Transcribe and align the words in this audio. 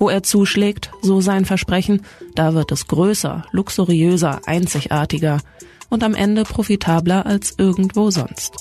Wo 0.00 0.08
er 0.08 0.22
zuschlägt, 0.22 0.90
so 1.02 1.20
sein 1.20 1.44
Versprechen, 1.44 2.06
da 2.34 2.54
wird 2.54 2.72
es 2.72 2.86
größer, 2.86 3.44
luxuriöser, 3.52 4.40
einzigartiger 4.46 5.40
und 5.90 6.02
am 6.02 6.14
Ende 6.14 6.44
profitabler 6.44 7.26
als 7.26 7.54
irgendwo 7.58 8.10
sonst. 8.10 8.54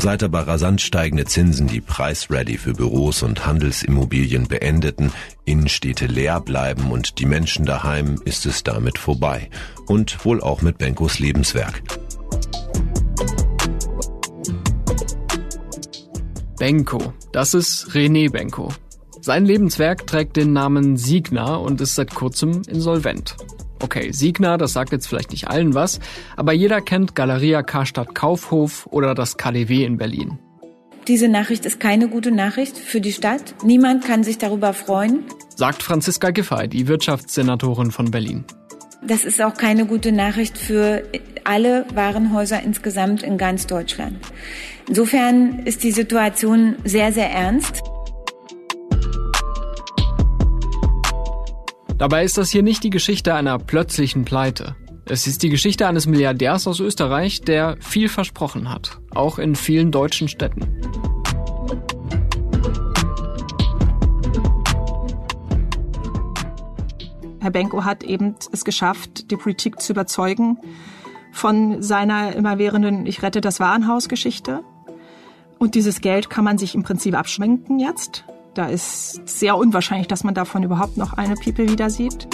Seit 0.00 0.24
aber 0.24 0.48
rasant 0.48 0.80
steigende 0.80 1.24
Zinsen 1.24 1.68
die 1.68 1.80
Preisready 1.80 2.58
für 2.58 2.72
Büros 2.72 3.22
und 3.22 3.46
Handelsimmobilien 3.46 4.48
beendeten, 4.48 5.12
Innenstädte 5.44 6.06
leer 6.06 6.40
bleiben 6.40 6.90
und 6.90 7.20
die 7.20 7.26
Menschen 7.26 7.64
daheim, 7.64 8.20
ist 8.24 8.44
es 8.44 8.64
damit 8.64 8.98
vorbei. 8.98 9.48
Und 9.86 10.24
wohl 10.24 10.40
auch 10.40 10.60
mit 10.60 10.78
Benkos 10.78 11.20
Lebenswerk. 11.20 11.80
Benko, 16.62 17.12
das 17.32 17.54
ist 17.54 17.88
René 17.90 18.30
Benko. 18.30 18.68
Sein 19.20 19.44
Lebenswerk 19.44 20.06
trägt 20.06 20.36
den 20.36 20.52
Namen 20.52 20.96
Signa 20.96 21.56
und 21.56 21.80
ist 21.80 21.96
seit 21.96 22.14
kurzem 22.14 22.62
insolvent. 22.68 23.34
Okay, 23.80 24.12
Signa, 24.12 24.58
das 24.58 24.72
sagt 24.72 24.92
jetzt 24.92 25.08
vielleicht 25.08 25.32
nicht 25.32 25.48
allen 25.48 25.74
was, 25.74 25.98
aber 26.36 26.52
jeder 26.52 26.80
kennt 26.80 27.16
Galeria 27.16 27.64
Karstadt 27.64 28.14
Kaufhof 28.14 28.86
oder 28.92 29.16
das 29.16 29.36
KDW 29.36 29.84
in 29.84 29.96
Berlin. 29.96 30.38
Diese 31.08 31.26
Nachricht 31.26 31.66
ist 31.66 31.80
keine 31.80 32.06
gute 32.06 32.30
Nachricht 32.30 32.78
für 32.78 33.00
die 33.00 33.10
Stadt. 33.10 33.56
Niemand 33.64 34.04
kann 34.04 34.22
sich 34.22 34.38
darüber 34.38 34.72
freuen. 34.72 35.24
Sagt 35.56 35.82
Franziska 35.82 36.30
Giffey, 36.30 36.68
die 36.68 36.86
Wirtschaftssenatorin 36.86 37.90
von 37.90 38.12
Berlin. 38.12 38.44
Das 39.04 39.24
ist 39.24 39.42
auch 39.42 39.54
keine 39.54 39.86
gute 39.86 40.12
Nachricht 40.12 40.56
für 40.56 41.02
alle 41.42 41.84
Warenhäuser 41.92 42.62
insgesamt 42.62 43.24
in 43.24 43.36
ganz 43.36 43.66
Deutschland. 43.66 44.18
Insofern 44.88 45.60
ist 45.64 45.82
die 45.82 45.90
Situation 45.90 46.76
sehr, 46.84 47.12
sehr 47.12 47.30
ernst. 47.30 47.82
Dabei 51.98 52.24
ist 52.24 52.38
das 52.38 52.50
hier 52.50 52.62
nicht 52.62 52.84
die 52.84 52.90
Geschichte 52.90 53.34
einer 53.34 53.58
plötzlichen 53.58 54.24
Pleite. 54.24 54.76
Es 55.06 55.26
ist 55.26 55.42
die 55.42 55.50
Geschichte 55.50 55.88
eines 55.88 56.06
Milliardärs 56.06 56.68
aus 56.68 56.78
Österreich, 56.78 57.40
der 57.40 57.76
viel 57.80 58.08
versprochen 58.08 58.70
hat, 58.70 59.00
auch 59.14 59.38
in 59.38 59.56
vielen 59.56 59.90
deutschen 59.90 60.28
Städten. 60.28 61.01
Herr 67.42 67.50
Benko 67.50 67.84
hat 67.84 68.04
eben 68.04 68.36
es 68.52 68.64
geschafft, 68.64 69.32
die 69.32 69.36
Politik 69.36 69.80
zu 69.80 69.94
überzeugen 69.94 70.58
von 71.32 71.82
seiner 71.82 72.36
immerwährenden 72.36 73.04
Ich 73.04 73.20
rette 73.20 73.40
das 73.40 73.58
Warenhaus-Geschichte. 73.58 74.62
Und 75.58 75.74
dieses 75.74 76.00
Geld 76.00 76.30
kann 76.30 76.44
man 76.44 76.56
sich 76.56 76.76
im 76.76 76.84
Prinzip 76.84 77.18
abschwenken 77.18 77.80
jetzt. 77.80 78.24
Da 78.54 78.66
ist 78.66 79.26
sehr 79.26 79.56
unwahrscheinlich, 79.56 80.06
dass 80.06 80.22
man 80.22 80.34
davon 80.34 80.62
überhaupt 80.62 80.96
noch 80.96 81.14
eine 81.14 81.34
People 81.34 81.68
wieder 81.68 81.90
sieht. 81.90 82.28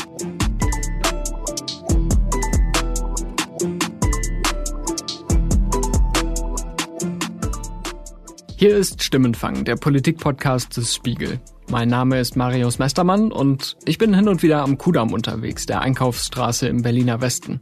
Hier 8.57 8.77
ist 8.77 9.03
Stimmenfang, 9.03 9.65
der 9.65 9.77
Politikpodcast 9.77 10.77
des 10.77 10.95
Spiegel. 10.95 11.41
Mein 11.71 11.91
Name 11.91 12.19
ist 12.19 12.35
Marius 12.35 12.79
Mestermann 12.79 13.31
und 13.31 13.77
ich 13.85 13.99
bin 13.99 14.15
hin 14.15 14.27
und 14.27 14.43
wieder 14.43 14.63
am 14.63 14.79
Kudamm 14.79 15.13
unterwegs, 15.13 15.67
der 15.67 15.83
Einkaufsstraße 15.83 16.67
im 16.67 16.81
Berliner 16.81 17.21
Westen. 17.21 17.61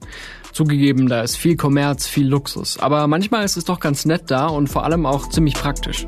Zugegeben, 0.52 1.08
da 1.08 1.22
ist 1.22 1.36
viel 1.36 1.56
Kommerz, 1.56 2.06
viel 2.06 2.28
Luxus, 2.28 2.78
aber 2.78 3.08
manchmal 3.08 3.44
ist 3.44 3.56
es 3.56 3.64
doch 3.64 3.80
ganz 3.80 4.04
nett 4.04 4.22
da 4.28 4.46
und 4.46 4.68
vor 4.68 4.84
allem 4.84 5.06
auch 5.06 5.28
ziemlich 5.28 5.54
praktisch. 5.54 6.06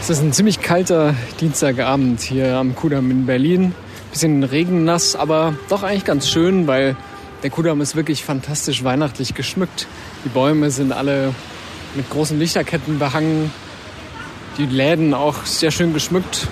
Es 0.00 0.10
ist 0.10 0.22
ein 0.22 0.32
ziemlich 0.32 0.60
kalter 0.60 1.14
Dienstagabend 1.40 2.20
hier 2.20 2.56
am 2.56 2.74
Kudamm 2.74 3.12
in 3.12 3.26
Berlin. 3.26 3.74
Bisschen 4.18 4.42
regennass, 4.42 5.14
aber 5.14 5.54
doch 5.68 5.84
eigentlich 5.84 6.04
ganz 6.04 6.28
schön, 6.28 6.66
weil 6.66 6.96
der 7.44 7.50
Kudamm 7.50 7.80
ist 7.80 7.94
wirklich 7.94 8.24
fantastisch 8.24 8.82
weihnachtlich 8.82 9.34
geschmückt. 9.34 9.86
Die 10.24 10.28
Bäume 10.28 10.72
sind 10.72 10.90
alle 10.90 11.32
mit 11.94 12.10
großen 12.10 12.36
Lichterketten 12.36 12.98
behangen. 12.98 13.52
Die 14.56 14.66
Läden 14.66 15.14
auch 15.14 15.46
sehr 15.46 15.70
schön 15.70 15.94
geschmückt. 15.94 16.48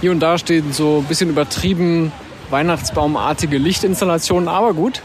Hier 0.00 0.10
und 0.10 0.20
da 0.20 0.38
stehen 0.38 0.72
so 0.72 1.00
ein 1.00 1.04
bisschen 1.04 1.28
übertrieben 1.28 2.12
Weihnachtsbaumartige 2.48 3.58
Lichtinstallationen, 3.58 4.48
aber 4.48 4.72
gut, 4.72 5.02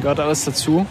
gehört 0.00 0.20
alles 0.20 0.44
dazu. 0.44 0.86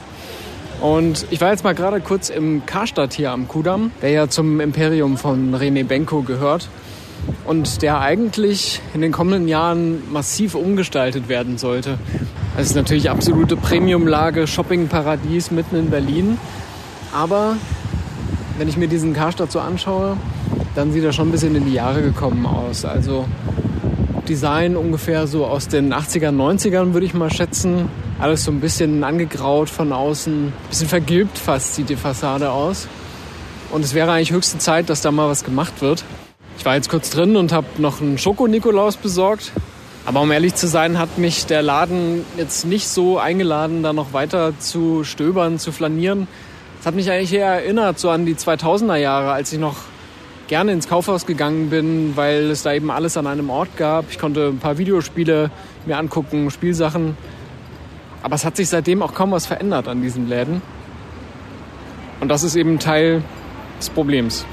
Und 0.81 1.27
ich 1.29 1.39
war 1.39 1.51
jetzt 1.51 1.63
mal 1.63 1.75
gerade 1.75 2.01
kurz 2.01 2.27
im 2.27 2.65
Karstadt 2.65 3.13
hier 3.13 3.31
am 3.31 3.47
Kudamm, 3.47 3.91
der 4.01 4.09
ja 4.09 4.27
zum 4.27 4.59
Imperium 4.59 5.15
von 5.15 5.55
René 5.55 5.85
Benko 5.85 6.23
gehört 6.23 6.67
und 7.47 7.81
der 7.81 8.01
eigentlich 8.01 8.81
in 8.93 9.01
den 9.01 9.11
kommenden 9.11 9.47
Jahren 9.47 10.11
massiv 10.11 10.53
umgestaltet 10.53 11.29
werden 11.29 11.57
sollte. 11.57 11.97
Es 12.57 12.67
ist 12.67 12.75
natürlich 12.75 13.09
absolute 13.09 13.55
Premiumlage, 13.55 14.47
Shoppingparadies 14.47 15.51
mitten 15.51 15.77
in 15.77 15.89
Berlin. 15.89 16.37
Aber 17.13 17.55
wenn 18.57 18.67
ich 18.67 18.75
mir 18.75 18.87
diesen 18.87 19.13
Karstadt 19.13 19.51
so 19.51 19.59
anschaue, 19.59 20.17
dann 20.75 20.91
sieht 20.91 21.03
er 21.03 21.13
schon 21.13 21.29
ein 21.29 21.31
bisschen 21.31 21.55
in 21.55 21.65
die 21.65 21.73
Jahre 21.73 22.01
gekommen 22.01 22.45
aus. 22.45 22.83
Also 22.83 23.25
Design 24.27 24.75
ungefähr 24.75 25.25
so 25.25 25.45
aus 25.45 25.69
den 25.69 25.93
80er, 25.93 26.29
90ern 26.29 26.93
würde 26.93 27.05
ich 27.05 27.13
mal 27.13 27.31
schätzen. 27.31 27.89
Alles 28.19 28.43
so 28.43 28.51
ein 28.51 28.59
bisschen 28.59 29.05
angegraut 29.05 29.69
von 29.69 29.93
außen, 29.93 30.47
ein 30.47 30.53
bisschen 30.69 30.89
vergilbt 30.89 31.37
fast 31.37 31.75
sieht 31.75 31.89
die 31.89 31.95
Fassade 31.95 32.51
aus. 32.51 32.89
Und 33.71 33.85
es 33.85 33.93
wäre 33.93 34.11
eigentlich 34.11 34.31
höchste 34.31 34.57
Zeit, 34.57 34.89
dass 34.89 35.01
da 35.01 35.11
mal 35.11 35.29
was 35.29 35.45
gemacht 35.45 35.81
wird. 35.81 36.03
Ich 36.57 36.65
war 36.65 36.75
jetzt 36.75 36.89
kurz 36.89 37.11
drin 37.11 37.35
und 37.35 37.53
habe 37.53 37.67
noch 37.77 38.01
einen 38.01 38.17
Schoko-Nikolaus 38.17 38.97
besorgt. 38.97 39.51
Aber 40.05 40.21
um 40.21 40.31
ehrlich 40.31 40.55
zu 40.55 40.67
sein, 40.67 40.97
hat 40.97 41.17
mich 41.17 41.45
der 41.45 41.61
Laden 41.61 42.25
jetzt 42.37 42.65
nicht 42.65 42.87
so 42.87 43.19
eingeladen, 43.19 43.83
da 43.83 43.93
noch 43.93 44.13
weiter 44.13 44.57
zu 44.57 45.03
stöbern, 45.03 45.59
zu 45.59 45.71
flanieren. 45.71 46.27
Es 46.79 46.85
hat 46.85 46.95
mich 46.95 47.11
eigentlich 47.11 47.33
eher 47.33 47.47
erinnert 47.47 47.99
so 47.99 48.09
an 48.09 48.25
die 48.25 48.35
2000er 48.35 48.95
Jahre, 48.95 49.31
als 49.31 49.53
ich 49.53 49.59
noch 49.59 49.75
gerne 50.47 50.71
ins 50.71 50.87
Kaufhaus 50.87 51.25
gegangen 51.25 51.69
bin, 51.69 52.13
weil 52.15 52.49
es 52.49 52.63
da 52.63 52.73
eben 52.73 52.89
alles 52.89 53.17
an 53.17 53.27
einem 53.27 53.49
Ort 53.49 53.75
gab. 53.77 54.05
Ich 54.09 54.17
konnte 54.17 54.47
ein 54.47 54.59
paar 54.59 54.77
Videospiele 54.77 55.51
mir 55.85 55.97
angucken, 55.97 56.49
Spielsachen. 56.49 57.17
Aber 58.23 58.35
es 58.35 58.45
hat 58.45 58.55
sich 58.57 58.69
seitdem 58.69 59.03
auch 59.03 59.13
kaum 59.13 59.31
was 59.31 59.45
verändert 59.45 59.87
an 59.87 60.01
diesen 60.01 60.27
Läden. 60.27 60.61
Und 62.19 62.29
das 62.29 62.43
ist 62.43 62.55
eben 62.55 62.79
Teil 62.79 63.21
des 63.77 63.89
Problems. 63.89 64.45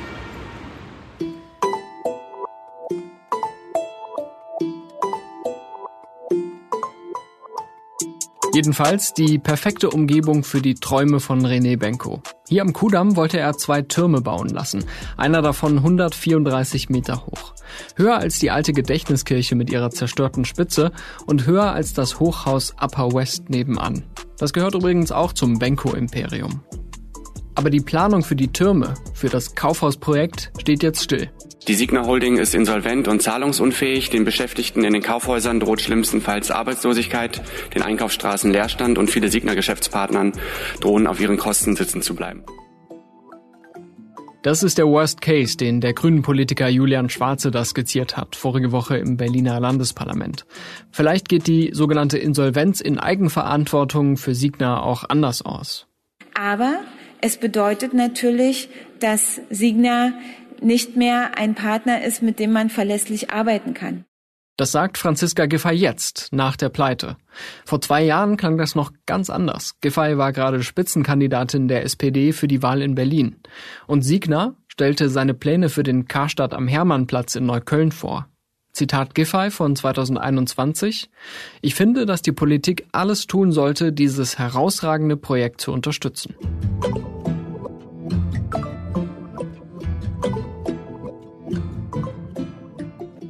Jedenfalls 8.54 9.12
die 9.12 9.40
perfekte 9.40 9.90
Umgebung 9.90 10.44
für 10.44 10.62
die 10.62 10.76
Träume 10.76 11.18
von 11.18 11.44
René 11.44 11.76
Benko. 11.76 12.22
Hier 12.48 12.62
am 12.62 12.72
Kudamm 12.72 13.16
wollte 13.16 13.40
er 13.40 13.54
zwei 13.54 13.82
Türme 13.82 14.20
bauen 14.20 14.48
lassen, 14.48 14.84
einer 15.16 15.42
davon 15.42 15.78
134 15.78 16.88
Meter 16.88 17.26
hoch. 17.26 17.54
Höher 17.96 18.16
als 18.16 18.38
die 18.38 18.52
alte 18.52 18.72
Gedächtniskirche 18.72 19.56
mit 19.56 19.70
ihrer 19.70 19.90
zerstörten 19.90 20.44
Spitze 20.44 20.92
und 21.26 21.46
höher 21.46 21.72
als 21.72 21.94
das 21.94 22.20
Hochhaus 22.20 22.76
Upper 22.80 23.12
West 23.12 23.50
nebenan. 23.50 24.04
Das 24.38 24.52
gehört 24.52 24.76
übrigens 24.76 25.10
auch 25.10 25.32
zum 25.32 25.58
Benko-Imperium. 25.58 26.62
Aber 27.56 27.70
die 27.70 27.80
Planung 27.80 28.22
für 28.22 28.36
die 28.36 28.52
Türme, 28.52 28.94
für 29.14 29.30
das 29.30 29.56
Kaufhausprojekt 29.56 30.52
steht 30.60 30.84
jetzt 30.84 31.02
still. 31.02 31.28
Die 31.66 31.74
Signa 31.74 32.04
Holding 32.04 32.36
ist 32.36 32.54
insolvent 32.54 33.08
und 33.08 33.22
zahlungsunfähig. 33.22 34.10
Den 34.10 34.26
Beschäftigten 34.26 34.84
in 34.84 34.92
den 34.92 35.02
Kaufhäusern 35.02 35.60
droht 35.60 35.80
schlimmstenfalls 35.80 36.50
Arbeitslosigkeit, 36.50 37.40
den 37.74 37.80
Einkaufsstraßen 37.80 38.50
Leerstand 38.50 38.98
und 38.98 39.10
viele 39.10 39.30
Signa-Geschäftspartnern 39.30 40.32
drohen 40.80 41.06
auf 41.06 41.20
ihren 41.20 41.38
Kosten 41.38 41.74
sitzen 41.74 42.02
zu 42.02 42.14
bleiben. 42.14 42.44
Das 44.42 44.62
ist 44.62 44.76
der 44.76 44.86
Worst 44.86 45.22
Case, 45.22 45.56
den 45.56 45.80
der 45.80 45.94
grünen 45.94 46.20
Politiker 46.20 46.68
Julian 46.68 47.08
Schwarze 47.08 47.50
da 47.50 47.64
skizziert 47.64 48.18
hat, 48.18 48.36
vorige 48.36 48.70
Woche 48.70 48.98
im 48.98 49.16
Berliner 49.16 49.58
Landesparlament. 49.58 50.44
Vielleicht 50.90 51.30
geht 51.30 51.46
die 51.46 51.70
sogenannte 51.72 52.18
Insolvenz 52.18 52.82
in 52.82 52.98
Eigenverantwortung 52.98 54.18
für 54.18 54.34
Signa 54.34 54.82
auch 54.82 55.04
anders 55.08 55.40
aus. 55.40 55.86
Aber 56.34 56.80
es 57.22 57.38
bedeutet 57.38 57.94
natürlich, 57.94 58.68
dass 59.00 59.40
Signa 59.48 60.12
nicht 60.62 60.96
mehr 60.96 61.36
ein 61.36 61.54
Partner 61.54 62.04
ist, 62.04 62.22
mit 62.22 62.38
dem 62.38 62.52
man 62.52 62.70
verlässlich 62.70 63.30
arbeiten 63.30 63.74
kann. 63.74 64.04
Das 64.56 64.70
sagt 64.70 64.98
Franziska 64.98 65.46
Giffey 65.46 65.72
jetzt, 65.72 66.28
nach 66.30 66.56
der 66.56 66.68
Pleite. 66.68 67.16
Vor 67.64 67.80
zwei 67.80 68.04
Jahren 68.04 68.36
klang 68.36 68.56
das 68.56 68.76
noch 68.76 68.92
ganz 69.04 69.28
anders. 69.28 69.80
Giffey 69.80 70.16
war 70.16 70.32
gerade 70.32 70.62
Spitzenkandidatin 70.62 71.66
der 71.66 71.82
SPD 71.82 72.32
für 72.32 72.46
die 72.46 72.62
Wahl 72.62 72.80
in 72.80 72.94
Berlin. 72.94 73.36
Und 73.88 74.02
Siegner 74.02 74.54
stellte 74.68 75.08
seine 75.08 75.34
Pläne 75.34 75.70
für 75.70 75.82
den 75.82 76.06
Karstadt 76.06 76.54
am 76.54 76.68
Hermannplatz 76.68 77.34
in 77.34 77.46
Neukölln 77.46 77.90
vor. 77.90 78.28
Zitat 78.72 79.14
Giffey 79.16 79.50
von 79.50 79.74
2021. 79.74 81.10
Ich 81.60 81.74
finde, 81.74 82.06
dass 82.06 82.22
die 82.22 82.32
Politik 82.32 82.86
alles 82.92 83.26
tun 83.26 83.50
sollte, 83.50 83.92
dieses 83.92 84.38
herausragende 84.38 85.16
Projekt 85.16 85.60
zu 85.60 85.72
unterstützen. 85.72 86.34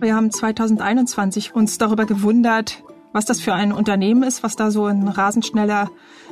Wir 0.04 0.14
haben 0.14 0.30
2021 0.30 1.54
uns 1.54 1.78
darüber 1.78 2.04
gewundert, 2.04 2.82
was 3.14 3.24
das 3.24 3.40
für 3.40 3.54
ein 3.54 3.72
Unternehmen 3.72 4.22
ist, 4.22 4.42
was 4.42 4.54
da 4.54 4.70
so 4.70 4.86
in 4.86 5.08
rasend 5.08 5.46
schneller 5.46 5.90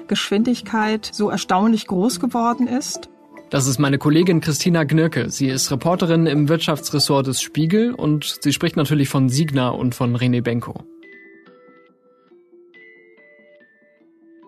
Geschwindigkeit 0.08 1.08
so 1.10 1.30
erstaunlich 1.30 1.86
groß 1.86 2.20
geworden 2.20 2.66
ist. 2.66 3.08
Das 3.48 3.66
ist 3.66 3.78
meine 3.78 3.96
Kollegin 3.96 4.42
Christina 4.42 4.84
Gnirke. 4.84 5.30
Sie 5.30 5.48
ist 5.48 5.70
Reporterin 5.70 6.26
im 6.26 6.50
Wirtschaftsressort 6.50 7.26
des 7.28 7.40
Spiegel 7.40 7.94
und 7.94 8.40
sie 8.42 8.52
spricht 8.52 8.76
natürlich 8.76 9.08
von 9.08 9.30
Signa 9.30 9.70
und 9.70 9.94
von 9.94 10.18
René 10.18 10.42
Benko. 10.42 10.84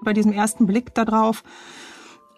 Bei 0.05 0.13
diesem 0.13 0.33
ersten 0.33 0.67
Blick 0.67 0.93
darauf 0.93 1.43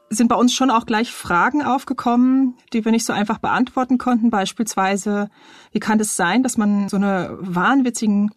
sind 0.09 0.29
bei 0.29 0.37
uns 0.37 0.55
schon 0.55 0.71
auch 0.71 0.87
gleich 0.87 1.11
Fragen 1.11 1.63
aufgekommen, 1.63 2.55
die 2.73 2.85
wir 2.85 2.93
nicht 2.93 3.05
so 3.05 3.13
einfach 3.13 3.39
beantworten 3.39 3.99
konnten. 3.99 4.31
Beispielsweise, 4.31 5.29
wie 5.73 5.81
kann 5.81 5.99
es 6.01 6.17
sein, 6.17 6.43
dass 6.43 6.57
man 6.57 6.89
so 6.89 6.97
eine 6.97 7.37
wahnwitzigen 7.41 8.31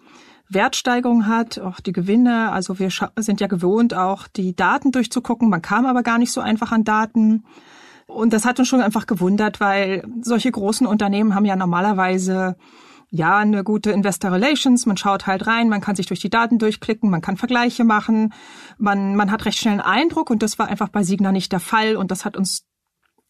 Wertsteigerung 0.49 1.27
hat, 1.27 1.59
auch 1.59 1.79
die 1.79 1.91
Gewinne. 1.91 2.51
Also 2.51 2.79
wir 2.79 2.89
sind 3.17 3.39
ja 3.39 3.47
gewohnt, 3.47 3.93
auch 3.93 4.27
die 4.27 4.55
Daten 4.55 4.91
durchzugucken. 4.91 5.49
Man 5.49 5.61
kam 5.61 5.85
aber 5.85 6.01
gar 6.01 6.17
nicht 6.17 6.31
so 6.31 6.41
einfach 6.41 6.71
an 6.71 6.83
Daten. 6.83 7.43
Und 8.07 8.33
das 8.33 8.45
hat 8.45 8.57
uns 8.57 8.67
schon 8.67 8.81
einfach 8.81 9.05
gewundert, 9.05 9.59
weil 9.59 10.03
solche 10.21 10.51
großen 10.51 10.87
Unternehmen 10.87 11.35
haben 11.35 11.45
ja 11.45 11.55
normalerweise 11.55 12.55
ja 13.09 13.37
eine 13.37 13.63
gute 13.63 13.91
Investor 13.91 14.31
Relations. 14.31 14.85
Man 14.85 14.97
schaut 14.97 15.27
halt 15.27 15.47
rein, 15.47 15.69
man 15.69 15.81
kann 15.81 15.95
sich 15.95 16.05
durch 16.05 16.19
die 16.19 16.29
Daten 16.29 16.59
durchklicken, 16.59 17.09
man 17.09 17.21
kann 17.21 17.37
Vergleiche 17.37 17.83
machen, 17.83 18.33
man, 18.77 19.15
man 19.15 19.31
hat 19.31 19.45
recht 19.45 19.57
schnell 19.57 19.73
einen 19.73 19.81
Eindruck 19.81 20.29
und 20.29 20.43
das 20.43 20.59
war 20.59 20.67
einfach 20.67 20.89
bei 20.89 21.03
Signa 21.03 21.31
nicht 21.31 21.51
der 21.51 21.59
Fall 21.59 21.95
und 21.95 22.11
das 22.11 22.25
hat 22.25 22.37
uns 22.37 22.65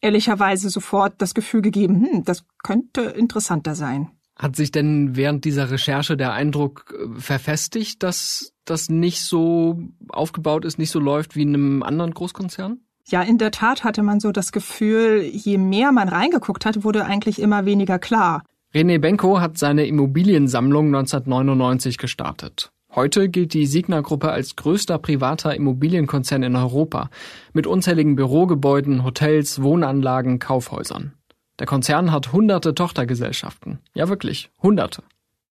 ehrlicherweise 0.01 0.69
sofort 0.69 1.15
das 1.21 1.33
Gefühl 1.33 1.61
gegeben, 1.61 2.05
hm, 2.05 2.23
das 2.23 2.45
könnte 2.63 3.01
interessanter 3.01 3.75
sein. 3.75 4.11
Hat 4.37 4.55
sich 4.55 4.71
denn 4.71 5.17
während 5.17 5.43
dieser 5.43 5.69
Recherche 5.69 6.15
der 6.15 6.31
Eindruck 6.31 6.93
äh, 6.97 7.19
verfestigt, 7.19 8.03
dass 8.03 8.53
das 8.63 8.89
nicht 8.89 9.21
so 9.21 9.81
aufgebaut 10.07 10.63
ist, 10.63 10.77
nicht 10.79 10.91
so 10.91 10.99
läuft 10.99 11.35
wie 11.35 11.41
in 11.41 11.53
einem 11.53 11.83
anderen 11.83 12.13
Großkonzern? 12.13 12.79
Ja, 13.07 13.23
in 13.23 13.37
der 13.37 13.51
Tat 13.51 13.83
hatte 13.83 14.03
man 14.03 14.19
so 14.19 14.31
das 14.31 14.51
Gefühl, 14.51 15.23
je 15.23 15.57
mehr 15.57 15.91
man 15.91 16.07
reingeguckt 16.07 16.65
hat, 16.65 16.83
wurde 16.83 17.05
eigentlich 17.05 17.41
immer 17.41 17.65
weniger 17.65 17.97
klar. 17.97 18.43
René 18.73 18.99
Benko 18.99 19.39
hat 19.39 19.57
seine 19.57 19.87
Immobiliensammlung 19.87 20.87
1999 20.87 21.97
gestartet. 21.97 22.71
Heute 22.93 23.27
gilt 23.27 23.53
die 23.55 23.65
Signa-Gruppe 23.65 24.29
als 24.31 24.55
größter 24.55 24.99
privater 24.99 25.55
Immobilienkonzern 25.55 26.43
in 26.43 26.55
Europa 26.55 27.09
mit 27.53 27.65
unzähligen 27.65 28.15
Bürogebäuden, 28.15 29.03
Hotels, 29.03 29.63
Wohnanlagen, 29.63 30.37
Kaufhäusern. 30.37 31.13
Der 31.57 31.65
Konzern 31.65 32.11
hat 32.11 32.31
hunderte 32.31 32.75
Tochtergesellschaften. 32.75 33.79
Ja, 33.93 34.07
wirklich, 34.07 34.51
hunderte 34.61 35.03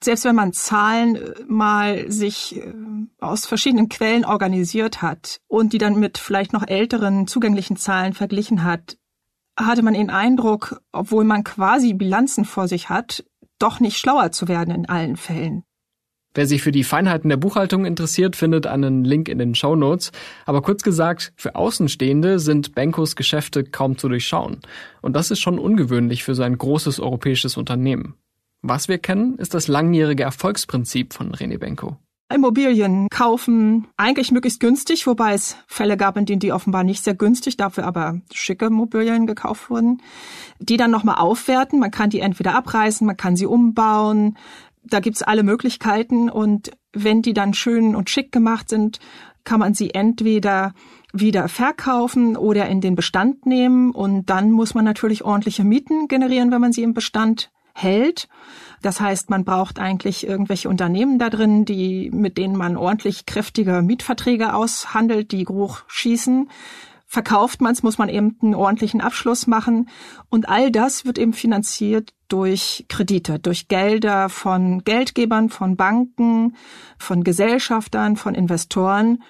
selbst 0.03 0.25
wenn 0.25 0.37
man 0.37 0.53
Zahlen 0.53 1.17
äh, 1.17 1.35
mal 1.49 2.11
sich 2.11 2.57
äh, 2.57 2.73
aus 3.21 3.47
verschiedenen 3.47 3.89
Quellen 3.89 4.25
organisiert 4.25 5.03
hat 5.03 5.41
und 5.49 5.73
die 5.73 5.79
dann 5.79 5.99
mit 5.99 6.19
vielleicht 6.19 6.53
noch 6.53 6.67
älteren 6.67 7.27
zugänglichen 7.27 7.77
Zahlen 7.77 8.13
verglichen 8.13 8.63
hat, 8.63 8.97
hatte 9.59 9.83
man 9.83 9.95
den 9.95 10.11
Eindruck, 10.11 10.81
obwohl 10.93 11.25
man 11.25 11.45
quasi 11.45 11.95
Bilanzen 11.95 12.45
vor 12.45 12.69
sich 12.69 12.89
hat, 12.89 13.25
doch 13.59 13.81
nicht 13.81 13.99
schlauer 13.99 14.31
zu 14.33 14.49
werden 14.49 14.75
in 14.75 14.89
allen 14.89 15.17
Fällen. 15.17 15.65
Wer 16.35 16.47
sich 16.47 16.63
für 16.63 16.73
die 16.73 16.85
Feinheiten 16.85 17.31
der 17.31 17.37
Buchhaltung 17.37 17.85
interessiert, 17.85 18.37
findet 18.37 18.67
einen 18.67 19.05
Link 19.05 19.29
in 19.29 19.39
den 19.39 19.55
Show 19.55 19.75
Notes. 19.75 20.13
Aber 20.47 20.63
kurz 20.63 20.83
gesagt, 20.83 21.33
für 21.37 21.57
Außenstehende 21.57 22.39
sind 22.39 22.75
Benkos 22.75 23.17
Geschäfte 23.17 23.65
kaum 23.65 23.99
zu 23.99 24.09
durchschauen. 24.09 24.61
Und 25.01 25.17
das 25.17 25.31
ist 25.31 25.41
schon 25.41 25.59
ungewöhnlich 25.59 26.23
für 26.23 26.35
so 26.35 26.43
ein 26.43 26.57
großes 26.57 27.01
europäisches 27.01 27.57
Unternehmen. 27.57 28.15
Was 28.63 28.89
wir 28.89 28.99
kennen, 28.99 29.37
ist 29.39 29.55
das 29.55 29.69
langjährige 29.69 30.23
Erfolgsprinzip 30.23 31.13
von 31.13 31.33
René 31.33 31.59
Benko. 31.59 31.97
Immobilien 32.31 33.09
kaufen, 33.09 33.87
eigentlich 33.97 34.31
möglichst 34.33 34.61
günstig, 34.61 35.07
wobei 35.07 35.33
es 35.33 35.57
Fälle 35.67 35.97
gab, 35.97 36.17
in 36.19 36.27
denen 36.27 36.41
die 36.41 36.53
offenbar 36.53 36.85
nicht 36.85 37.03
sehr 37.03 37.15
günstig, 37.15 37.57
dafür 37.57 37.85
aber 37.85 38.21
schicke 38.33 38.67
Immobilien 38.67 39.27
gekauft 39.27 39.71
wurden, 39.71 40.03
die 40.59 40.77
dann 40.77 40.91
nochmal 40.91 41.17
aufwerten. 41.17 41.79
Man 41.79 41.91
kann 41.91 42.11
die 42.11 42.21
entweder 42.21 42.55
abreißen, 42.55 43.07
man 43.07 43.17
kann 43.17 43.37
sie 43.37 43.47
umbauen. 43.47 44.37
Da 44.85 45.01
gibt's 45.01 45.23
alle 45.23 45.43
Möglichkeiten 45.43 46.29
und 46.29 46.71
wenn 46.93 47.23
die 47.23 47.35
dann 47.35 47.55
schön 47.55 47.97
und 47.97 48.11
schick 48.11 48.31
gemacht 48.31 48.69
sind, 48.69 48.99
kann 49.45 49.61
man 49.61 49.73
sie 49.73 49.95
entweder 49.95 50.75
wieder 51.15 51.49
verkaufen 51.49 52.37
oder 52.37 52.69
in 52.69 52.83
den 52.83 52.95
Bestand 52.95 53.47
nehmen 53.47 53.93
und 53.93 54.27
dann 54.27 54.51
muss 54.53 54.75
man 54.75 54.85
natürlich 54.85 55.25
ordentliche 55.25 55.65
Mieten 55.65 56.07
generieren, 56.09 56.51
wenn 56.51 56.61
man 56.61 56.73
sie 56.73 56.83
im 56.83 56.93
Bestand 56.93 57.51
hält. 57.81 58.29
Das 58.83 59.01
heißt, 59.01 59.31
man 59.31 59.45
braucht 59.45 59.79
eigentlich 59.79 60.27
irgendwelche 60.27 60.69
Unternehmen 60.69 61.19
da 61.19 61.31
drin, 61.31 61.65
die, 61.65 62.11
mit 62.13 62.39
denen 62.39 62.57
man 62.57 62.77
ordentlich 62.77 63.27
kräftige 63.27 63.83
Mietverträge 63.83 64.55
aushandelt, 64.55 65.33
die 65.33 65.47
hoch 65.47 65.81
schießen. 65.89 66.49
Verkauft 67.07 67.63
man 67.63 67.73
es, 67.73 67.83
muss 67.83 67.97
man 67.97 68.11
eben 68.11 68.37
einen 68.43 68.55
ordentlichen 68.55 69.01
Abschluss 69.01 69.47
machen. 69.47 69.89
Und 70.29 70.49
all 70.49 70.71
das 70.71 71.07
wird 71.07 71.19
eben 71.19 71.33
finanziert 71.33 72.13
durch 72.29 72.85
Kredite, 72.89 73.39
durch 73.39 73.69
Gelder 73.69 74.29
von 74.29 74.85
Geldgebern, 74.85 75.49
von 75.49 75.77
Banken, 75.77 76.55
von 76.99 77.25
Gesellschaftern, 77.25 78.17
von 78.17 78.35
Investoren, 78.35 79.23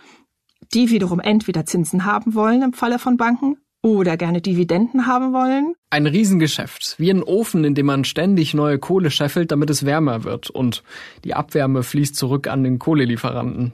die 0.74 0.90
wiederum 0.90 1.20
entweder 1.20 1.64
Zinsen 1.64 2.04
haben 2.04 2.34
wollen 2.34 2.62
im 2.62 2.72
Falle 2.72 2.98
von 2.98 3.16
Banken 3.16 3.58
oder 3.82 4.16
gerne 4.16 4.40
Dividenden 4.40 5.06
haben 5.06 5.32
wollen. 5.32 5.74
Ein 5.90 6.06
Riesengeschäft, 6.06 6.96
wie 6.98 7.10
ein 7.10 7.22
Ofen, 7.22 7.64
in 7.64 7.74
dem 7.74 7.86
man 7.86 8.04
ständig 8.04 8.54
neue 8.54 8.78
Kohle 8.78 9.10
scheffelt, 9.10 9.52
damit 9.52 9.70
es 9.70 9.86
wärmer 9.86 10.24
wird 10.24 10.50
und 10.50 10.82
die 11.24 11.34
Abwärme 11.34 11.82
fließt 11.82 12.16
zurück 12.16 12.48
an 12.48 12.64
den 12.64 12.78
Kohlelieferanten. 12.78 13.72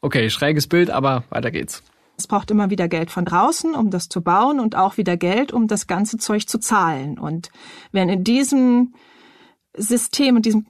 Okay, 0.00 0.30
schräges 0.30 0.66
Bild, 0.66 0.90
aber 0.90 1.24
weiter 1.30 1.50
geht's. 1.50 1.82
Es 2.16 2.26
braucht 2.26 2.50
immer 2.50 2.68
wieder 2.70 2.88
Geld 2.88 3.12
von 3.12 3.24
draußen, 3.24 3.74
um 3.74 3.90
das 3.90 4.08
zu 4.08 4.22
bauen 4.22 4.58
und 4.58 4.74
auch 4.74 4.96
wieder 4.96 5.16
Geld, 5.16 5.52
um 5.52 5.68
das 5.68 5.86
ganze 5.86 6.18
Zeug 6.18 6.48
zu 6.48 6.58
zahlen. 6.58 7.16
Und 7.16 7.50
wenn 7.92 8.08
in 8.08 8.24
diesem 8.24 8.94
System, 9.76 10.36
in 10.36 10.42
diesem 10.42 10.66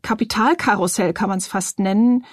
Kapitalkarussell 0.00 1.12
kann 1.12 1.28
man 1.28 1.38
es 1.38 1.48
fast 1.48 1.80
nennen, 1.80 2.24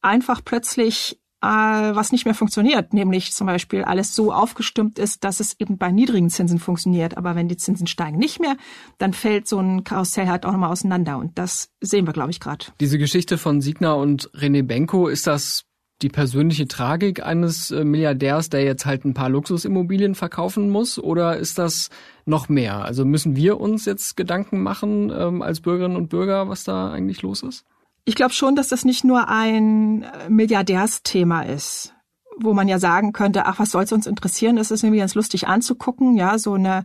einfach 0.00 0.42
plötzlich 0.42 1.20
was 1.46 2.12
nicht 2.12 2.24
mehr 2.24 2.34
funktioniert, 2.34 2.92
nämlich 2.92 3.32
zum 3.32 3.46
Beispiel 3.46 3.84
alles 3.84 4.14
so 4.14 4.32
aufgestimmt 4.32 4.98
ist, 4.98 5.24
dass 5.24 5.40
es 5.40 5.58
eben 5.60 5.78
bei 5.78 5.90
niedrigen 5.92 6.30
Zinsen 6.30 6.58
funktioniert. 6.58 7.16
Aber 7.16 7.34
wenn 7.34 7.48
die 7.48 7.56
Zinsen 7.56 7.86
steigen 7.86 8.18
nicht 8.18 8.40
mehr, 8.40 8.56
dann 8.98 9.12
fällt 9.12 9.48
so 9.48 9.58
ein 9.58 9.84
Karussell 9.84 10.28
halt 10.28 10.44
auch 10.44 10.52
nochmal 10.52 10.70
auseinander. 10.70 11.18
Und 11.18 11.38
das 11.38 11.70
sehen 11.80 12.06
wir, 12.06 12.12
glaube 12.12 12.30
ich, 12.30 12.40
gerade. 12.40 12.66
Diese 12.80 12.98
Geschichte 12.98 13.38
von 13.38 13.60
Signa 13.60 13.92
und 13.92 14.30
René 14.30 14.62
Benko, 14.62 15.08
ist 15.08 15.26
das 15.26 15.64
die 16.02 16.08
persönliche 16.08 16.68
Tragik 16.68 17.24
eines 17.24 17.70
äh, 17.70 17.84
Milliardärs, 17.84 18.50
der 18.50 18.62
jetzt 18.64 18.84
halt 18.84 19.04
ein 19.04 19.14
paar 19.14 19.30
Luxusimmobilien 19.30 20.14
verkaufen 20.14 20.68
muss? 20.68 20.98
Oder 20.98 21.36
ist 21.38 21.58
das 21.58 21.88
noch 22.26 22.48
mehr? 22.48 22.84
Also 22.84 23.04
müssen 23.04 23.36
wir 23.36 23.60
uns 23.60 23.86
jetzt 23.86 24.16
Gedanken 24.16 24.62
machen 24.62 25.10
ähm, 25.16 25.42
als 25.42 25.60
Bürgerinnen 25.60 25.96
und 25.96 26.08
Bürger, 26.08 26.48
was 26.48 26.64
da 26.64 26.90
eigentlich 26.90 27.22
los 27.22 27.42
ist? 27.42 27.64
Ich 28.08 28.14
glaube 28.14 28.32
schon, 28.32 28.54
dass 28.54 28.68
das 28.68 28.84
nicht 28.84 29.02
nur 29.02 29.28
ein 29.28 30.04
äh, 30.04 30.30
Milliardärsthema 30.30 31.42
ist, 31.42 31.92
wo 32.38 32.54
man 32.54 32.68
ja 32.68 32.78
sagen 32.78 33.12
könnte, 33.12 33.46
ach, 33.46 33.58
was 33.58 33.72
soll's 33.72 33.92
uns 33.92 34.06
interessieren? 34.06 34.58
Es 34.58 34.70
ist 34.70 34.84
irgendwie 34.84 35.00
ganz 35.00 35.16
lustig 35.16 35.48
anzugucken, 35.48 36.16
ja, 36.16 36.38
so 36.38 36.54
eine 36.54 36.84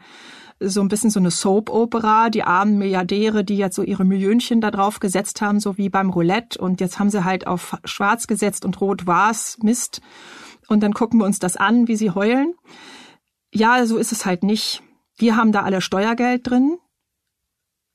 so 0.63 0.81
ein 0.81 0.89
bisschen 0.89 1.09
so 1.09 1.19
eine 1.19 1.31
Soap-Opera, 1.31 2.29
die 2.29 2.43
armen 2.43 2.77
Milliardäre, 2.77 3.43
die 3.43 3.57
jetzt 3.57 3.75
so 3.75 3.81
ihre 3.81 4.05
Millionchen 4.05 4.61
da 4.61 4.69
drauf 4.69 4.99
gesetzt 4.99 5.41
haben, 5.41 5.59
so 5.59 5.77
wie 5.77 5.89
beim 5.89 6.11
Roulette. 6.11 6.59
Und 6.59 6.81
jetzt 6.81 6.99
haben 6.99 7.09
sie 7.09 7.23
halt 7.23 7.47
auf 7.47 7.77
schwarz 7.83 8.27
gesetzt 8.27 8.63
und 8.63 8.79
rot 8.79 9.07
war's, 9.07 9.57
Mist. 9.63 10.01
Und 10.67 10.81
dann 10.83 10.93
gucken 10.93 11.19
wir 11.19 11.25
uns 11.25 11.39
das 11.39 11.57
an, 11.57 11.87
wie 11.87 11.95
sie 11.95 12.11
heulen. 12.11 12.53
Ja, 13.51 13.83
so 13.87 13.97
ist 13.97 14.11
es 14.11 14.27
halt 14.27 14.43
nicht. 14.43 14.83
Wir 15.17 15.35
haben 15.35 15.51
da 15.51 15.63
alle 15.63 15.81
Steuergeld 15.81 16.47
drin 16.47 16.77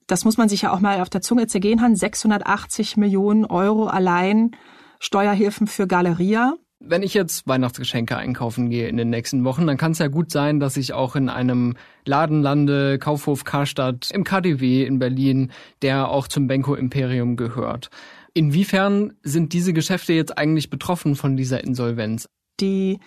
das 0.07 0.25
muss 0.25 0.37
man 0.37 0.49
sich 0.49 0.63
ja 0.63 0.73
auch 0.73 0.81
mal 0.81 1.01
auf 1.01 1.11
der 1.11 1.21
Zunge 1.21 1.47
zergehen 1.47 1.83
haben, 1.83 1.97
680 1.97 2.97
Millionen 2.97 3.45
Euro 3.45 3.87
allein 3.87 4.53
Steuerhilfen 5.01 5.67
für 5.67 5.87
Galeria. 5.87 6.55
Wenn 6.79 7.03
ich 7.03 7.15
jetzt 7.15 7.49
Weihnachtsgeschenke 7.49 8.17
einkaufen 8.17 8.69
gehe 8.69 8.89
in 8.89 8.97
den 8.97 9.09
nächsten 9.09 9.45
Wochen, 9.45 9.67
dann 9.67 9.79
kann 9.79 9.93
es 9.93 9.99
ja 9.99 10.09
gut 10.09 10.31
sein, 10.31 10.61
dass 10.61 10.77
ich 10.77 10.93
auch 10.93 11.17
in 11.17 11.29
einem 11.29 11.75
Laden 12.05 12.43
lande, 12.43 12.99
Kaufhof 12.99 13.45
Karstadt, 13.45 14.11
im 14.11 14.25
KDW 14.25 14.85
in 14.85 14.99
Berlin, 14.99 15.53
der 15.83 16.11
auch 16.11 16.29
zum 16.29 16.47
Benko 16.47 16.75
Imperium 16.75 17.37
gehört. 17.37 17.89
Inwiefern 18.35 19.15
sind 19.23 19.55
diese 19.55 19.73
Geschäfte 19.73 20.13
jetzt 20.13 20.37
eigentlich 20.37 20.69
betroffen 20.69 21.17
von 21.17 21.37
dieser 21.37 21.65
Insolvenz? 21.65 22.27
Die 22.61 23.01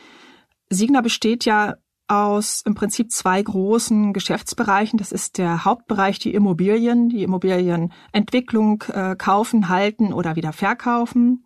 Signa 0.70 1.02
besteht 1.02 1.46
ja 1.46 1.76
aus 2.10 2.62
im 2.66 2.76
Prinzip 2.76 3.12
zwei 3.12 3.42
großen 3.42 4.14
Geschäftsbereichen. 4.14 4.98
Das 4.98 5.12
ist 5.12 5.38
der 5.38 5.66
Hauptbereich 5.66 6.20
die 6.20 6.34
Immobilien, 6.34 7.10
die 7.10 7.24
Immobilienentwicklung 7.24 8.84
äh, 8.92 9.16
kaufen, 9.16 9.70
halten 9.70 10.12
oder 10.14 10.36
wieder 10.36 10.54
verkaufen. 10.54 11.46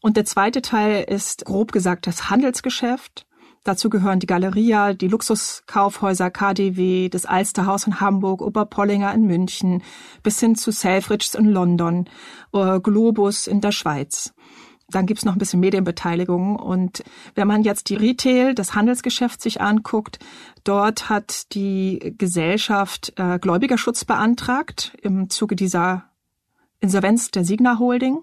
Und 0.00 0.16
der 0.16 0.24
zweite 0.24 0.62
Teil 0.62 1.04
ist 1.04 1.44
grob 1.44 1.72
gesagt 1.72 2.06
das 2.06 2.30
Handelsgeschäft. 2.30 3.26
Dazu 3.64 3.88
gehören 3.88 4.20
die 4.20 4.26
Galeria, 4.26 4.92
die 4.92 5.08
Luxuskaufhäuser 5.08 6.30
KDW, 6.30 7.08
das 7.08 7.24
Alsterhaus 7.24 7.86
in 7.86 7.98
Hamburg, 7.98 8.42
Oberpollinger 8.42 9.14
in 9.14 9.22
München, 9.26 9.82
bis 10.22 10.38
hin 10.38 10.54
zu 10.54 10.70
Selfridges 10.70 11.34
in 11.34 11.46
London, 11.46 12.04
äh, 12.52 12.78
Globus 12.80 13.46
in 13.46 13.62
der 13.62 13.72
Schweiz. 13.72 14.34
Dann 14.88 15.06
gibt's 15.06 15.24
noch 15.24 15.34
ein 15.34 15.38
bisschen 15.38 15.60
Medienbeteiligung. 15.60 16.56
Und 16.56 17.02
wenn 17.34 17.48
man 17.48 17.62
jetzt 17.62 17.88
die 17.88 17.96
Retail, 17.96 18.54
das 18.54 18.74
Handelsgeschäft 18.74 19.40
sich 19.40 19.60
anguckt, 19.60 20.18
dort 20.62 21.08
hat 21.08 21.54
die 21.54 22.14
Gesellschaft 22.18 23.12
äh, 23.16 23.38
Gläubigerschutz 23.38 24.04
beantragt 24.04 24.96
im 25.02 25.30
Zuge 25.30 25.56
dieser 25.56 26.04
Insolvenz 26.80 27.30
der 27.30 27.44
Signa 27.44 27.78
Holding. 27.78 28.18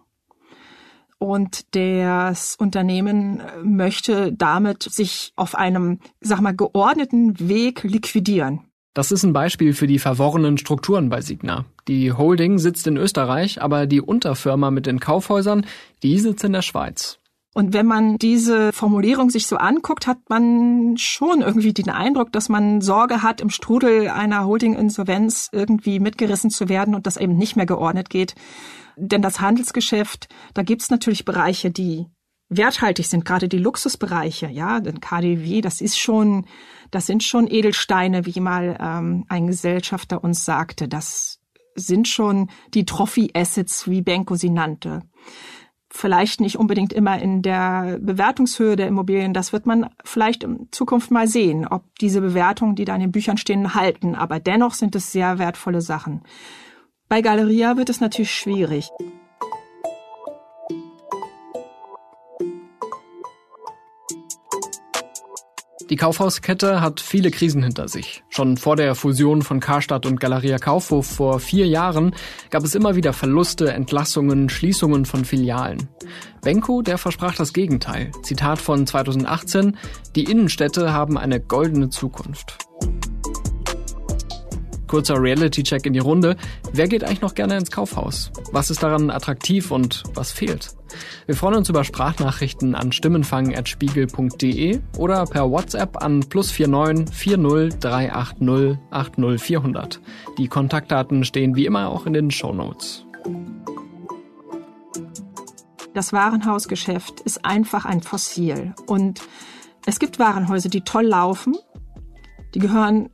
Und 1.17 1.75
das 1.75 2.55
Unternehmen 2.55 3.43
möchte 3.63 4.33
damit 4.33 4.83
sich 4.83 5.33
auf 5.35 5.53
einem, 5.53 5.99
sag 6.19 6.41
mal, 6.41 6.55
geordneten 6.55 7.47
Weg 7.47 7.83
liquidieren. 7.83 8.70
Das 8.93 9.13
ist 9.13 9.23
ein 9.23 9.31
Beispiel 9.31 9.73
für 9.73 9.87
die 9.87 9.99
verworrenen 9.99 10.57
Strukturen 10.57 11.07
bei 11.07 11.21
Signa. 11.21 11.63
Die 11.87 12.11
Holding 12.11 12.57
sitzt 12.57 12.87
in 12.87 12.97
Österreich, 12.97 13.61
aber 13.61 13.87
die 13.87 14.01
Unterfirma 14.01 14.69
mit 14.69 14.85
den 14.85 14.99
Kaufhäusern, 14.99 15.65
die 16.03 16.19
sitzt 16.19 16.43
in 16.43 16.51
der 16.51 16.61
Schweiz. 16.61 17.17
Und 17.53 17.73
wenn 17.73 17.85
man 17.85 18.17
diese 18.17 18.71
Formulierung 18.73 19.29
sich 19.29 19.47
so 19.47 19.57
anguckt, 19.57 20.07
hat 20.07 20.17
man 20.29 20.95
schon 20.97 21.41
irgendwie 21.41 21.73
den 21.73 21.89
Eindruck, 21.89 22.31
dass 22.33 22.49
man 22.49 22.81
Sorge 22.81 23.23
hat, 23.23 23.41
im 23.41 23.49
Strudel 23.49 24.09
einer 24.09 24.45
Holding-Insolvenz 24.45 25.49
irgendwie 25.51 25.99
mitgerissen 25.99 26.49
zu 26.49 26.67
werden 26.67 26.95
und 26.95 27.07
das 27.07 27.17
eben 27.17 27.37
nicht 27.37 27.55
mehr 27.55 27.65
geordnet 27.65 28.09
geht. 28.09 28.35
Denn 28.97 29.21
das 29.21 29.39
Handelsgeschäft, 29.41 30.27
da 30.53 30.63
gibt's 30.63 30.89
natürlich 30.89 31.25
Bereiche, 31.25 31.71
die 31.71 32.07
werthaltig 32.51 33.07
sind, 33.07 33.25
gerade 33.25 33.47
die 33.47 33.57
Luxusbereiche, 33.57 34.47
ja, 34.47 34.81
denn 34.81 34.99
KDW, 34.99 35.61
das 35.61 35.79
ist 35.81 35.97
schon, 35.97 36.45
das 36.91 37.05
sind 37.05 37.23
schon 37.23 37.47
Edelsteine, 37.47 38.25
wie 38.25 38.39
mal 38.39 38.77
ähm, 38.79 39.25
ein 39.29 39.47
Gesellschafter 39.47 40.23
uns 40.23 40.45
sagte. 40.45 40.87
Das 40.87 41.39
sind 41.75 42.07
schon 42.07 42.49
die 42.73 42.85
Trophy 42.85 43.31
Assets, 43.33 43.89
wie 43.89 44.01
Benko 44.01 44.35
sie 44.35 44.49
nannte. 44.49 45.01
Vielleicht 45.89 46.39
nicht 46.39 46.57
unbedingt 46.57 46.93
immer 46.93 47.19
in 47.21 47.41
der 47.41 47.97
Bewertungshöhe 47.99 48.75
der 48.75 48.87
Immobilien. 48.87 49.33
Das 49.33 49.51
wird 49.51 49.65
man 49.65 49.89
vielleicht 50.05 50.43
in 50.43 50.67
Zukunft 50.71 51.11
mal 51.11 51.27
sehen, 51.27 51.67
ob 51.67 51.83
diese 51.99 52.21
Bewertungen, 52.21 52.75
die 52.75 52.85
da 52.85 52.95
in 52.95 53.01
den 53.01 53.11
Büchern 53.11 53.37
stehen, 53.37 53.73
halten. 53.75 54.15
Aber 54.15 54.39
dennoch 54.39 54.73
sind 54.73 54.95
es 54.95 55.11
sehr 55.11 55.37
wertvolle 55.37 55.81
Sachen. 55.81 56.21
Bei 57.09 57.21
Galeria 57.21 57.75
wird 57.75 57.89
es 57.89 57.99
natürlich 57.99 58.31
schwierig. 58.31 58.89
Die 65.91 65.97
Kaufhauskette 65.97 66.79
hat 66.79 67.01
viele 67.01 67.31
Krisen 67.31 67.63
hinter 67.63 67.89
sich. 67.89 68.23
Schon 68.29 68.55
vor 68.55 68.77
der 68.77 68.95
Fusion 68.95 69.41
von 69.41 69.59
Karstadt 69.59 70.05
und 70.05 70.21
Galeria 70.21 70.57
Kaufhof 70.57 71.05
vor 71.05 71.41
vier 71.41 71.67
Jahren 71.67 72.15
gab 72.49 72.63
es 72.63 72.75
immer 72.75 72.95
wieder 72.95 73.11
Verluste, 73.11 73.73
Entlassungen, 73.73 74.47
Schließungen 74.47 75.03
von 75.03 75.25
Filialen. 75.25 75.89
Benko, 76.41 76.81
der 76.81 76.97
versprach 76.97 77.35
das 77.35 77.51
Gegenteil. 77.51 78.11
Zitat 78.23 78.59
von 78.59 78.87
2018, 78.87 79.77
die 80.15 80.23
Innenstädte 80.23 80.93
haben 80.93 81.17
eine 81.17 81.41
goldene 81.41 81.89
Zukunft. 81.89 82.57
Kurzer 84.91 85.23
Reality-Check 85.23 85.85
in 85.85 85.93
die 85.93 85.99
Runde. 85.99 86.35
Wer 86.73 86.89
geht 86.89 87.05
eigentlich 87.05 87.21
noch 87.21 87.33
gerne 87.33 87.55
ins 87.57 87.71
Kaufhaus? 87.71 88.29
Was 88.51 88.69
ist 88.69 88.83
daran 88.83 89.09
attraktiv 89.09 89.71
und 89.71 90.03
was 90.15 90.33
fehlt? 90.33 90.71
Wir 91.25 91.35
freuen 91.35 91.55
uns 91.55 91.69
über 91.69 91.85
Sprachnachrichten 91.85 92.75
an 92.75 92.91
stimmenfang.spiegel.de 92.91 94.81
oder 94.97 95.23
per 95.27 95.49
WhatsApp 95.49 96.03
an 96.03 96.19
plus 96.27 96.59
49 96.59 97.15
40 97.15 97.79
380 97.79 98.79
80 98.89 99.41
400. 99.41 100.01
Die 100.37 100.49
Kontaktdaten 100.49 101.23
stehen 101.23 101.55
wie 101.55 101.65
immer 101.65 101.87
auch 101.87 102.05
in 102.05 102.11
den 102.11 102.29
Show 102.29 102.51
Notes. 102.51 103.05
Das 105.93 106.11
Warenhausgeschäft 106.11 107.21
ist 107.21 107.45
einfach 107.45 107.85
ein 107.85 108.01
Fossil 108.01 108.75
und 108.87 109.21
es 109.85 109.99
gibt 109.99 110.19
Warenhäuser, 110.19 110.67
die 110.67 110.81
toll 110.81 111.05
laufen. 111.05 111.55
Die 112.53 112.59
gehören 112.59 113.09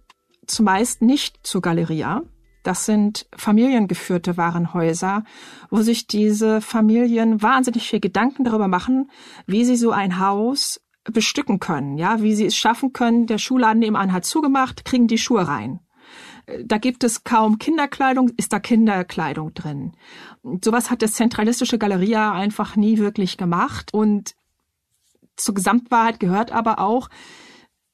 zumeist 0.48 1.02
nicht 1.02 1.46
zu 1.46 1.62
Galeria. 1.62 2.24
Das 2.64 2.86
sind 2.86 3.28
familiengeführte 3.36 4.36
Warenhäuser, 4.36 5.24
wo 5.70 5.82
sich 5.82 6.08
diese 6.08 6.60
Familien 6.60 7.42
wahnsinnig 7.42 7.88
viel 7.88 8.02
Gedanken 8.02 8.44
darüber 8.44 8.68
machen, 8.68 9.10
wie 9.46 9.64
sie 9.64 9.78
so 9.78 9.92
ein 9.92 10.20
Haus 10.20 10.82
bestücken 11.06 11.60
können, 11.60 11.98
ja, 11.98 12.22
wie 12.22 12.36
sie 12.36 12.46
es 12.46 12.58
schaffen 12.58 12.92
können. 12.92 13.28
Der 13.28 13.38
Schuhladen 13.38 13.80
nebenan 13.80 14.12
hat 14.12 14.26
zugemacht, 14.26 14.84
kriegen 14.84 15.08
die 15.08 15.18
Schuhe 15.18 15.48
rein. 15.48 15.80
Da 16.64 16.78
gibt 16.78 17.04
es 17.04 17.24
kaum 17.24 17.58
Kinderkleidung, 17.58 18.30
ist 18.38 18.54
da 18.54 18.60
Kinderkleidung 18.60 19.54
drin. 19.54 19.94
Sowas 20.64 20.90
hat 20.90 21.02
das 21.02 21.14
zentralistische 21.14 21.78
Galeria 21.78 22.32
einfach 22.32 22.76
nie 22.76 22.98
wirklich 22.98 23.38
gemacht. 23.38 23.94
Und 23.94 24.36
zur 25.36 25.56
Gesamtwahrheit 25.56 26.20
gehört 26.20 26.52
aber 26.52 26.80
auch, 26.80 27.10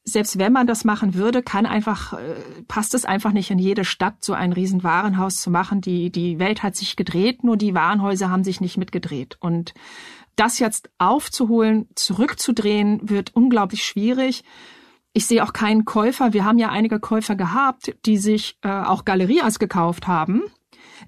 selbst 0.05 0.37
wenn 0.37 0.51
man 0.51 0.67
das 0.67 0.83
machen 0.83 1.13
würde, 1.13 1.41
kann 1.41 1.65
einfach, 1.65 2.13
äh, 2.13 2.35
passt 2.67 2.93
es 2.93 3.05
einfach 3.05 3.31
nicht 3.31 3.51
in 3.51 3.59
jede 3.59 3.85
Stadt, 3.85 4.23
so 4.23 4.33
ein 4.33 4.51
riesen 4.51 4.83
Warenhaus 4.83 5.41
zu 5.41 5.49
machen. 5.49 5.81
Die, 5.81 6.11
die 6.11 6.39
Welt 6.39 6.61
hat 6.61 6.75
sich 6.75 6.95
gedreht, 6.95 7.43
nur 7.43 7.55
die 7.55 7.73
Warenhäuser 7.73 8.29
haben 8.29 8.43
sich 8.43 8.59
nicht 8.59 8.77
mitgedreht. 8.77 9.37
Und 9.39 9.73
das 10.35 10.59
jetzt 10.59 10.89
aufzuholen, 10.97 11.87
zurückzudrehen, 11.95 13.09
wird 13.09 13.35
unglaublich 13.35 13.83
schwierig. 13.85 14.43
Ich 15.13 15.25
sehe 15.25 15.43
auch 15.43 15.53
keinen 15.53 15.85
Käufer. 15.85 16.33
Wir 16.33 16.43
haben 16.43 16.57
ja 16.57 16.69
einige 16.69 16.99
Käufer 16.99 17.35
gehabt, 17.35 17.95
die 18.05 18.17
sich 18.17 18.57
äh, 18.61 18.69
auch 18.69 19.05
Galerias 19.05 19.59
gekauft 19.59 20.07
haben, 20.07 20.41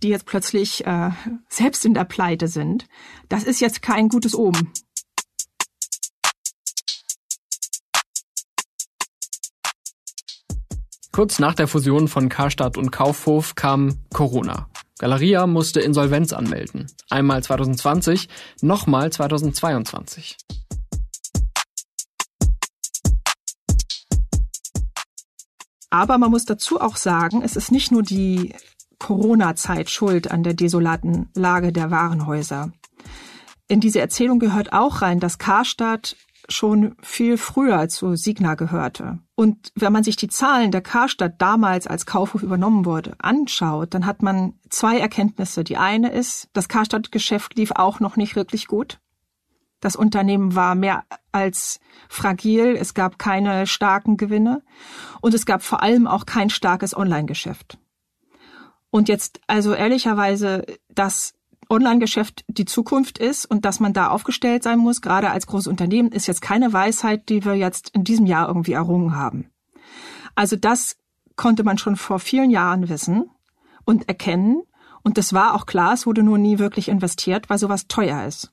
die 0.04 0.10
jetzt 0.10 0.26
plötzlich 0.26 0.86
äh, 0.86 1.10
selbst 1.50 1.86
in 1.86 1.96
der 1.96 2.06
Pleite 2.06 2.48
sind. 2.48 2.88
Das 3.30 3.44
ist 3.44 3.60
jetzt 3.60 3.82
kein 3.82 4.08
gutes 4.08 4.36
Oben. 4.36 4.72
Kurz 11.16 11.40
nach 11.40 11.54
der 11.54 11.70
Fusion 11.70 12.10
von 12.10 12.28
Karstadt 12.28 12.76
und 12.76 12.92
Kaufhof 12.92 13.56
kam 13.56 14.00
Corona. 14.14 14.68
Galeria 15.00 15.48
musste 15.48 15.80
Insolvenz 15.80 16.34
anmelden. 16.34 16.88
Einmal 17.10 17.42
2020, 17.42 18.28
nochmal 18.60 19.14
2022. 19.14 20.36
Aber 25.90 26.18
man 26.18 26.32
muss 26.32 26.44
dazu 26.44 26.82
auch 26.82 26.98
sagen, 26.98 27.44
es 27.44 27.56
ist 27.56 27.72
nicht 27.72 27.94
nur 27.94 28.04
die 28.04 28.54
Corona-Zeit 29.00 29.90
schuld 29.90 30.30
an 30.30 30.44
der 30.44 30.54
desolaten 30.54 31.30
Lage 31.34 31.72
der 31.72 31.92
Warenhäuser. 31.92 32.74
In 33.70 33.80
diese 33.80 34.02
Erzählung 34.02 34.40
gehört 34.40 34.74
auch 34.74 35.02
rein, 35.02 35.22
dass 35.22 35.38
Karstadt 35.38 36.18
schon 36.50 36.96
viel 37.02 37.38
früher 37.38 37.88
zu 37.90 38.16
Signa 38.16 38.56
gehörte. 38.56 39.20
Und 39.36 39.72
wenn 39.76 39.94
man 39.94 40.04
sich 40.04 40.16
die 40.16 40.28
Zahlen 40.28 40.72
der 40.72 40.82
Karstadt 40.82 41.42
damals 41.42 41.88
als 41.88 42.06
Kaufhof 42.06 42.44
übernommen 42.44 42.86
wurde 42.86 43.16
anschaut, 43.20 43.94
dann 43.94 44.06
hat 44.06 44.22
man 44.22 44.54
zwei 44.70 44.98
Erkenntnisse. 44.98 45.64
Die 45.64 45.78
eine 45.78 46.12
ist, 46.12 46.50
das 46.54 46.70
Karstadt-Geschäft 46.70 47.58
lief 47.58 47.72
auch 47.76 48.00
noch 48.00 48.16
nicht 48.16 48.36
wirklich 48.36 48.68
gut. 48.68 49.00
Das 49.82 49.96
Unternehmen 49.96 50.56
war 50.56 50.74
mehr 50.74 51.04
als 51.32 51.80
fragil, 52.10 52.76
es 52.80 52.94
gab 52.94 53.20
keine 53.20 53.68
starken 53.68 54.18
Gewinne 54.18 54.64
und 55.22 55.34
es 55.34 55.46
gab 55.46 55.62
vor 55.62 55.84
allem 55.84 56.08
auch 56.08 56.26
kein 56.26 56.50
starkes 56.50 56.96
Online-Geschäft. 56.96 57.78
Und 58.90 59.10
jetzt 59.10 59.42
also 59.48 59.74
ehrlicherweise 59.74 60.66
das 60.90 61.34
Online-Geschäft 61.70 62.44
die 62.48 62.66
Zukunft 62.66 63.18
ist 63.18 63.46
und 63.46 63.66
dass 63.66 63.80
man 63.80 63.94
da 63.94 64.10
aufgestellt 64.10 64.64
sein 64.64 64.80
muss, 64.80 65.02
gerade 65.02 65.30
als 65.32 65.48
großes 65.48 65.68
Unternehmen, 65.68 66.12
ist 66.12 66.28
jetzt 66.28 66.42
keine 66.42 66.74
Weisheit, 66.74 67.30
die 67.30 67.46
wir 67.46 67.56
jetzt 67.56 67.90
in 67.90 68.04
diesem 68.04 68.26
Jahr 68.26 68.48
irgendwie 68.48 68.74
errungen 68.74 69.16
haben. 69.16 69.52
Also 70.36 70.56
das 70.56 70.98
konnte 71.36 71.64
man 71.64 71.78
schon 71.78 71.96
vor 71.96 72.20
vielen 72.20 72.50
Jahren 72.50 72.90
wissen 72.90 73.30
und 73.86 74.08
erkennen. 74.08 74.64
Und 75.04 75.18
das 75.18 75.34
war 75.34 75.54
auch 75.54 75.66
klar, 75.66 75.94
es 75.94 76.06
wurde 76.06 76.24
nur 76.24 76.38
nie 76.38 76.60
wirklich 76.60 76.88
investiert, 76.88 77.50
weil 77.50 77.58
sowas 77.58 77.88
teuer 77.88 78.26
ist. 78.26 78.52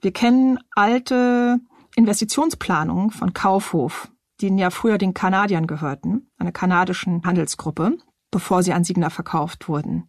Wir 0.00 0.12
kennen 0.12 0.58
alte 0.74 1.60
Investitionsplanungen 1.96 3.10
von 3.10 3.32
Kaufhof, 3.34 4.10
die 4.40 4.48
ja 4.48 4.70
früher 4.70 4.98
den 4.98 5.14
Kanadiern 5.14 5.66
gehörten, 5.66 6.30
einer 6.38 6.52
kanadischen 6.52 7.22
Handelsgruppe, 7.24 7.98
bevor 8.30 8.62
sie 8.62 8.72
an 8.72 8.84
Signa 8.84 9.10
verkauft 9.10 9.68
wurden. 9.68 10.08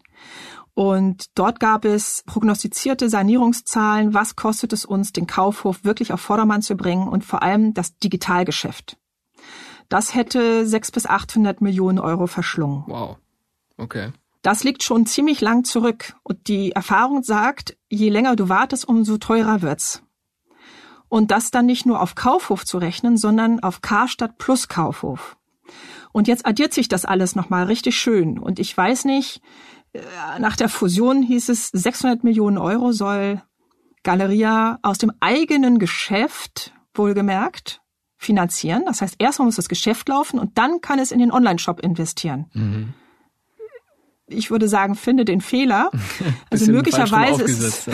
Und 0.75 1.37
dort 1.37 1.59
gab 1.59 1.85
es 1.85 2.23
prognostizierte 2.25 3.09
Sanierungszahlen. 3.09 4.13
Was 4.13 4.35
kostet 4.35 4.73
es 4.73 4.85
uns, 4.85 5.13
den 5.13 5.27
Kaufhof 5.27 5.83
wirklich 5.83 6.13
auf 6.13 6.21
Vordermann 6.21 6.63
zu 6.63 6.75
bringen 6.75 7.07
und 7.07 7.23
vor 7.23 7.43
allem 7.43 7.73
das 7.73 7.97
Digitalgeschäft? 7.97 8.97
Das 9.89 10.15
hätte 10.15 10.65
600 10.65 10.93
bis 10.93 11.05
800 11.05 11.61
Millionen 11.61 11.99
Euro 11.99 12.25
verschlungen. 12.25 12.83
Wow. 12.87 13.17
Okay. 13.77 14.11
Das 14.41 14.63
liegt 14.63 14.83
schon 14.83 15.05
ziemlich 15.05 15.41
lang 15.41 15.63
zurück. 15.63 16.15
Und 16.23 16.47
die 16.47 16.71
Erfahrung 16.71 17.23
sagt, 17.23 17.77
je 17.89 18.09
länger 18.09 18.35
du 18.35 18.49
wartest, 18.49 18.87
umso 18.87 19.17
teurer 19.17 19.61
wird's. 19.61 20.03
Und 21.07 21.29
das 21.29 21.51
dann 21.51 21.67
nicht 21.67 21.85
nur 21.85 22.01
auf 22.01 22.15
Kaufhof 22.15 22.65
zu 22.65 22.79
rechnen, 22.79 23.17
sondern 23.17 23.59
auf 23.59 23.81
Karstadt 23.81 24.39
plus 24.39 24.67
Kaufhof. 24.67 25.37
Und 26.11 26.27
jetzt 26.27 26.45
addiert 26.45 26.73
sich 26.73 26.87
das 26.87 27.05
alles 27.05 27.35
nochmal 27.35 27.65
richtig 27.65 27.95
schön. 27.97 28.39
Und 28.39 28.59
ich 28.59 28.75
weiß 28.75 29.05
nicht, 29.05 29.41
nach 30.39 30.55
der 30.55 30.69
Fusion 30.69 31.21
hieß 31.21 31.49
es, 31.49 31.69
600 31.69 32.23
Millionen 32.23 32.57
Euro 32.57 32.91
soll 32.91 33.41
Galeria 34.03 34.79
aus 34.81 34.97
dem 34.97 35.11
eigenen 35.19 35.79
Geschäft, 35.79 36.73
wohlgemerkt, 36.93 37.81
finanzieren. 38.17 38.83
Das 38.85 39.01
heißt, 39.01 39.15
erstmal 39.19 39.45
muss 39.45 39.55
das 39.55 39.69
Geschäft 39.69 40.09
laufen 40.09 40.39
und 40.39 40.57
dann 40.57 40.81
kann 40.81 40.99
es 40.99 41.11
in 41.11 41.19
den 41.19 41.31
Online-Shop 41.31 41.79
investieren. 41.79 42.45
Mhm. 42.53 42.93
Ich 44.27 44.49
würde 44.49 44.67
sagen, 44.67 44.95
finde 44.95 45.25
den 45.25 45.41
Fehler. 45.41 45.91
also 46.49 46.71
möglicherweise 46.71 47.43
ist 47.43 47.89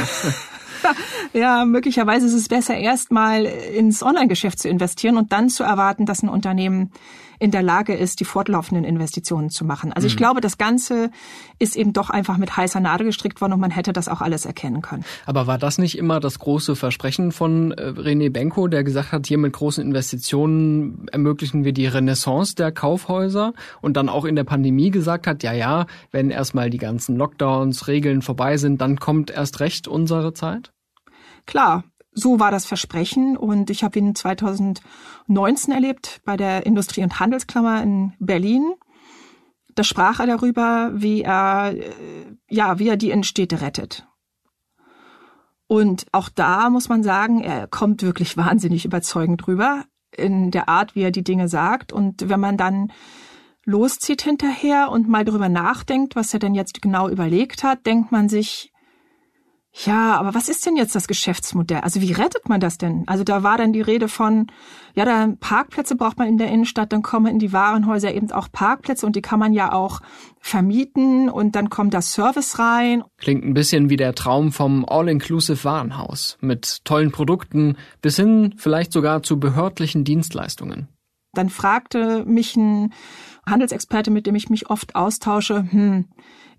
ja, 1.33 1.65
möglicherweise 1.65 2.27
ist 2.27 2.33
es 2.33 2.47
besser, 2.47 2.75
erstmal 2.75 3.45
ins 3.45 4.01
Online-Geschäft 4.01 4.59
zu 4.59 4.69
investieren 4.69 5.17
und 5.17 5.31
dann 5.31 5.49
zu 5.49 5.63
erwarten, 5.63 6.05
dass 6.05 6.23
ein 6.23 6.29
Unternehmen 6.29 6.91
in 7.39 7.51
der 7.51 7.63
Lage 7.63 7.95
ist, 7.95 8.19
die 8.19 8.25
fortlaufenden 8.25 8.83
Investitionen 8.83 9.49
zu 9.49 9.65
machen. 9.65 9.93
Also 9.93 10.07
ich 10.07 10.15
mhm. 10.15 10.17
glaube, 10.17 10.41
das 10.41 10.57
Ganze 10.57 11.09
ist 11.57 11.75
eben 11.75 11.93
doch 11.93 12.09
einfach 12.09 12.37
mit 12.37 12.55
heißer 12.55 12.79
Nadel 12.79 13.07
gestrickt 13.07 13.41
worden 13.41 13.53
und 13.53 13.59
man 13.61 13.71
hätte 13.71 13.93
das 13.93 14.09
auch 14.09 14.21
alles 14.21 14.45
erkennen 14.45 14.81
können. 14.81 15.05
Aber 15.25 15.47
war 15.47 15.57
das 15.57 15.77
nicht 15.77 15.97
immer 15.97 16.19
das 16.19 16.39
große 16.39 16.75
Versprechen 16.75 17.31
von 17.31 17.71
äh, 17.71 17.93
René 17.95 18.29
Benko, 18.29 18.67
der 18.67 18.83
gesagt 18.83 19.11
hat, 19.13 19.25
hier 19.25 19.37
mit 19.37 19.53
großen 19.53 19.83
Investitionen 19.83 21.07
ermöglichen 21.11 21.63
wir 21.63 21.73
die 21.73 21.87
Renaissance 21.87 22.55
der 22.55 22.71
Kaufhäuser 22.71 23.53
und 23.81 23.95
dann 23.95 24.09
auch 24.09 24.25
in 24.25 24.35
der 24.35 24.43
Pandemie 24.43 24.91
gesagt 24.91 25.25
hat, 25.25 25.41
ja, 25.43 25.53
ja, 25.53 25.85
wenn 26.11 26.29
erstmal 26.29 26.69
die 26.69 26.77
ganzen 26.77 27.15
Lockdowns, 27.15 27.87
Regeln 27.87 28.21
vorbei 28.21 28.57
sind, 28.57 28.81
dann 28.81 28.99
kommt 28.99 29.31
erst 29.31 29.61
recht 29.61 29.87
unsere 29.87 30.33
Zeit? 30.33 30.71
Klar, 31.45 31.83
so 32.11 32.39
war 32.39 32.51
das 32.51 32.65
Versprechen 32.65 33.37
und 33.37 33.69
ich 33.69 33.83
habe 33.83 33.99
ihn 33.99 34.15
2019 34.15 35.73
erlebt 35.73 36.21
bei 36.25 36.37
der 36.37 36.65
Industrie- 36.65 37.03
und 37.03 37.19
Handelsklammer 37.19 37.81
in 37.83 38.13
Berlin. 38.19 38.73
Da 39.75 39.83
sprach 39.83 40.19
er 40.19 40.27
darüber, 40.27 40.91
wie 40.93 41.21
er, 41.21 41.73
äh, 41.75 41.93
ja, 42.49 42.79
wie 42.79 42.87
er 42.87 42.97
die 42.97 43.11
Innenstädte 43.11 43.61
rettet. 43.61 44.07
Und 45.67 46.07
auch 46.11 46.29
da 46.29 46.71
muss 46.71 46.89
man 46.89 47.03
sagen, 47.03 47.41
er 47.41 47.67
kommt 47.67 48.01
wirklich 48.01 48.35
wahnsinnig 48.37 48.85
überzeugend 48.85 49.45
drüber 49.45 49.85
in 50.17 50.49
der 50.49 50.67
Art, 50.67 50.95
wie 50.95 51.03
er 51.03 51.11
die 51.11 51.23
Dinge 51.23 51.47
sagt. 51.47 51.93
Und 51.93 52.27
wenn 52.27 52.39
man 52.39 52.57
dann 52.57 52.91
loszieht 53.65 54.23
hinterher 54.23 54.89
und 54.89 55.07
mal 55.07 55.25
darüber 55.25 55.47
nachdenkt, 55.47 56.15
was 56.15 56.33
er 56.33 56.39
denn 56.39 56.55
jetzt 56.55 56.81
genau 56.81 57.07
überlegt 57.07 57.63
hat, 57.63 57.85
denkt 57.85 58.11
man 58.11 58.29
sich, 58.29 58.73
ja, 59.85 60.17
aber 60.19 60.33
was 60.33 60.49
ist 60.49 60.65
denn 60.65 60.75
jetzt 60.75 60.95
das 60.95 61.07
Geschäftsmodell? 61.07 61.79
Also 61.79 62.01
wie 62.01 62.11
rettet 62.11 62.49
man 62.49 62.59
das 62.59 62.77
denn? 62.77 63.03
Also 63.07 63.23
da 63.23 63.43
war 63.43 63.57
dann 63.57 63.71
die 63.71 63.81
Rede 63.81 64.07
von, 64.07 64.47
ja, 64.93 65.05
da 65.05 65.33
Parkplätze 65.39 65.95
braucht 65.95 66.17
man 66.17 66.27
in 66.27 66.37
der 66.37 66.49
Innenstadt, 66.49 66.91
dann 66.91 67.01
kommen 67.01 67.27
in 67.27 67.39
die 67.39 67.53
Warenhäuser 67.53 68.13
eben 68.13 68.31
auch 68.31 68.51
Parkplätze 68.51 69.05
und 69.05 69.15
die 69.15 69.21
kann 69.21 69.39
man 69.39 69.53
ja 69.53 69.71
auch 69.71 70.01
vermieten 70.39 71.29
und 71.29 71.55
dann 71.55 71.69
kommt 71.69 71.93
das 71.93 72.11
Service 72.11 72.59
rein. 72.59 73.03
Klingt 73.17 73.45
ein 73.45 73.53
bisschen 73.53 73.89
wie 73.89 73.97
der 73.97 74.15
Traum 74.15 74.51
vom 74.51 74.85
All-Inclusive 74.85 75.63
Warenhaus 75.63 76.37
mit 76.41 76.83
tollen 76.83 77.11
Produkten 77.11 77.77
bis 78.01 78.17
hin 78.17 78.55
vielleicht 78.57 78.91
sogar 78.91 79.23
zu 79.23 79.39
behördlichen 79.39 80.03
Dienstleistungen. 80.03 80.89
Dann 81.33 81.49
fragte 81.49 82.25
mich 82.25 82.55
ein 82.55 82.91
Handelsexperte, 83.45 84.11
mit 84.11 84.25
dem 84.25 84.35
ich 84.35 84.49
mich 84.49 84.69
oft 84.69 84.95
austausche, 84.95 85.65
hm, 85.69 86.05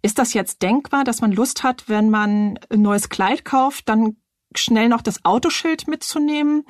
ist 0.02 0.18
das 0.18 0.32
jetzt 0.32 0.62
denkbar, 0.62 1.04
dass 1.04 1.20
man 1.20 1.32
Lust 1.32 1.62
hat, 1.62 1.88
wenn 1.88 2.10
man 2.10 2.58
ein 2.70 2.82
neues 2.82 3.08
Kleid 3.08 3.44
kauft, 3.44 3.88
dann 3.88 4.16
schnell 4.54 4.88
noch 4.88 5.02
das 5.02 5.24
Autoschild 5.24 5.88
mitzunehmen, 5.88 6.64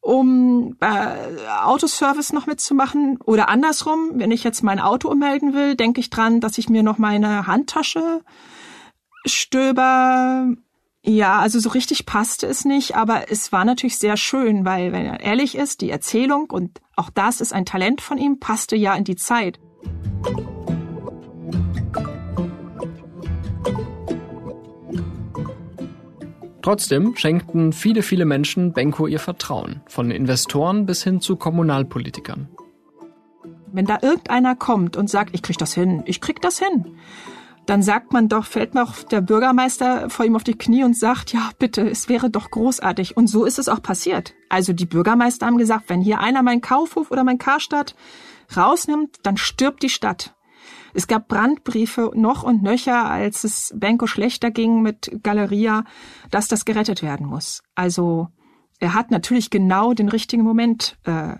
um 0.00 0.76
äh, 0.80 1.46
Autoservice 1.62 2.32
noch 2.32 2.46
mitzumachen? 2.46 3.18
Oder 3.24 3.48
andersrum, 3.48 4.12
wenn 4.14 4.32
ich 4.32 4.44
jetzt 4.44 4.62
mein 4.62 4.80
Auto 4.80 5.08
ummelden 5.08 5.54
will, 5.54 5.76
denke 5.76 6.00
ich 6.00 6.10
dran, 6.10 6.40
dass 6.40 6.58
ich 6.58 6.68
mir 6.68 6.82
noch 6.82 6.98
meine 6.98 7.46
Handtasche 7.46 8.22
stöber. 9.24 10.48
Ja, 11.04 11.38
also 11.38 11.58
so 11.58 11.70
richtig 11.70 12.06
passte 12.06 12.46
es 12.46 12.64
nicht, 12.64 12.96
aber 12.96 13.30
es 13.30 13.50
war 13.50 13.64
natürlich 13.64 13.98
sehr 13.98 14.16
schön, 14.16 14.64
weil, 14.64 14.92
wenn 14.92 15.04
er 15.04 15.20
ehrlich 15.20 15.56
ist, 15.56 15.80
die 15.80 15.90
Erzählung 15.90 16.50
und 16.50 16.80
auch 16.96 17.10
das 17.10 17.40
ist 17.40 17.52
ein 17.52 17.64
Talent 17.64 18.00
von 18.00 18.18
ihm, 18.18 18.38
passte 18.38 18.76
ja 18.76 18.94
in 18.94 19.04
die 19.04 19.16
Zeit. 19.16 19.58
Trotzdem 26.62 27.16
schenkten 27.16 27.72
viele, 27.72 28.02
viele 28.02 28.24
Menschen 28.24 28.72
Benko 28.72 29.08
ihr 29.08 29.18
Vertrauen, 29.18 29.80
von 29.86 30.10
Investoren 30.10 30.86
bis 30.86 31.02
hin 31.02 31.20
zu 31.20 31.36
Kommunalpolitikern. 31.36 32.48
Wenn 33.72 33.86
da 33.86 33.98
irgendeiner 34.00 34.54
kommt 34.54 34.96
und 34.96 35.10
sagt, 35.10 35.34
ich 35.34 35.42
krieg 35.42 35.58
das 35.58 35.74
hin, 35.74 36.02
ich 36.06 36.20
krieg 36.20 36.40
das 36.40 36.58
hin, 36.58 36.96
dann 37.66 37.82
sagt 37.82 38.12
man 38.12 38.28
doch, 38.28 38.44
fällt 38.44 38.74
noch 38.74 39.02
der 39.02 39.20
Bürgermeister 39.20 40.10
vor 40.10 40.24
ihm 40.24 40.36
auf 40.36 40.44
die 40.44 40.58
Knie 40.58 40.84
und 40.84 40.96
sagt, 40.96 41.32
ja, 41.32 41.50
bitte, 41.58 41.88
es 41.88 42.08
wäre 42.08 42.28
doch 42.28 42.50
großartig. 42.50 43.16
Und 43.16 43.28
so 43.28 43.44
ist 43.44 43.58
es 43.58 43.68
auch 43.68 43.82
passiert. 43.82 44.34
Also 44.48 44.72
die 44.72 44.86
Bürgermeister 44.86 45.46
haben 45.46 45.58
gesagt, 45.58 45.88
wenn 45.88 46.00
hier 46.00 46.20
einer 46.20 46.42
mein 46.42 46.60
Kaufhof 46.60 47.10
oder 47.10 47.24
mein 47.24 47.38
Karstadt 47.38 47.94
rausnimmt, 48.56 49.16
dann 49.22 49.36
stirbt 49.36 49.82
die 49.82 49.88
Stadt. 49.88 50.34
Es 50.94 51.06
gab 51.06 51.28
Brandbriefe 51.28 52.10
noch 52.14 52.42
und 52.42 52.62
nöcher, 52.62 53.10
als 53.10 53.44
es 53.44 53.72
Benko 53.76 54.06
schlechter 54.06 54.50
ging 54.50 54.82
mit 54.82 55.10
Galeria, 55.22 55.84
dass 56.30 56.48
das 56.48 56.64
gerettet 56.64 57.02
werden 57.02 57.26
muss. 57.26 57.62
Also 57.74 58.28
er 58.78 58.94
hat 58.94 59.10
natürlich 59.10 59.50
genau 59.50 59.94
den 59.94 60.08
richtigen 60.08 60.42
Moment 60.42 60.98
äh, 61.04 61.36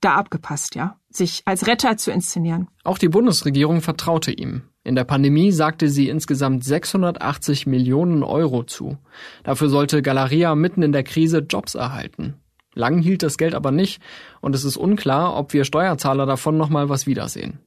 da 0.00 0.14
abgepasst, 0.14 0.74
ja, 0.74 0.98
sich 1.10 1.42
als 1.44 1.66
Retter 1.66 1.96
zu 1.96 2.10
inszenieren. 2.10 2.68
Auch 2.84 2.98
die 2.98 3.08
Bundesregierung 3.08 3.82
vertraute 3.82 4.32
ihm. 4.32 4.62
In 4.82 4.94
der 4.94 5.04
Pandemie 5.04 5.52
sagte 5.52 5.90
sie 5.90 6.08
insgesamt 6.08 6.64
680 6.64 7.66
Millionen 7.66 8.22
Euro 8.22 8.62
zu. 8.62 8.96
Dafür 9.44 9.68
sollte 9.68 10.00
Galeria 10.00 10.54
mitten 10.54 10.82
in 10.82 10.92
der 10.92 11.04
Krise 11.04 11.38
Jobs 11.40 11.74
erhalten. 11.74 12.40
Lang 12.74 13.00
hielt 13.00 13.22
das 13.22 13.36
Geld 13.36 13.54
aber 13.54 13.72
nicht 13.72 14.00
und 14.40 14.54
es 14.54 14.64
ist 14.64 14.76
unklar, 14.76 15.36
ob 15.36 15.52
wir 15.52 15.64
Steuerzahler 15.64 16.24
davon 16.24 16.56
nochmal 16.56 16.88
was 16.88 17.06
wiedersehen. 17.06 17.58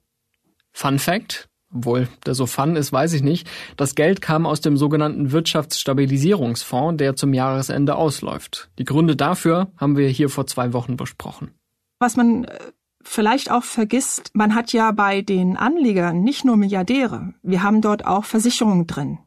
Fun 0.73 0.99
Fact, 0.99 1.49
obwohl 1.73 2.07
der 2.25 2.35
so 2.35 2.45
fun 2.45 2.75
ist, 2.75 2.91
weiß 2.91 3.13
ich 3.13 3.23
nicht, 3.23 3.49
das 3.77 3.95
Geld 3.95 4.21
kam 4.21 4.45
aus 4.45 4.61
dem 4.61 4.77
sogenannten 4.77 5.31
Wirtschaftsstabilisierungsfonds, 5.31 6.97
der 6.97 7.15
zum 7.15 7.33
Jahresende 7.33 7.95
ausläuft. 7.95 8.69
Die 8.77 8.85
Gründe 8.85 9.15
dafür 9.15 9.71
haben 9.77 9.97
wir 9.97 10.07
hier 10.09 10.29
vor 10.29 10.47
zwei 10.47 10.73
Wochen 10.73 10.97
besprochen. 10.97 11.51
Was 11.99 12.15
man 12.15 12.45
äh, 12.45 12.59
vielleicht 13.01 13.51
auch 13.51 13.63
vergisst, 13.63 14.31
man 14.33 14.55
hat 14.55 14.73
ja 14.73 14.91
bei 14.91 15.21
den 15.21 15.57
Anlegern 15.57 16.21
nicht 16.21 16.45
nur 16.45 16.57
Milliardäre, 16.57 17.33
wir 17.41 17.63
haben 17.63 17.81
dort 17.81 18.05
auch 18.05 18.25
Versicherungen 18.25 18.87
drin. 18.87 19.19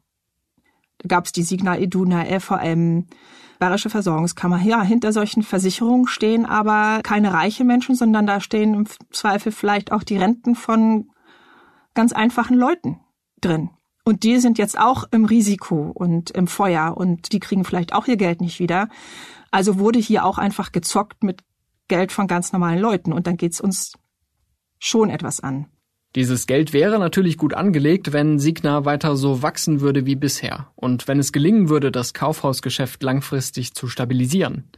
Da 0.99 1.07
gab 1.07 1.25
es 1.25 1.31
die 1.31 1.43
Signa 1.43 1.77
Iduna, 1.77 2.23
LVM, 2.23 3.05
Bayerische 3.59 3.89
Versorgungskammer. 3.89 4.61
Ja, 4.61 4.83
hinter 4.83 5.11
solchen 5.11 5.41
Versicherungen 5.41 6.07
stehen 6.07 6.45
aber 6.45 7.01
keine 7.01 7.33
reichen 7.33 7.65
Menschen, 7.65 7.95
sondern 7.95 8.27
da 8.27 8.39
stehen 8.39 8.75
im 8.75 8.85
Zweifel 9.11 9.51
vielleicht 9.51 9.91
auch 9.91 10.03
die 10.03 10.17
Renten 10.17 10.53
von 10.53 11.09
ganz 11.97 12.13
einfachen 12.13 12.55
Leuten 12.55 12.99
drin. 13.41 13.71
Und 14.05 14.21
die 14.23 14.37
sind 14.37 14.59
jetzt 14.59 14.79
auch 14.79 15.05
im 15.09 15.25
Risiko 15.25 15.91
und 15.95 16.29
im 16.29 16.45
Feuer 16.45 16.95
und 16.95 17.33
die 17.33 17.39
kriegen 17.39 17.65
vielleicht 17.65 17.91
auch 17.91 18.07
ihr 18.07 18.17
Geld 18.17 18.39
nicht 18.39 18.59
wieder. 18.59 18.87
Also 19.49 19.79
wurde 19.79 19.97
hier 19.97 20.23
auch 20.23 20.37
einfach 20.37 20.71
gezockt 20.71 21.23
mit 21.23 21.41
Geld 21.87 22.11
von 22.11 22.27
ganz 22.27 22.53
normalen 22.53 22.79
Leuten 22.79 23.13
und 23.13 23.25
dann 23.25 23.35
geht's 23.35 23.59
uns 23.59 23.93
schon 24.77 25.09
etwas 25.09 25.39
an. 25.39 25.65
Dieses 26.15 26.45
Geld 26.45 26.71
wäre 26.71 26.99
natürlich 26.99 27.35
gut 27.35 27.55
angelegt, 27.55 28.13
wenn 28.13 28.37
Signa 28.37 28.85
weiter 28.85 29.15
so 29.15 29.41
wachsen 29.41 29.81
würde 29.81 30.05
wie 30.05 30.15
bisher 30.15 30.71
und 30.75 31.07
wenn 31.07 31.17
es 31.17 31.31
gelingen 31.31 31.67
würde, 31.67 31.91
das 31.91 32.13
Kaufhausgeschäft 32.13 33.01
langfristig 33.01 33.73
zu 33.73 33.87
stabilisieren. 33.87 34.69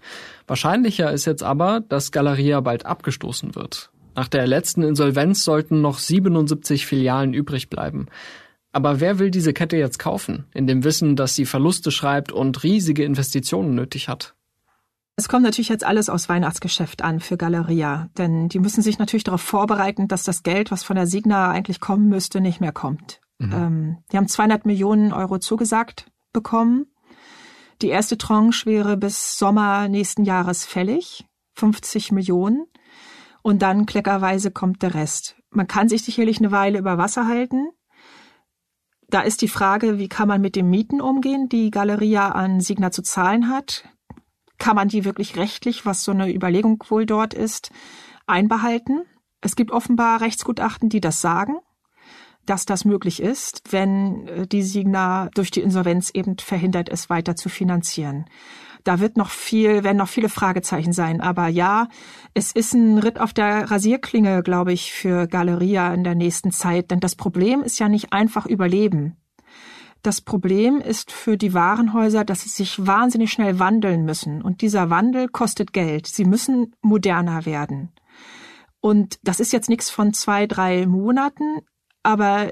Wahrscheinlicher 0.47 1.11
ist 1.11 1.25
jetzt 1.25 1.43
aber, 1.43 1.81
dass 1.81 2.13
Galeria 2.13 2.61
bald 2.61 2.85
abgestoßen 2.85 3.55
wird. 3.55 3.91
Nach 4.19 4.27
der 4.27 4.47
letzten 4.47 4.83
Insolvenz 4.83 5.45
sollten 5.45 5.79
noch 5.79 5.97
77 5.97 6.85
Filialen 6.85 7.33
übrig 7.33 7.69
bleiben. 7.69 8.07
Aber 8.73 8.99
wer 8.99 9.17
will 9.17 9.31
diese 9.31 9.53
Kette 9.53 9.77
jetzt 9.77 9.97
kaufen, 9.97 10.43
in 10.53 10.67
dem 10.67 10.83
Wissen, 10.83 11.15
dass 11.15 11.35
sie 11.35 11.45
Verluste 11.45 11.89
schreibt 11.89 12.33
und 12.33 12.61
riesige 12.63 13.05
Investitionen 13.05 13.75
nötig 13.75 14.09
hat? 14.09 14.35
Es 15.15 15.29
kommt 15.29 15.43
natürlich 15.43 15.69
jetzt 15.69 15.85
alles 15.85 16.09
aus 16.09 16.27
Weihnachtsgeschäft 16.27 17.01
an 17.01 17.21
für 17.21 17.37
Galeria, 17.37 18.09
denn 18.17 18.49
die 18.49 18.59
müssen 18.59 18.81
sich 18.81 18.99
natürlich 18.99 19.23
darauf 19.23 19.39
vorbereiten, 19.39 20.09
dass 20.09 20.23
das 20.23 20.43
Geld, 20.43 20.69
was 20.69 20.83
von 20.83 20.97
der 20.97 21.07
Signa 21.07 21.49
eigentlich 21.49 21.79
kommen 21.79 22.09
müsste, 22.09 22.41
nicht 22.41 22.59
mehr 22.59 22.73
kommt. 22.73 23.21
Mhm. 23.37 23.53
Ähm, 23.53 23.97
die 24.11 24.17
haben 24.17 24.27
200 24.27 24.65
Millionen 24.65 25.13
Euro 25.13 25.39
zugesagt 25.39 26.11
bekommen. 26.33 26.87
Die 27.81 27.87
erste 27.87 28.17
Tranche 28.17 28.65
wäre 28.65 28.97
bis 28.97 29.37
Sommer 29.37 29.87
nächsten 29.87 30.25
Jahres 30.25 30.65
fällig, 30.65 31.25
50 31.53 32.11
Millionen. 32.11 32.65
Und 33.41 33.61
dann 33.61 33.85
kleckerweise 33.85 34.51
kommt 34.51 34.81
der 34.81 34.93
Rest. 34.93 35.35
Man 35.51 35.67
kann 35.67 35.89
sich 35.89 36.03
sicherlich 36.03 36.39
eine 36.39 36.51
Weile 36.51 36.79
über 36.79 36.97
Wasser 36.97 37.27
halten. 37.27 37.69
Da 39.09 39.21
ist 39.21 39.41
die 39.41 39.47
Frage, 39.47 39.97
wie 39.97 40.07
kann 40.07 40.27
man 40.27 40.41
mit 40.41 40.55
den 40.55 40.69
Mieten 40.69 41.01
umgehen, 41.01 41.49
die 41.49 41.71
Galeria 41.71 42.29
an 42.29 42.61
Signa 42.61 42.91
zu 42.91 43.01
zahlen 43.01 43.49
hat? 43.49 43.85
Kann 44.59 44.75
man 44.75 44.89
die 44.89 45.05
wirklich 45.05 45.37
rechtlich, 45.37 45.85
was 45.85 46.03
so 46.03 46.11
eine 46.11 46.31
Überlegung 46.31 46.83
wohl 46.89 47.05
dort 47.05 47.33
ist, 47.33 47.71
einbehalten? 48.27 49.05
Es 49.41 49.55
gibt 49.55 49.71
offenbar 49.71 50.21
Rechtsgutachten, 50.21 50.89
die 50.89 51.01
das 51.01 51.21
sagen, 51.21 51.55
dass 52.45 52.65
das 52.65 52.83
möglich 52.83 53.21
ist, 53.21 53.61
wenn 53.71 54.27
äh, 54.27 54.47
die 54.47 54.63
Signa 54.63 55.29
durch 55.33 55.51
die 55.51 55.61
Insolvenz 55.61 56.11
eben 56.13 56.37
verhindert 56.37 56.89
ist, 56.89 57.09
weiter 57.09 57.35
zu 57.35 57.49
finanzieren. 57.49 58.25
Da 58.83 58.99
wird 58.99 59.17
noch 59.17 59.29
viel, 59.29 59.83
werden 59.83 59.97
noch 59.97 60.07
viele 60.07 60.29
Fragezeichen 60.29 60.93
sein. 60.93 61.21
Aber 61.21 61.47
ja, 61.47 61.87
es 62.33 62.51
ist 62.51 62.73
ein 62.73 62.97
Ritt 62.97 63.19
auf 63.19 63.33
der 63.33 63.69
Rasierklinge, 63.69 64.41
glaube 64.41 64.73
ich, 64.73 64.93
für 64.93 65.27
Galeria 65.27 65.93
in 65.93 66.03
der 66.03 66.15
nächsten 66.15 66.51
Zeit. 66.51 66.91
Denn 66.91 66.99
das 66.99 67.15
Problem 67.15 67.61
ist 67.61 67.79
ja 67.79 67.89
nicht 67.89 68.13
einfach 68.13 68.45
Überleben. 68.45 69.17
Das 70.01 70.21
Problem 70.21 70.79
ist 70.79 71.11
für 71.11 71.35
die 71.35 71.53
Warenhäuser, 71.53 72.23
dass 72.23 72.41
sie 72.41 72.49
sich 72.49 72.85
wahnsinnig 72.85 73.31
schnell 73.31 73.59
wandeln 73.59 74.05
müssen. 74.05 74.41
Und 74.41 74.61
dieser 74.61 74.89
Wandel 74.89 75.27
kostet 75.27 75.73
Geld. 75.73 76.07
Sie 76.07 76.23
müssen 76.23 76.73
moderner 76.81 77.45
werden. 77.45 77.91
Und 78.79 79.19
das 79.23 79.41
ist 79.41 79.51
jetzt 79.51 79.67
nichts 79.67 79.89
von 79.89 80.13
zwei, 80.13 80.47
drei 80.47 80.85
Monaten. 80.85 81.63
Aber 82.01 82.49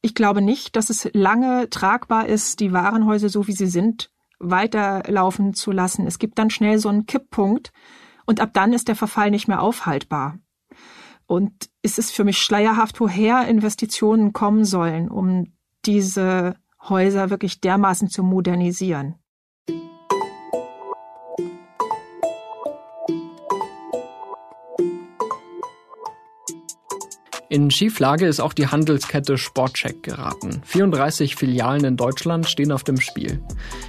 ich 0.00 0.14
glaube 0.14 0.40
nicht, 0.40 0.76
dass 0.76 0.88
es 0.88 1.10
lange 1.12 1.68
tragbar 1.68 2.26
ist, 2.26 2.60
die 2.60 2.72
Warenhäuser 2.72 3.28
so 3.28 3.46
wie 3.46 3.52
sie 3.52 3.66
sind 3.66 4.10
weiterlaufen 4.38 5.54
zu 5.54 5.72
lassen. 5.72 6.06
Es 6.06 6.18
gibt 6.18 6.38
dann 6.38 6.50
schnell 6.50 6.78
so 6.78 6.88
einen 6.88 7.06
Kipppunkt 7.06 7.72
und 8.26 8.40
ab 8.40 8.50
dann 8.52 8.72
ist 8.72 8.88
der 8.88 8.96
Verfall 8.96 9.30
nicht 9.30 9.48
mehr 9.48 9.62
aufhaltbar. 9.62 10.38
Und 11.26 11.70
es 11.82 11.98
ist 11.98 12.12
für 12.12 12.24
mich 12.24 12.38
schleierhaft, 12.38 13.00
woher 13.00 13.46
Investitionen 13.48 14.32
kommen 14.32 14.64
sollen, 14.64 15.08
um 15.10 15.52
diese 15.84 16.54
Häuser 16.88 17.30
wirklich 17.30 17.60
dermaßen 17.60 18.08
zu 18.08 18.22
modernisieren. 18.22 19.16
In 27.50 27.70
Schieflage 27.70 28.26
ist 28.26 28.40
auch 28.40 28.52
die 28.52 28.66
Handelskette 28.66 29.38
Sportcheck 29.38 30.02
geraten. 30.02 30.60
34 30.66 31.34
Filialen 31.34 31.82
in 31.82 31.96
Deutschland 31.96 32.46
stehen 32.46 32.70
auf 32.70 32.84
dem 32.84 33.00
Spiel. 33.00 33.40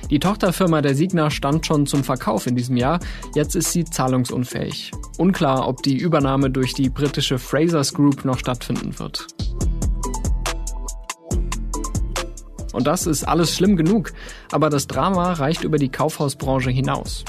Die 0.09 0.19
Tochterfirma 0.19 0.81
der 0.81 0.95
Signa 0.95 1.29
stand 1.29 1.65
schon 1.65 1.85
zum 1.85 2.05
Verkauf 2.05 2.47
in 2.47 2.55
diesem 2.55 2.77
Jahr, 2.77 2.99
jetzt 3.35 3.57
ist 3.57 3.73
sie 3.73 3.83
zahlungsunfähig. 3.83 4.91
Unklar, 5.17 5.67
ob 5.67 5.83
die 5.83 5.97
Übernahme 5.97 6.49
durch 6.49 6.73
die 6.73 6.89
britische 6.89 7.37
Frasers 7.37 7.93
Group 7.93 8.23
noch 8.23 8.39
stattfinden 8.39 8.97
wird. 8.97 9.27
Und 12.71 12.87
das 12.87 13.07
ist 13.07 13.25
alles 13.25 13.53
schlimm 13.53 13.75
genug, 13.75 14.13
aber 14.53 14.69
das 14.69 14.87
Drama 14.87 15.33
reicht 15.33 15.65
über 15.65 15.77
die 15.77 15.89
Kaufhausbranche 15.89 16.69
hinaus. 16.69 17.25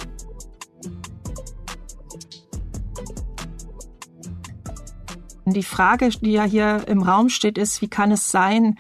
Die 5.53 5.63
Frage, 5.63 6.09
die 6.09 6.33
ja 6.33 6.45
hier 6.45 6.85
im 6.87 7.03
Raum 7.03 7.29
steht, 7.29 7.59
ist, 7.59 7.83
wie 7.83 7.89
kann 7.89 8.13
es 8.13 8.31
sein, 8.31 8.79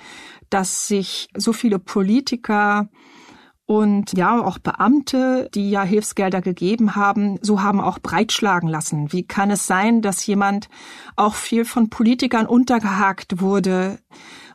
dass 0.50 0.87
sich 0.88 1.28
so 1.37 1.52
viele 1.52 1.78
Politiker 1.78 2.88
und 3.70 4.14
ja, 4.18 4.44
auch 4.44 4.59
Beamte, 4.59 5.48
die 5.54 5.70
ja 5.70 5.85
Hilfsgelder 5.85 6.40
gegeben 6.40 6.96
haben, 6.96 7.38
so 7.40 7.62
haben 7.62 7.80
auch 7.80 8.00
breitschlagen 8.00 8.68
lassen. 8.68 9.12
Wie 9.12 9.22
kann 9.22 9.52
es 9.52 9.68
sein, 9.68 10.02
dass 10.02 10.26
jemand 10.26 10.68
auch 11.14 11.35
viel 11.35 11.64
von 11.64 11.88
Politikern 11.88 12.46
untergehakt 12.46 13.40
wurde 13.40 14.00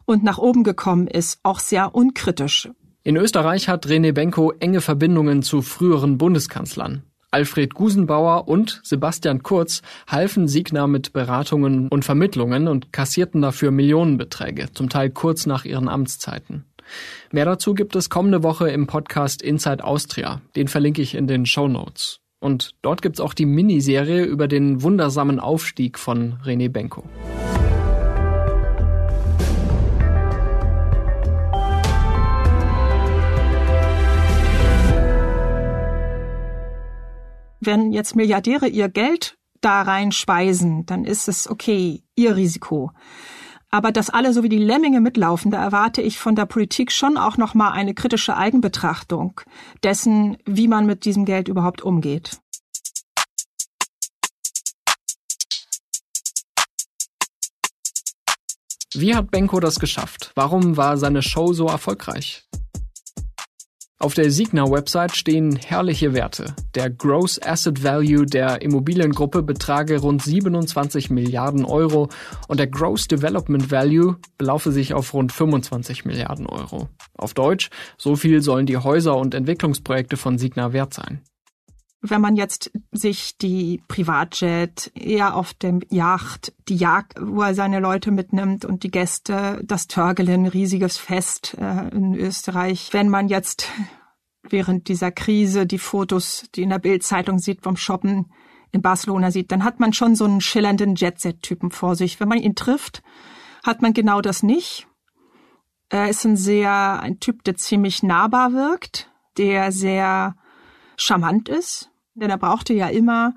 und 0.04 0.24
nach 0.24 0.38
oben 0.38 0.66
gekommen 0.66 1.08
ist, 1.08 1.40
auch 1.44 1.60
sehr 1.60 1.96
unkritisch? 1.96 2.70
In 3.04 3.16
Österreich 3.16 3.70
hat 3.70 3.88
René 3.88 4.12
Benko 4.12 4.52
enge 4.60 4.82
Verbindungen 4.82 5.44
zu 5.44 5.62
früheren 5.62 6.18
Bundeskanzlern. 6.18 7.04
Alfred 7.36 7.74
Gusenbauer 7.74 8.48
und 8.48 8.80
Sebastian 8.82 9.44
Kurz 9.44 9.82
halfen 10.08 10.48
Signa 10.48 10.88
mit 10.88 11.12
Beratungen 11.12 11.90
und 11.90 12.06
Vermittlungen 12.06 12.70
und 12.70 12.94
kassierten 12.94 13.42
dafür 13.42 13.72
Millionenbeträge, 13.72 14.68
zum 14.74 14.88
Teil 14.88 15.10
kurz 15.10 15.46
nach 15.46 15.66
ihren 15.66 15.90
Amtszeiten. 15.90 16.64
Mehr 17.34 17.44
dazu 17.44 17.74
gibt 17.74 17.98
es 17.98 18.10
kommende 18.10 18.42
Woche 18.42 18.70
im 18.70 18.88
Podcast 18.88 19.42
Inside 19.42 19.84
Austria. 19.84 20.40
Den 20.56 20.70
verlinke 20.70 21.02
ich 21.02 21.14
in 21.14 21.28
den 21.28 21.46
Show 21.46 21.68
Notes. 21.68 22.22
Und 22.40 22.72
dort 22.82 23.02
gibt's 23.02 23.20
auch 23.20 23.34
die 23.34 23.46
Miniserie 23.46 24.24
über 24.24 24.48
den 24.48 24.82
wundersamen 24.82 25.42
Aufstieg 25.42 26.00
von 26.00 26.36
René 26.46 26.70
Benko. 26.70 27.04
Wenn 37.66 37.92
jetzt 37.92 38.16
Milliardäre 38.16 38.68
ihr 38.68 38.90
Geld 38.90 39.38
da 39.62 39.82
reinspeisen, 39.82 40.86
dann 40.86 41.06
ist 41.06 41.28
es 41.28 41.50
okay, 41.50 42.04
ihr 42.16 42.36
Risiko. 42.36 42.92
Aber 43.72 43.92
dass 43.92 44.10
alle 44.10 44.32
so 44.32 44.44
wie 44.44 44.50
die 44.50 44.58
Lemminge 44.58 45.02
mitlaufen, 45.02 45.52
da 45.52 45.62
erwarte 45.62 46.02
ich 46.02 46.18
von 46.18 46.36
der 46.36 46.46
Politik 46.46 46.92
schon 46.92 47.18
auch 47.18 47.38
noch 47.38 47.54
mal 47.54 47.72
eine 47.72 47.94
kritische 47.94 48.38
Eigenbetrachtung 48.38 49.42
dessen, 49.84 50.38
wie 50.46 50.68
man 50.68 50.86
mit 50.86 51.04
diesem 51.04 51.26
Geld 51.26 51.48
überhaupt 51.48 51.82
umgeht. 51.82 52.40
Wie 58.94 59.14
hat 59.14 59.30
Benko 59.30 59.60
das 59.60 59.80
geschafft? 59.80 60.32
Warum 60.36 60.78
war 60.78 60.98
seine 60.98 61.22
Show 61.22 61.52
so 61.52 61.68
erfolgreich? 61.68 62.46
Auf 63.98 64.14
der 64.14 64.30
Signa-Website 64.30 65.16
stehen 65.16 65.56
herrliche 65.56 66.14
Werte. 66.14 66.54
Der 66.76 66.90
Gross 66.90 67.42
Asset 67.42 67.82
Value 67.82 68.26
der 68.26 68.62
Immobiliengruppe 68.62 69.42
betrage 69.42 70.00
rund 70.00 70.22
27 70.22 71.10
Milliarden 71.10 71.64
Euro 71.64 72.10
und 72.50 72.60
der 72.60 72.68
Gross 72.68 73.08
Development 73.08 73.72
Value 73.72 74.18
belaufe 74.38 74.74
sich 74.74 74.94
auf 74.94 75.14
rund 75.14 75.32
25 75.32 76.04
Milliarden 76.04 76.46
Euro. 76.46 76.90
Auf 77.18 77.34
Deutsch, 77.34 77.70
so 77.98 78.18
viel 78.18 78.42
sollen 78.42 78.66
die 78.66 78.78
Häuser 78.78 79.16
und 79.16 79.34
Entwicklungsprojekte 79.34 80.18
von 80.18 80.38
Signa 80.38 80.74
wert 80.74 80.94
sein. 80.94 81.22
Wenn 82.08 82.22
man 82.22 82.36
jetzt 82.36 82.72
sich 82.92 83.38
die 83.38 83.82
Privatjet, 83.88 84.92
eher 84.94 85.36
auf 85.36 85.56
dem 85.56 85.82
Yacht, 85.90 86.54
die 86.68 86.76
Jagd, 86.76 87.16
wo 87.20 87.42
er 87.42 87.56
seine 87.56 87.80
Leute 87.80 88.12
mitnimmt 88.12 88.64
und 88.64 88.84
die 88.84 88.92
Gäste, 88.92 89.62
das 89.64 89.88
Törgelen, 89.88 90.46
riesiges 90.46 90.98
Fest 90.98 91.58
äh, 91.60 91.90
in 91.90 92.14
Österreich. 92.14 92.90
Wenn 92.92 93.10
man 93.10 93.28
jetzt 93.28 93.70
während 94.44 94.88
dieser 94.88 95.12
Krise 95.12 95.66
die 95.66 95.80
Fotos, 95.80 96.46
die 96.54 96.62
in 96.62 96.70
der 96.70 96.80
Bildzeitung 96.80 97.40
sieht 97.40 97.64
vom 97.64 97.76
Shoppen 97.76 98.32
in 98.72 98.84
Barcelona 98.84 99.32
sieht, 99.32 99.52
dann 99.52 99.64
hat 99.64 99.80
man 99.80 99.92
schon 99.92 100.16
so 100.16 100.26
einen 100.26 100.42
schillernden 100.42 100.96
Jetset-Typen 100.96 101.72
vor 101.72 101.96
sich. 101.96 102.20
Wenn 102.20 102.30
man 102.30 102.38
ihn 102.38 102.56
trifft, 102.56 103.02
hat 103.64 103.82
man 103.82 103.94
genau 103.94 104.22
das 104.22 104.44
nicht. 104.44 104.88
Er 105.90 106.10
ist 106.10 106.24
ein 106.24 106.38
sehr, 106.38 107.00
ein 107.02 107.20
Typ, 107.20 107.44
der 107.44 107.56
ziemlich 107.56 108.04
nahbar 108.04 108.54
wirkt, 108.54 109.12
der 109.38 109.72
sehr 109.72 110.36
charmant 110.98 111.50
ist, 111.50 111.92
denn 112.16 112.30
er 112.30 112.38
brauchte 112.38 112.74
ja 112.74 112.88
immer 112.88 113.36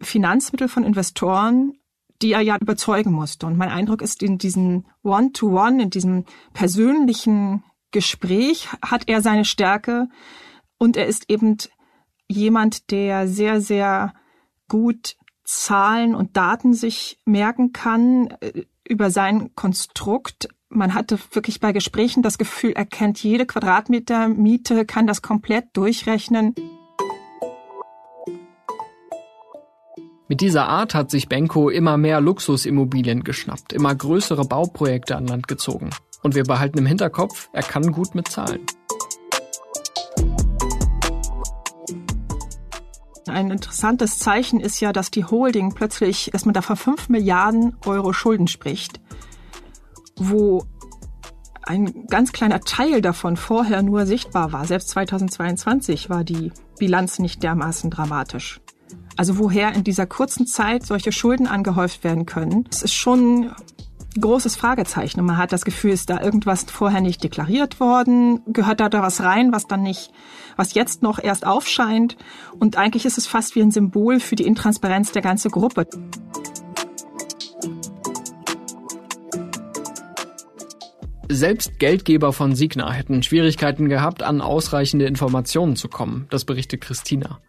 Finanzmittel 0.00 0.68
von 0.68 0.84
Investoren, 0.84 1.72
die 2.22 2.32
er 2.32 2.40
ja 2.40 2.56
überzeugen 2.56 3.12
musste. 3.12 3.46
Und 3.46 3.56
mein 3.56 3.68
Eindruck 3.68 4.00
ist, 4.00 4.22
in 4.22 4.38
diesem 4.38 4.86
One-to-One, 5.02 5.76
-One, 5.76 5.82
in 5.82 5.90
diesem 5.90 6.24
persönlichen 6.52 7.64
Gespräch 7.90 8.68
hat 8.82 9.08
er 9.08 9.20
seine 9.20 9.44
Stärke 9.44 10.08
und 10.78 10.96
er 10.96 11.06
ist 11.06 11.28
eben 11.30 11.58
jemand, 12.28 12.90
der 12.90 13.28
sehr, 13.28 13.60
sehr 13.60 14.14
gut 14.68 15.16
Zahlen 15.44 16.14
und 16.14 16.36
Daten 16.36 16.72
sich 16.72 17.20
merken 17.24 17.72
kann 17.72 18.28
äh, 18.40 18.64
über 18.88 19.10
sein 19.10 19.54
Konstrukt. 19.54 20.48
Man 20.68 20.94
hatte 20.94 21.18
wirklich 21.32 21.60
bei 21.60 21.72
Gesprächen 21.72 22.22
das 22.22 22.38
Gefühl, 22.38 22.72
er 22.72 22.86
kennt 22.86 23.22
jede 23.22 23.44
Quadratmeter 23.44 24.28
Miete, 24.28 24.86
kann 24.86 25.06
das 25.06 25.20
komplett 25.20 25.66
durchrechnen. 25.74 26.54
Mit 30.32 30.40
dieser 30.40 30.66
Art 30.66 30.94
hat 30.94 31.10
sich 31.10 31.28
Benko 31.28 31.68
immer 31.68 31.98
mehr 31.98 32.22
Luxusimmobilien 32.22 33.22
geschnappt, 33.22 33.74
immer 33.74 33.94
größere 33.94 34.46
Bauprojekte 34.46 35.14
an 35.14 35.26
Land 35.26 35.46
gezogen. 35.46 35.90
Und 36.22 36.34
wir 36.34 36.44
behalten 36.44 36.78
im 36.78 36.86
Hinterkopf, 36.86 37.50
er 37.52 37.62
kann 37.62 37.92
gut 37.92 38.14
mit 38.14 38.28
Zahlen. 38.28 38.62
Ein 43.28 43.50
interessantes 43.50 44.20
Zeichen 44.20 44.58
ist 44.58 44.80
ja, 44.80 44.94
dass 44.94 45.10
die 45.10 45.26
Holding 45.26 45.74
plötzlich, 45.74 46.30
dass 46.32 46.46
man 46.46 46.54
da 46.54 46.62
von 46.62 46.76
5 46.76 47.10
Milliarden 47.10 47.76
Euro 47.84 48.14
Schulden 48.14 48.48
spricht, 48.48 49.02
wo 50.16 50.64
ein 51.62 52.06
ganz 52.06 52.32
kleiner 52.32 52.60
Teil 52.60 53.02
davon 53.02 53.36
vorher 53.36 53.82
nur 53.82 54.06
sichtbar 54.06 54.50
war. 54.50 54.64
Selbst 54.64 54.88
2022 54.88 56.08
war 56.08 56.24
die 56.24 56.52
Bilanz 56.78 57.18
nicht 57.18 57.42
dermaßen 57.42 57.90
dramatisch. 57.90 58.61
Also 59.16 59.38
woher 59.38 59.74
in 59.74 59.84
dieser 59.84 60.06
kurzen 60.06 60.46
Zeit 60.46 60.86
solche 60.86 61.12
Schulden 61.12 61.46
angehäuft 61.46 62.04
werden 62.04 62.26
können, 62.26 62.64
das 62.64 62.82
ist 62.82 62.94
schon 62.94 63.52
großes 64.20 64.56
Fragezeichen. 64.56 65.20
Und 65.20 65.26
man 65.26 65.38
hat 65.38 65.52
das 65.52 65.64
Gefühl, 65.64 65.92
ist 65.92 66.10
da 66.10 66.20
irgendwas 66.20 66.64
vorher 66.64 67.00
nicht 67.00 67.22
deklariert 67.22 67.80
worden? 67.80 68.40
Gehört 68.46 68.80
da 68.80 68.88
da 68.88 69.02
was 69.02 69.22
rein, 69.22 69.52
was 69.52 69.66
dann 69.66 69.82
nicht, 69.82 70.10
was 70.56 70.74
jetzt 70.74 71.02
noch 71.02 71.18
erst 71.18 71.46
aufscheint? 71.46 72.16
Und 72.58 72.76
eigentlich 72.76 73.06
ist 73.06 73.18
es 73.18 73.26
fast 73.26 73.54
wie 73.54 73.62
ein 73.62 73.70
Symbol 73.70 74.20
für 74.20 74.36
die 74.36 74.46
Intransparenz 74.46 75.12
der 75.12 75.22
ganzen 75.22 75.50
Gruppe. 75.50 75.86
Selbst 81.34 81.78
Geldgeber 81.78 82.34
von 82.34 82.54
Signa 82.54 82.92
hätten 82.92 83.22
Schwierigkeiten 83.22 83.88
gehabt, 83.88 84.22
an 84.22 84.42
ausreichende 84.42 85.06
Informationen 85.06 85.76
zu 85.76 85.88
kommen, 85.88 86.26
das 86.28 86.44
berichtet 86.44 86.82
Christina. 86.82 87.40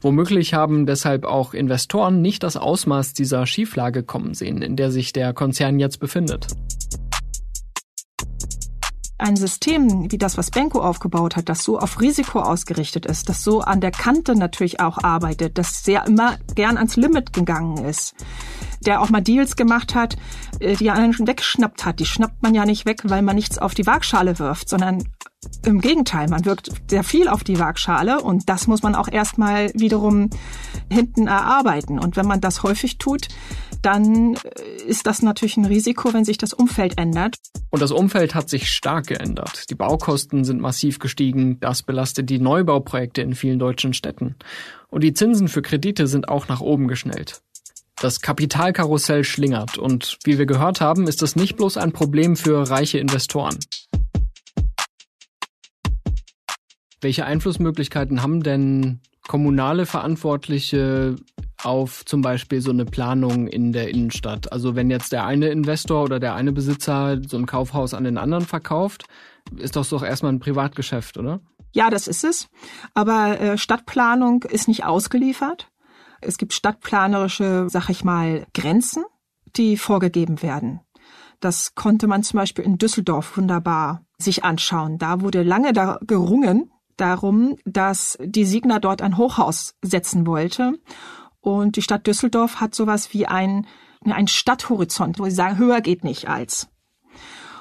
Womöglich 0.00 0.54
haben 0.54 0.86
deshalb 0.86 1.26
auch 1.26 1.52
Investoren 1.52 2.22
nicht 2.22 2.42
das 2.42 2.56
Ausmaß 2.56 3.12
dieser 3.12 3.46
Schieflage 3.46 4.02
kommen 4.02 4.32
sehen, 4.32 4.62
in 4.62 4.76
der 4.76 4.90
sich 4.90 5.12
der 5.12 5.34
Konzern 5.34 5.78
jetzt 5.78 6.00
befindet. 6.00 6.46
Ein 9.18 9.36
System 9.36 10.10
wie 10.12 10.18
das, 10.18 10.36
was 10.36 10.50
Benko 10.50 10.80
aufgebaut 10.80 11.36
hat, 11.36 11.48
das 11.48 11.64
so 11.64 11.78
auf 11.78 12.00
Risiko 12.02 12.40
ausgerichtet 12.40 13.06
ist, 13.06 13.30
das 13.30 13.42
so 13.42 13.62
an 13.62 13.80
der 13.80 13.90
Kante 13.90 14.36
natürlich 14.36 14.80
auch 14.80 15.02
arbeitet, 15.02 15.56
das 15.56 15.82
sehr 15.84 16.04
immer 16.06 16.36
gern 16.54 16.76
ans 16.76 16.96
Limit 16.96 17.32
gegangen 17.32 17.82
ist, 17.82 18.14
der 18.84 19.00
auch 19.00 19.08
mal 19.08 19.22
Deals 19.22 19.56
gemacht 19.56 19.94
hat, 19.94 20.16
äh, 20.60 20.76
die 20.76 20.90
anderen 20.90 21.14
schon 21.14 21.26
weggeschnappt 21.26 21.86
hat. 21.86 21.98
Die 21.98 22.06
schnappt 22.06 22.42
man 22.42 22.54
ja 22.54 22.66
nicht 22.66 22.84
weg, 22.84 23.02
weil 23.04 23.22
man 23.22 23.36
nichts 23.36 23.56
auf 23.56 23.72
die 23.72 23.86
Waagschale 23.86 24.38
wirft, 24.38 24.68
sondern 24.68 25.02
im 25.64 25.80
Gegenteil, 25.80 26.28
man 26.28 26.44
wirkt 26.44 26.70
sehr 26.88 27.04
viel 27.04 27.28
auf 27.28 27.44
die 27.44 27.58
Waagschale 27.58 28.20
und 28.20 28.48
das 28.48 28.66
muss 28.66 28.82
man 28.82 28.94
auch 28.94 29.08
erstmal 29.08 29.70
wiederum 29.74 30.30
hinten 30.90 31.26
erarbeiten. 31.26 31.98
Und 31.98 32.16
wenn 32.16 32.26
man 32.26 32.40
das 32.40 32.62
häufig 32.62 32.98
tut, 32.98 33.28
dann 33.82 34.34
äh, 34.34 34.82
ist 34.86 35.06
das 35.06 35.22
natürlich 35.22 35.56
ein 35.56 35.64
Risiko, 35.64 36.12
wenn 36.12 36.24
sich 36.24 36.38
das 36.38 36.52
Umfeld 36.52 36.98
ändert. 36.98 37.36
Und 37.70 37.82
das 37.82 37.92
Umfeld 37.92 38.34
hat 38.34 38.48
sich 38.48 38.70
stark 38.70 39.08
geändert. 39.08 39.70
Die 39.70 39.74
Baukosten 39.74 40.44
sind 40.44 40.60
massiv 40.60 40.98
gestiegen. 40.98 41.60
Das 41.60 41.82
belastet 41.82 42.30
die 42.30 42.38
Neubauprojekte 42.38 43.22
in 43.22 43.34
vielen 43.34 43.58
deutschen 43.58 43.92
Städten. 43.92 44.36
Und 44.88 45.02
die 45.02 45.14
Zinsen 45.14 45.48
für 45.48 45.62
Kredite 45.62 46.06
sind 46.06 46.28
auch 46.28 46.48
nach 46.48 46.60
oben 46.60 46.88
geschnellt. 46.88 47.42
Das 48.00 48.20
Kapitalkarussell 48.20 49.24
schlingert 49.24 49.78
und 49.78 50.18
wie 50.24 50.36
wir 50.36 50.44
gehört 50.44 50.82
haben, 50.82 51.08
ist 51.08 51.22
das 51.22 51.34
nicht 51.34 51.56
bloß 51.56 51.78
ein 51.78 51.92
Problem 51.92 52.36
für 52.36 52.68
reiche 52.68 52.98
Investoren. 52.98 53.58
Welche 57.00 57.26
Einflussmöglichkeiten 57.26 58.22
haben 58.22 58.42
denn 58.42 59.00
kommunale 59.26 59.86
Verantwortliche 59.86 61.16
auf 61.62 62.04
zum 62.04 62.22
Beispiel 62.22 62.60
so 62.60 62.70
eine 62.70 62.84
Planung 62.84 63.48
in 63.48 63.72
der 63.72 63.88
Innenstadt? 63.88 64.52
Also 64.52 64.76
wenn 64.76 64.90
jetzt 64.90 65.12
der 65.12 65.24
eine 65.24 65.48
Investor 65.48 66.04
oder 66.04 66.20
der 66.20 66.34
eine 66.34 66.52
Besitzer 66.52 67.20
so 67.26 67.36
ein 67.36 67.46
Kaufhaus 67.46 67.92
an 67.92 68.04
den 68.04 68.18
anderen 68.18 68.44
verkauft, 68.44 69.04
ist 69.56 69.76
das 69.76 69.90
doch 69.90 70.02
erstmal 70.02 70.32
ein 70.32 70.40
Privatgeschäft, 70.40 71.18
oder? 71.18 71.40
Ja, 71.72 71.90
das 71.90 72.08
ist 72.08 72.24
es. 72.24 72.48
Aber 72.94 73.38
äh, 73.38 73.58
Stadtplanung 73.58 74.44
ist 74.44 74.68
nicht 74.68 74.84
ausgeliefert. 74.84 75.70
Es 76.22 76.38
gibt 76.38 76.54
stadtplanerische, 76.54 77.66
sag 77.68 77.90
ich 77.90 78.02
mal, 78.02 78.46
Grenzen, 78.54 79.04
die 79.56 79.76
vorgegeben 79.76 80.42
werden. 80.42 80.80
Das 81.40 81.74
konnte 81.74 82.06
man 82.06 82.22
zum 82.22 82.38
Beispiel 82.38 82.64
in 82.64 82.78
Düsseldorf 82.78 83.36
wunderbar 83.36 84.02
sich 84.16 84.42
anschauen. 84.42 84.96
Da 84.96 85.20
wurde 85.20 85.42
lange 85.42 85.74
da 85.74 85.98
gerungen 86.06 86.70
darum, 86.96 87.56
dass 87.64 88.18
die 88.22 88.44
Signa 88.44 88.78
dort 88.78 89.02
ein 89.02 89.16
Hochhaus 89.16 89.74
setzen 89.82 90.26
wollte. 90.26 90.78
Und 91.40 91.76
die 91.76 91.82
Stadt 91.82 92.06
Düsseldorf 92.06 92.60
hat 92.60 92.74
sowas 92.74 93.12
wie 93.12 93.26
ein, 93.26 93.66
ein 94.04 94.28
Stadthorizont, 94.28 95.18
wo 95.18 95.24
sie 95.24 95.30
sagen, 95.30 95.58
höher 95.58 95.80
geht 95.80 96.04
nicht 96.04 96.28
als. 96.28 96.68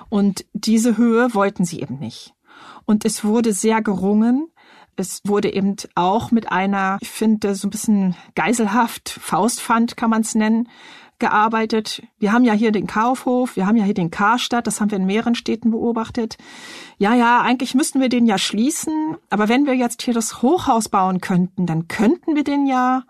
Und 0.09 0.45
diese 0.53 0.97
Höhe 0.97 1.33
wollten 1.33 1.65
sie 1.65 1.81
eben 1.81 1.99
nicht. 1.99 2.33
Und 2.85 3.05
es 3.05 3.23
wurde 3.23 3.53
sehr 3.53 3.81
gerungen, 3.81 4.47
es 4.95 5.21
wurde 5.25 5.53
eben 5.53 5.75
auch 5.95 6.31
mit 6.31 6.51
einer, 6.51 6.97
ich 7.01 7.09
finde, 7.09 7.55
so 7.55 7.67
ein 7.67 7.71
bisschen 7.71 8.15
geiselhaft, 8.33 9.09
Faustpfand 9.09 9.97
kann 9.97 10.09
man 10.09 10.21
es 10.21 10.35
nennen, 10.35 10.69
gearbeitet. 11.19 12.03
Wir 12.19 12.31
haben 12.31 12.43
ja 12.43 12.53
hier 12.53 12.71
den 12.71 12.87
Kaufhof, 12.87 13.55
wir 13.55 13.65
haben 13.65 13.77
ja 13.77 13.83
hier 13.83 13.93
den 13.93 14.11
Karstadt, 14.11 14.67
das 14.67 14.81
haben 14.81 14.91
wir 14.91 14.97
in 14.97 15.05
mehreren 15.05 15.35
Städten 15.35 15.71
beobachtet. 15.71 16.37
Ja, 16.97 17.13
ja, 17.13 17.41
eigentlich 17.41 17.73
müssten 17.75 18.01
wir 18.01 18.09
den 18.09 18.25
ja 18.25 18.37
schließen, 18.37 19.17
aber 19.29 19.47
wenn 19.49 19.65
wir 19.65 19.75
jetzt 19.75 20.01
hier 20.01 20.13
das 20.13 20.41
Hochhaus 20.41 20.89
bauen 20.89 21.21
könnten, 21.21 21.65
dann 21.65 21.87
könnten 21.87 22.35
wir 22.35 22.43
den 22.43 22.65
ja 22.65 23.03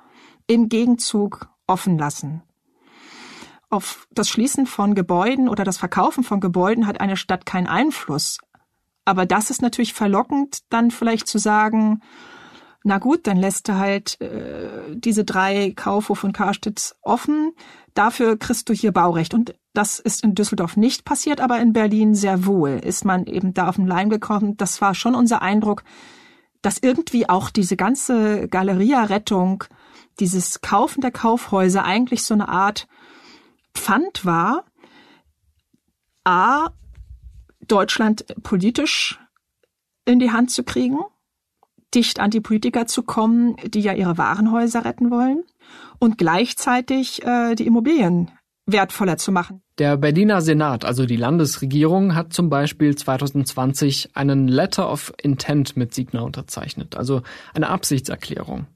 im 0.47 0.69
Gegenzug 0.69 1.49
offen 1.67 1.97
lassen. 1.97 2.43
Auf 3.69 4.07
das 4.11 4.29
Schließen 4.29 4.67
von 4.67 4.95
Gebäuden 4.95 5.49
oder 5.49 5.63
das 5.63 5.77
Verkaufen 5.77 6.23
von 6.23 6.39
Gebäuden 6.39 6.87
hat 6.87 7.01
eine 7.01 7.17
Stadt 7.17 7.45
keinen 7.45 7.67
Einfluss. 7.67 8.39
Aber 9.05 9.25
das 9.25 9.49
ist 9.49 9.61
natürlich 9.61 9.93
verlockend, 9.93 10.59
dann 10.69 10.91
vielleicht 10.91 11.27
zu 11.27 11.37
sagen, 11.37 12.01
na 12.87 12.99
gut, 12.99 13.25
dann 13.25 13.37
lässt 13.37 13.67
du 13.67 13.77
halt 13.79 14.21
äh, 14.21 14.95
diese 14.95 15.25
drei 15.25 15.73
Kaufhof 15.75 16.23
und 16.23 16.33
Karstitz 16.33 16.95
offen. 17.01 17.53
Dafür 17.95 18.37
kriegst 18.37 18.69
du 18.69 18.73
hier 18.73 18.91
Baurecht. 18.91 19.33
Und 19.33 19.55
das 19.73 19.97
ist 19.97 20.23
in 20.23 20.35
Düsseldorf 20.35 20.77
nicht 20.77 21.03
passiert, 21.03 21.41
aber 21.41 21.59
in 21.59 21.73
Berlin 21.73 22.13
sehr 22.13 22.45
wohl 22.45 22.79
ist 22.83 23.03
man 23.03 23.25
eben 23.25 23.55
da 23.55 23.69
auf 23.69 23.77
den 23.77 23.87
Leim 23.87 24.11
gekommen. 24.11 24.55
Das 24.57 24.81
war 24.81 24.93
schon 24.93 25.15
unser 25.15 25.41
Eindruck, 25.41 25.83
dass 26.61 26.77
irgendwie 26.77 27.27
auch 27.27 27.49
diese 27.49 27.75
ganze 27.75 28.47
Galeria-Rettung, 28.47 29.63
dieses 30.19 30.61
Kaufen 30.61 31.01
der 31.01 31.11
Kaufhäuser 31.11 31.85
eigentlich 31.85 32.23
so 32.23 32.35
eine 32.35 32.49
Art 32.49 32.87
Pfand 33.73 34.25
war. 34.25 34.63
A, 36.23 36.67
Deutschland 37.67 38.27
politisch 38.43 39.19
in 40.05 40.19
die 40.19 40.31
Hand 40.31 40.51
zu 40.51 40.63
kriegen, 40.63 40.99
dicht 41.95 42.19
an 42.19 42.29
die 42.29 42.41
Politiker 42.41 42.85
zu 42.85 43.03
kommen, 43.03 43.55
die 43.65 43.81
ja 43.81 43.93
ihre 43.93 44.17
Warenhäuser 44.17 44.85
retten 44.85 45.09
wollen 45.11 45.43
und 45.99 46.17
gleichzeitig 46.17 47.23
äh, 47.23 47.55
die 47.55 47.65
Immobilien 47.65 48.31
wertvoller 48.67 49.17
zu 49.17 49.31
machen. 49.31 49.61
Der 49.77 49.97
Berliner 49.97 50.41
Senat, 50.41 50.85
also 50.85 51.05
die 51.05 51.17
Landesregierung, 51.17 52.15
hat 52.15 52.33
zum 52.33 52.49
Beispiel 52.49 52.95
2020 52.95 54.15
einen 54.15 54.47
Letter 54.47 54.89
of 54.91 55.13
Intent 55.21 55.75
mit 55.77 55.93
Signa 55.93 56.21
unterzeichnet, 56.21 56.95
also 56.95 57.21
eine 57.53 57.69
Absichtserklärung. 57.69 58.67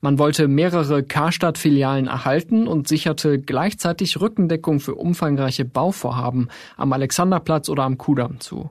Man 0.00 0.18
wollte 0.18 0.48
mehrere 0.48 1.02
Karstadt-Filialen 1.02 2.06
erhalten 2.06 2.68
und 2.68 2.86
sicherte 2.86 3.40
gleichzeitig 3.40 4.20
Rückendeckung 4.20 4.78
für 4.78 4.94
umfangreiche 4.94 5.64
Bauvorhaben 5.64 6.48
am 6.76 6.92
Alexanderplatz 6.92 7.68
oder 7.68 7.84
am 7.84 7.98
Kudamm 7.98 8.40
zu. 8.40 8.70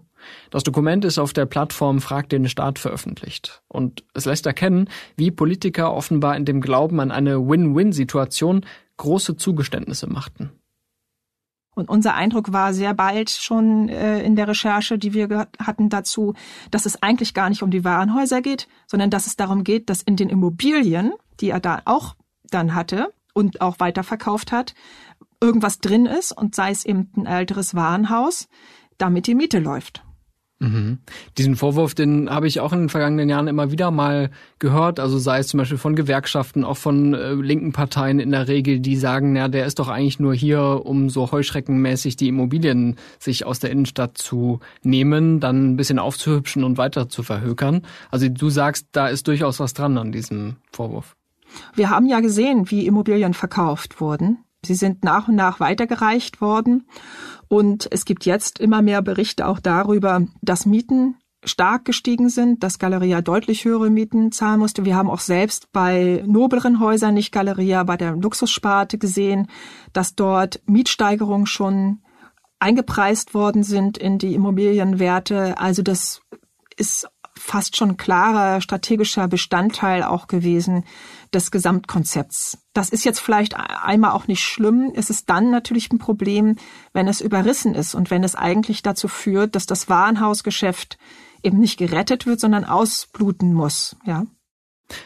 Das 0.50 0.64
Dokument 0.64 1.06
ist 1.06 1.20
auf 1.20 1.34
der 1.34 1.46
Plattform 1.46 2.02
Frag 2.02 2.30
den 2.30 2.48
Staat 2.48 2.80
veröffentlicht 2.80 3.62
und 3.68 4.04
es 4.14 4.26
lässt 4.26 4.46
erkennen, 4.46 4.90
wie 5.16 5.32
Politiker 5.32 5.94
offenbar 5.94 6.36
in 6.36 6.46
dem 6.46 6.62
Glauben 6.62 7.00
an 7.00 7.12
eine 7.12 7.48
Win-Win-Situation 7.48 8.66
große 8.98 9.36
Zugeständnisse 9.36 10.08
machten. 10.08 10.52
Und 11.74 11.90
unser 11.90 12.16
Eindruck 12.16 12.52
war 12.52 12.74
sehr 12.74 12.94
bald 12.94 13.30
schon 13.30 13.88
äh, 13.88 14.22
in 14.22 14.36
der 14.36 14.48
Recherche, 14.48 14.98
die 14.98 15.14
wir 15.14 15.48
hatten 15.58 15.90
dazu, 15.90 16.34
dass 16.70 16.86
es 16.86 17.02
eigentlich 17.02 17.34
gar 17.34 17.50
nicht 17.50 17.64
um 17.64 17.72
die 17.72 17.86
Warenhäuser 17.86 18.42
geht, 18.42 18.68
sondern 18.88 19.10
dass 19.10 19.26
es 19.26 19.38
darum 19.38 19.64
geht, 19.64 19.90
dass 19.90 20.02
in 20.02 20.18
den 20.18 20.30
Immobilien, 20.30 21.14
die 21.40 21.50
er 21.50 21.62
da 21.62 21.82
auch 21.86 22.16
dann 22.50 22.76
hatte 22.76 23.14
und 23.34 23.62
auch 23.62 23.80
weiterverkauft 23.80 24.52
hat, 24.52 24.76
irgendwas 25.42 25.80
drin 25.80 26.06
ist 26.06 26.34
und 26.34 26.56
sei 26.56 26.72
es 26.72 26.86
eben 26.86 27.10
ein 27.16 27.26
älteres 27.26 27.74
Warenhaus, 27.74 28.50
damit 28.98 29.28
die 29.28 29.36
Miete 29.36 29.60
läuft. 29.60 30.04
Mhm. 30.62 31.00
Diesen 31.40 31.56
Vorwurf, 31.56 31.96
den 31.96 32.30
habe 32.30 32.46
ich 32.46 32.60
auch 32.60 32.72
in 32.72 32.82
den 32.82 32.90
vergangenen 32.90 33.28
Jahren 33.30 33.48
immer 33.48 33.72
wieder 33.72 33.90
mal 33.90 34.30
gehört. 34.60 35.00
Also 35.00 35.18
sei 35.18 35.40
es 35.40 35.48
zum 35.48 35.58
Beispiel 35.58 35.80
von 35.80 35.96
Gewerkschaften, 35.96 36.64
auch 36.64 36.78
von 36.78 37.16
äh, 37.16 37.34
linken 37.34 37.72
Parteien 37.72 38.20
in 38.20 38.30
der 38.30 38.48
Regel, 38.48 38.80
die 38.80 38.96
sagen, 38.96 39.36
ja, 39.36 39.48
der 39.48 39.66
ist 39.66 39.80
doch 39.80 39.88
eigentlich 39.88 40.20
nur 40.20 40.36
hier, 40.36 40.82
um 40.86 41.10
so 41.10 41.32
heuschreckenmäßig 41.32 42.16
die 42.16 42.28
Immobilien 42.28 42.98
sich 43.18 43.44
aus 43.44 43.58
der 43.58 43.72
Innenstadt 43.72 44.20
zu 44.20 44.60
nehmen, 44.84 45.40
dann 45.40 45.72
ein 45.72 45.78
bisschen 45.78 45.98
aufzuhübschen 45.98 46.64
und 46.64 46.78
weiter 46.78 47.10
zu 47.10 47.24
verhökern. 47.24 47.82
Also 48.12 48.30
du 48.30 48.52
sagst, 48.52 48.86
da 48.92 49.08
ist 49.08 49.28
durchaus 49.28 49.60
was 49.60 49.74
dran 49.74 49.98
an 49.98 50.12
diesem 50.12 50.58
Vorwurf. 50.72 51.16
Wir 51.74 51.90
haben 51.90 52.06
ja 52.06 52.20
gesehen, 52.20 52.70
wie 52.70 52.86
Immobilien 52.86 53.34
verkauft 53.34 54.00
wurden. 54.00 54.38
Sie 54.64 54.76
sind 54.76 55.04
nach 55.04 55.28
und 55.28 55.36
nach 55.36 55.60
weitergereicht 55.60 56.42
worden. 56.42 56.88
Und 57.48 57.88
es 57.92 58.06
gibt 58.06 58.26
jetzt 58.26 58.60
immer 58.60 58.82
mehr 58.82 59.02
Berichte 59.02 59.48
auch 59.48 59.60
darüber, 59.60 60.26
dass 60.42 60.66
Mieten 60.66 61.16
stark 61.44 61.86
gestiegen 61.86 62.30
sind, 62.30 62.64
dass 62.64 62.78
Galeria 62.78 63.22
deutlich 63.22 63.66
höhere 63.66 63.90
Mieten 63.90 64.32
zahlen 64.32 64.60
musste. 64.60 64.86
Wir 64.86 64.96
haben 64.96 65.10
auch 65.10 65.20
selbst 65.20 65.72
bei 65.72 66.24
nobleren 66.26 66.80
Häusern, 66.80 67.16
nicht 67.16 67.32
Galeria, 67.32 67.84
bei 67.84 67.98
der 67.98 68.16
Luxussparte 68.16 68.98
gesehen, 68.98 69.48
dass 69.92 70.16
dort 70.16 70.62
Mietsteigerungen 70.66 71.48
schon 71.48 72.02
eingepreist 72.60 73.34
worden 73.34 73.64
sind 73.64 73.98
in 73.98 74.20
die 74.20 74.36
Immobilienwerte. 74.36 75.58
Also 75.58 75.82
das 75.82 76.22
ist 76.78 77.08
fast 77.36 77.76
schon 77.76 77.98
klarer 77.98 78.62
strategischer 78.62 79.28
Bestandteil 79.28 80.04
auch 80.04 80.28
gewesen 80.28 80.84
des 81.34 81.52
Gesamtkonzepts. 81.52 82.58
Das 82.74 82.90
ist 82.90 83.04
jetzt 83.04 83.20
vielleicht 83.20 83.56
einmal 83.56 84.12
auch 84.12 84.28
nicht 84.28 84.44
schlimm. 84.44 84.92
Es 84.96 85.10
ist 85.10 85.30
dann 85.30 85.50
natürlich 85.52 85.92
ein 85.92 86.00
Problem, 86.00 86.56
wenn 86.94 87.08
es 87.08 87.22
überrissen 87.22 87.76
ist 87.76 87.96
und 87.96 88.12
wenn 88.12 88.24
es 88.24 88.36
eigentlich 88.36 88.82
dazu 88.84 89.08
führt, 89.08 89.56
dass 89.56 89.66
das 89.66 89.90
Warenhausgeschäft 89.90 90.98
eben 91.44 91.60
nicht 91.60 91.78
gerettet 91.78 92.26
wird, 92.26 92.40
sondern 92.40 92.66
ausbluten 92.66 93.54
muss, 93.54 93.96
ja. 94.06 94.26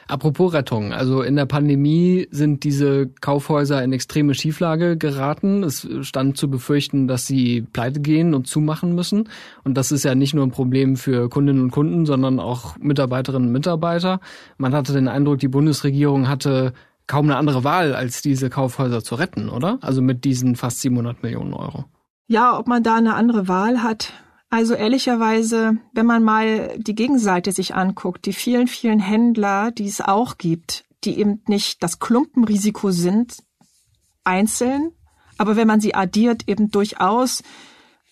Apropos 0.07 0.53
Rettung, 0.53 0.93
also 0.93 1.21
in 1.21 1.35
der 1.35 1.45
Pandemie 1.45 2.27
sind 2.31 2.63
diese 2.63 3.07
Kaufhäuser 3.21 3.83
in 3.83 3.93
extreme 3.93 4.33
Schieflage 4.33 4.97
geraten. 4.97 5.63
Es 5.63 5.87
stand 6.01 6.37
zu 6.37 6.49
befürchten, 6.49 7.07
dass 7.07 7.27
sie 7.27 7.61
pleite 7.61 7.99
gehen 7.99 8.33
und 8.33 8.47
zumachen 8.47 8.95
müssen. 8.95 9.29
Und 9.63 9.75
das 9.75 9.91
ist 9.91 10.03
ja 10.03 10.15
nicht 10.15 10.33
nur 10.33 10.45
ein 10.45 10.51
Problem 10.51 10.95
für 10.95 11.29
Kundinnen 11.29 11.63
und 11.63 11.71
Kunden, 11.71 12.05
sondern 12.05 12.39
auch 12.39 12.77
Mitarbeiterinnen 12.77 13.47
und 13.47 13.53
Mitarbeiter. 13.53 14.19
Man 14.57 14.73
hatte 14.73 14.93
den 14.93 15.07
Eindruck, 15.07 15.39
die 15.39 15.47
Bundesregierung 15.47 16.27
hatte 16.27 16.73
kaum 17.07 17.25
eine 17.25 17.37
andere 17.37 17.63
Wahl, 17.63 17.95
als 17.95 18.21
diese 18.21 18.49
Kaufhäuser 18.49 19.03
zu 19.03 19.15
retten, 19.15 19.49
oder? 19.49 19.77
Also 19.81 20.01
mit 20.01 20.25
diesen 20.25 20.55
fast 20.55 20.81
700 20.81 21.21
Millionen 21.23 21.53
Euro. 21.53 21.85
Ja, 22.27 22.57
ob 22.57 22.67
man 22.67 22.81
da 22.81 22.95
eine 22.95 23.13
andere 23.13 23.47
Wahl 23.47 23.83
hat, 23.83 24.11
also 24.49 24.73
ehrlicherweise, 24.73 25.77
wenn 25.93 26.05
man 26.05 26.23
mal 26.23 26.77
die 26.77 26.95
Gegenseite 26.95 27.51
sich 27.51 27.75
anguckt, 27.75 28.25
die 28.25 28.33
vielen, 28.33 28.67
vielen 28.67 28.99
Händler, 28.99 29.71
die 29.71 29.87
es 29.87 30.01
auch 30.01 30.37
gibt, 30.37 30.85
die 31.03 31.19
eben 31.19 31.41
nicht 31.47 31.83
das 31.83 31.99
Klumpenrisiko 31.99 32.91
sind, 32.91 33.43
einzeln, 34.23 34.91
aber 35.37 35.55
wenn 35.55 35.67
man 35.67 35.81
sie 35.81 35.95
addiert, 35.95 36.47
eben 36.47 36.71
durchaus 36.71 37.43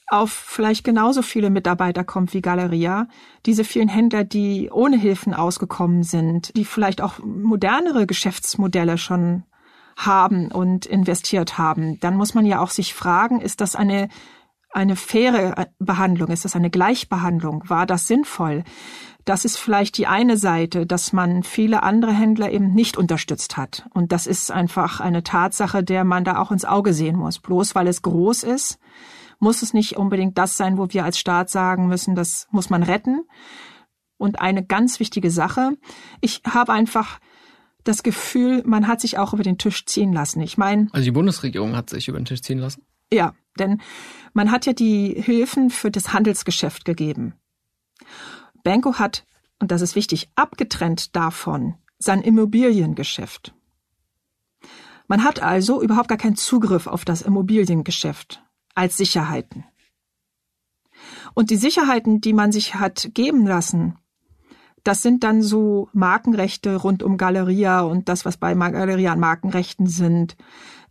auf 0.07 0.31
vielleicht 0.31 0.83
genauso 0.83 1.21
viele 1.21 1.49
Mitarbeiter 1.49 2.03
kommt 2.03 2.33
wie 2.33 2.41
Galeria. 2.41 3.07
Diese 3.45 3.63
vielen 3.63 3.87
Händler, 3.87 4.23
die 4.23 4.69
ohne 4.71 4.97
Hilfen 4.97 5.33
ausgekommen 5.33 6.03
sind, 6.03 6.55
die 6.55 6.65
vielleicht 6.65 7.01
auch 7.01 7.19
modernere 7.19 8.05
Geschäftsmodelle 8.05 8.97
schon 8.97 9.43
haben 9.97 10.51
und 10.51 10.85
investiert 10.85 11.57
haben, 11.57 11.99
dann 11.99 12.17
muss 12.17 12.33
man 12.33 12.45
ja 12.45 12.59
auch 12.59 12.69
sich 12.69 12.93
fragen, 12.93 13.41
ist 13.41 13.61
das 13.61 13.75
eine 13.75 14.09
eine 14.73 14.95
faire 14.95 15.67
Behandlung? 15.79 16.29
Ist 16.29 16.45
das 16.45 16.55
eine 16.55 16.69
Gleichbehandlung? 16.69 17.63
War 17.67 17.85
das 17.85 18.07
sinnvoll? 18.07 18.63
Das 19.25 19.45
ist 19.45 19.57
vielleicht 19.57 19.97
die 19.97 20.07
eine 20.07 20.35
Seite, 20.35 20.85
dass 20.85 21.13
man 21.13 21.43
viele 21.43 21.83
andere 21.83 22.11
Händler 22.11 22.51
eben 22.51 22.73
nicht 22.73 22.97
unterstützt 22.97 23.55
hat. 23.55 23.87
Und 23.93 24.11
das 24.11 24.27
ist 24.27 24.51
einfach 24.51 24.99
eine 24.99 25.23
Tatsache, 25.23 25.83
der 25.83 26.03
man 26.03 26.25
da 26.25 26.37
auch 26.39 26.51
ins 26.51 26.65
Auge 26.65 26.93
sehen 26.93 27.15
muss. 27.15 27.39
Bloß 27.39 27.73
weil 27.75 27.87
es 27.87 28.01
groß 28.01 28.43
ist, 28.43 28.79
muss 29.39 29.61
es 29.61 29.73
nicht 29.73 29.95
unbedingt 29.97 30.37
das 30.37 30.57
sein, 30.57 30.77
wo 30.77 30.89
wir 30.89 31.05
als 31.05 31.19
Staat 31.19 31.49
sagen 31.49 31.87
müssen, 31.87 32.15
das 32.15 32.47
muss 32.51 32.69
man 32.69 32.83
retten. 32.83 33.21
Und 34.17 34.41
eine 34.41 34.65
ganz 34.65 34.99
wichtige 34.99 35.31
Sache, 35.31 35.71
ich 36.19 36.41
habe 36.49 36.73
einfach 36.73 37.19
das 37.83 38.03
Gefühl, 38.03 38.63
man 38.65 38.87
hat 38.87 39.01
sich 39.01 39.17
auch 39.17 39.33
über 39.33 39.43
den 39.43 39.57
Tisch 39.57 39.85
ziehen 39.85 40.13
lassen. 40.13 40.41
Ich 40.41 40.57
meine. 40.57 40.87
Also 40.91 41.03
die 41.03 41.11
Bundesregierung 41.11 41.75
hat 41.75 41.89
sich 41.89 42.07
über 42.07 42.17
den 42.17 42.25
Tisch 42.25 42.41
ziehen 42.41 42.59
lassen? 42.59 42.83
Ja, 43.11 43.33
denn 43.59 43.81
man 44.33 44.51
hat 44.51 44.65
ja 44.65 44.73
die 44.73 45.13
Hilfen 45.21 45.69
für 45.69 45.91
das 45.91 46.13
Handelsgeschäft 46.13 46.85
gegeben. 46.85 47.33
Benko 48.63 48.95
hat, 48.95 49.25
und 49.59 49.71
das 49.71 49.81
ist 49.81 49.95
wichtig, 49.95 50.29
abgetrennt 50.35 51.15
davon 51.15 51.75
sein 51.99 52.21
Immobiliengeschäft. 52.21 53.53
Man 55.07 55.23
hat 55.23 55.41
also 55.41 55.81
überhaupt 55.81 56.09
gar 56.09 56.17
keinen 56.17 56.35
Zugriff 56.35 56.87
auf 56.87 57.05
das 57.05 57.21
Immobiliengeschäft 57.21 58.43
als 58.73 58.97
Sicherheiten. 58.97 59.65
Und 61.33 61.49
die 61.49 61.57
Sicherheiten, 61.57 62.21
die 62.21 62.33
man 62.33 62.51
sich 62.51 62.75
hat 62.75 63.09
geben 63.13 63.45
lassen, 63.45 63.97
das 64.83 65.01
sind 65.01 65.23
dann 65.23 65.41
so 65.41 65.89
Markenrechte 65.93 66.75
rund 66.75 67.03
um 67.03 67.17
Galeria 67.17 67.81
und 67.81 68.09
das, 68.09 68.25
was 68.25 68.37
bei 68.37 68.53
Galeria 68.53 69.13
an 69.13 69.19
Markenrechten 69.19 69.87
sind. 69.87 70.35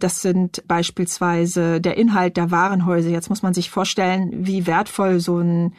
Das 0.03 0.21
sind 0.21 0.67
beispielsweise 0.67 1.81
der 1.81 1.97
Inhalt 1.97 2.37
der 2.37 2.51
Warenhäuser. 2.51 3.09
Jetzt 3.09 3.29
muss 3.29 3.43
man 3.43 3.55
sich 3.55 3.71
vorstellen, 3.71 4.31
wie 4.47 4.67
wertvoll 4.67 5.21
so 5.21 5.39
ein 5.39 5.75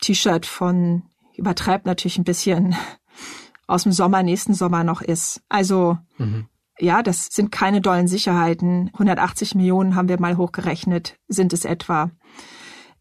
T-Shirt 0.00 0.46
von, 0.46 1.02
übertreibt 1.36 1.84
natürlich 1.84 2.16
ein 2.16 2.24
bisschen, 2.24 2.74
aus 3.66 3.82
dem 3.82 3.92
Sommer, 3.92 4.22
nächsten 4.22 4.54
Sommer 4.54 4.82
noch 4.82 5.02
ist. 5.02 5.42
Also, 5.50 5.98
mhm. 6.16 6.46
ja, 6.78 7.02
das 7.02 7.26
sind 7.26 7.52
keine 7.52 7.82
dollen 7.82 8.08
Sicherheiten. 8.08 8.88
180 8.94 9.54
Millionen 9.54 9.94
haben 9.94 10.08
wir 10.08 10.18
mal 10.18 10.38
hochgerechnet, 10.38 11.18
sind 11.28 11.52
es 11.52 11.66
etwa, 11.66 12.10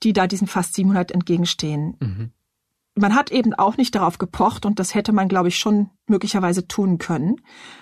die 0.04 0.12
da 0.12 0.28
diesen 0.28 0.48
fast 0.48 0.74
700 0.74 1.12
entgegenstehen. 1.12 1.96
Mhm 2.02 2.32
man 2.96 3.16
hat 3.16 3.32
eben 3.32 3.54
auch 3.54 3.78
nicht 3.78 3.96
darauf 3.96 4.18
gepocht, 4.18 4.66
und 4.66 4.80
das 4.80 4.94
hätte 4.94 5.14
man, 5.14 5.28
glaube 5.28 5.48
ich, 5.48 5.58
schon 5.58 5.90
möglicherweise 6.08 6.68
tun 6.68 7.00
können, 7.00 7.38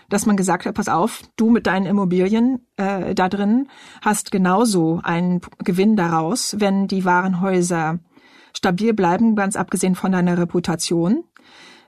dass 0.10 0.26
man 0.26 0.38
gesagt 0.38 0.66
hat, 0.66 0.76
pass 0.76 0.88
auf, 0.88 1.24
du 1.36 1.50
mit 1.50 1.68
deinen 1.68 1.86
Immobilien 1.86 2.66
äh, 2.78 3.14
da 3.14 3.28
drin 3.28 3.68
hast 4.02 4.32
genauso 4.32 5.02
einen 5.04 5.42
Gewinn 5.60 5.96
daraus, 5.96 6.56
wenn 6.60 6.88
die 6.88 7.04
Warenhäuser 7.04 8.00
stabil 8.56 8.94
bleiben, 8.94 9.36
ganz 9.36 9.56
abgesehen 9.56 9.96
von 9.96 10.12
deiner 10.12 10.38
Reputation. 10.38 11.26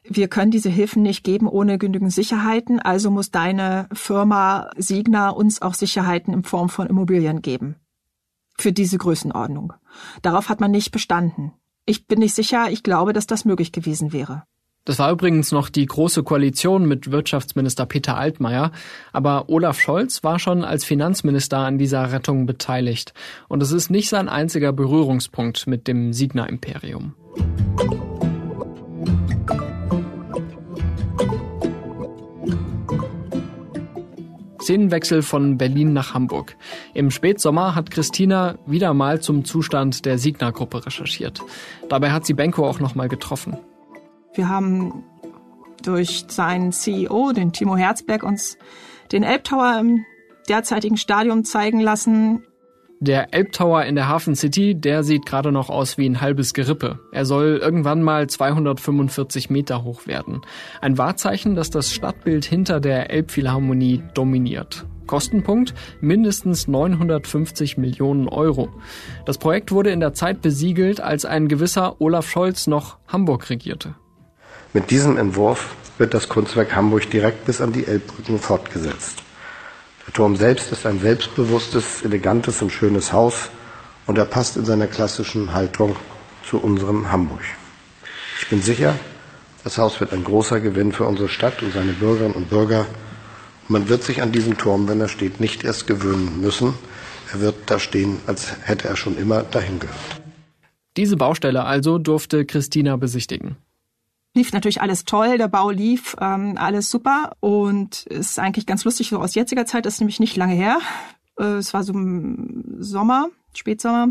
Wir 0.03 0.27
können 0.27 0.51
diese 0.51 0.69
Hilfen 0.69 1.01
nicht 1.01 1.23
geben 1.23 1.47
ohne 1.47 1.77
genügend 1.77 2.11
Sicherheiten, 2.11 2.79
also 2.81 3.09
muss 3.09 3.31
deine 3.31 3.87
Firma 3.93 4.69
Signa 4.75 5.29
uns 5.29 5.61
auch 5.61 5.73
Sicherheiten 5.73 6.33
in 6.33 6.43
Form 6.43 6.67
von 6.67 6.87
Immobilien 6.87 7.41
geben. 7.41 7.77
Für 8.57 8.73
diese 8.73 8.97
Größenordnung. 8.97 9.73
Darauf 10.21 10.49
hat 10.49 10.59
man 10.59 10.71
nicht 10.71 10.91
bestanden. 10.91 11.53
Ich 11.85 12.07
bin 12.07 12.19
nicht 12.19 12.33
sicher, 12.33 12.67
ich 12.69 12.81
glaube, 12.81 13.11
dass 13.11 13.27
das 13.27 13.43
möglich 13.43 13.73
gewesen 13.73 14.13
wäre. 14.13 14.43
Das 14.85 14.99
war 14.99 15.11
übrigens 15.11 15.51
noch 15.51 15.69
die 15.69 15.85
große 15.85 16.23
Koalition 16.23 16.85
mit 16.85 17.11
Wirtschaftsminister 17.11 17.85
Peter 17.85 18.17
Altmaier, 18.17 18.71
aber 19.13 19.49
Olaf 19.49 19.79
Scholz 19.79 20.23
war 20.23 20.39
schon 20.39 20.63
als 20.63 20.83
Finanzminister 20.83 21.59
an 21.59 21.77
dieser 21.77 22.11
Rettung 22.11 22.45
beteiligt. 22.45 23.13
Und 23.47 23.63
es 23.63 23.71
ist 23.71 23.89
nicht 23.89 24.09
sein 24.09 24.27
einziger 24.27 24.73
Berührungspunkt 24.73 25.67
mit 25.67 25.87
dem 25.87 26.11
Signa-Imperium. 26.11 27.15
Szenenwechsel 34.63 35.21
von 35.21 35.57
Berlin 35.57 35.93
nach 35.93 36.13
Hamburg. 36.13 36.55
Im 36.93 37.11
Spätsommer 37.11 37.75
hat 37.75 37.91
Christina 37.91 38.57
wieder 38.65 38.93
mal 38.93 39.21
zum 39.21 39.45
Zustand 39.45 40.05
der 40.05 40.17
Signa-Gruppe 40.17 40.85
recherchiert. 40.85 41.41
Dabei 41.89 42.11
hat 42.11 42.25
sie 42.25 42.33
Benko 42.33 42.67
auch 42.67 42.79
noch 42.79 42.95
mal 42.95 43.09
getroffen. 43.09 43.57
Wir 44.33 44.49
haben 44.49 45.03
durch 45.83 46.25
seinen 46.29 46.71
CEO, 46.71 47.33
den 47.33 47.51
Timo 47.51 47.75
Herzberg, 47.75 48.23
uns 48.23 48.57
den 49.11 49.23
Elbtower 49.23 49.77
im 49.79 50.05
derzeitigen 50.49 50.97
Stadium 50.97 51.43
zeigen 51.43 51.79
lassen. 51.79 52.43
Der 53.05 53.33
Elbtower 53.33 53.83
in 53.83 53.95
der 53.95 54.07
Hafen 54.07 54.33
City, 54.33 54.75
der 54.75 55.03
sieht 55.03 55.25
gerade 55.25 55.51
noch 55.51 55.69
aus 55.69 55.97
wie 55.97 56.07
ein 56.07 56.21
halbes 56.21 56.53
Gerippe. 56.53 56.99
Er 57.11 57.25
soll 57.25 57.59
irgendwann 57.61 58.01
mal 58.01 58.27
245 58.27 59.49
Meter 59.49 59.83
hoch 59.83 60.07
werden. 60.07 60.39
Ein 60.79 60.97
Wahrzeichen, 60.97 61.53
das 61.53 61.69
das 61.69 61.91
Stadtbild 61.91 62.45
hinter 62.45 62.79
der 62.79 63.09
Elbphilharmonie 63.09 64.01
dominiert. 64.13 64.85
Kostenpunkt 65.05 65.73
mindestens 65.99 66.69
950 66.69 67.77
Millionen 67.77 68.29
Euro. 68.29 68.69
Das 69.25 69.37
Projekt 69.37 69.73
wurde 69.73 69.89
in 69.89 69.99
der 69.99 70.13
Zeit 70.13 70.41
besiegelt, 70.41 71.01
als 71.01 71.25
ein 71.25 71.49
gewisser 71.49 71.99
Olaf 71.99 72.29
Scholz 72.29 72.67
noch 72.67 72.99
Hamburg 73.09 73.49
regierte. 73.49 73.95
Mit 74.71 74.91
diesem 74.91 75.17
Entwurf 75.17 75.75
wird 75.97 76.13
das 76.13 76.29
Kunstwerk 76.29 76.73
Hamburg 76.73 77.09
direkt 77.09 77.43
bis 77.43 77.59
an 77.59 77.73
die 77.73 77.85
Elbbrücken 77.85 78.39
fortgesetzt. 78.39 79.22
Turm 80.13 80.35
selbst 80.35 80.71
ist 80.71 80.85
ein 80.85 80.99
selbstbewusstes, 80.99 82.03
elegantes 82.03 82.61
und 82.61 82.71
schönes 82.71 83.11
Haus 83.11 83.49
und 84.05 84.17
er 84.19 84.25
passt 84.25 84.57
in 84.57 84.65
seiner 84.65 84.85
klassischen 84.85 85.53
Haltung 85.53 85.95
zu 86.47 86.59
unserem 86.59 87.11
Hamburg. 87.11 87.41
Ich 88.39 88.47
bin 88.47 88.61
sicher, 88.61 88.93
das 89.63 89.79
Haus 89.79 89.99
wird 89.99 90.13
ein 90.13 90.23
großer 90.23 90.59
Gewinn 90.59 90.91
für 90.91 91.05
unsere 91.05 91.29
Stadt 91.29 91.63
und 91.63 91.73
seine 91.73 91.93
Bürgerinnen 91.93 92.35
und 92.35 92.49
Bürger. 92.49 92.85
man 93.67 93.89
wird 93.89 94.03
sich 94.03 94.21
an 94.21 94.31
diesen 94.31 94.57
Turm, 94.57 94.87
wenn 94.87 95.01
er 95.01 95.07
steht, 95.07 95.39
nicht 95.39 95.63
erst 95.63 95.87
gewöhnen 95.87 96.41
müssen. 96.41 96.75
Er 97.31 97.39
wird 97.39 97.55
da 97.65 97.79
stehen, 97.79 98.19
als 98.27 98.53
hätte 98.61 98.89
er 98.89 98.95
schon 98.95 99.17
immer 99.17 99.41
dahin 99.41 99.79
gehört. 99.79 99.97
Diese 100.95 101.17
Baustelle 101.17 101.63
also 101.63 101.97
durfte 101.97 102.45
Christina 102.45 102.97
besichtigen 102.97 103.57
lief 104.33 104.51
natürlich 104.51 104.81
alles 104.81 105.05
toll, 105.05 105.37
der 105.37 105.47
Bau 105.47 105.69
lief, 105.69 106.15
ähm, 106.19 106.55
alles 106.57 106.89
super 106.89 107.31
und 107.39 108.03
ist 108.07 108.39
eigentlich 108.39 108.65
ganz 108.65 108.83
lustig 108.83 109.09
so 109.09 109.19
aus 109.19 109.35
jetziger 109.35 109.65
Zeit, 109.65 109.85
das 109.85 109.95
ist 109.95 109.99
nämlich 109.99 110.19
nicht 110.19 110.35
lange 110.35 110.53
her. 110.55 110.79
Äh, 111.39 111.57
es 111.57 111.73
war 111.73 111.83
so 111.83 111.93
im 111.93 112.63
Sommer, 112.79 113.29
Spätsommer 113.53 114.09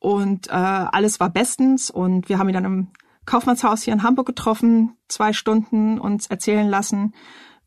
und 0.00 0.48
äh, 0.48 0.52
alles 0.52 1.20
war 1.20 1.30
bestens 1.30 1.90
und 1.90 2.28
wir 2.28 2.38
haben 2.38 2.48
ihn 2.48 2.54
dann 2.54 2.64
im 2.64 2.88
Kaufmannshaus 3.26 3.82
hier 3.82 3.92
in 3.92 4.02
Hamburg 4.02 4.26
getroffen, 4.26 4.96
zwei 5.08 5.32
Stunden 5.32 6.00
uns 6.00 6.26
erzählen 6.26 6.68
lassen, 6.68 7.14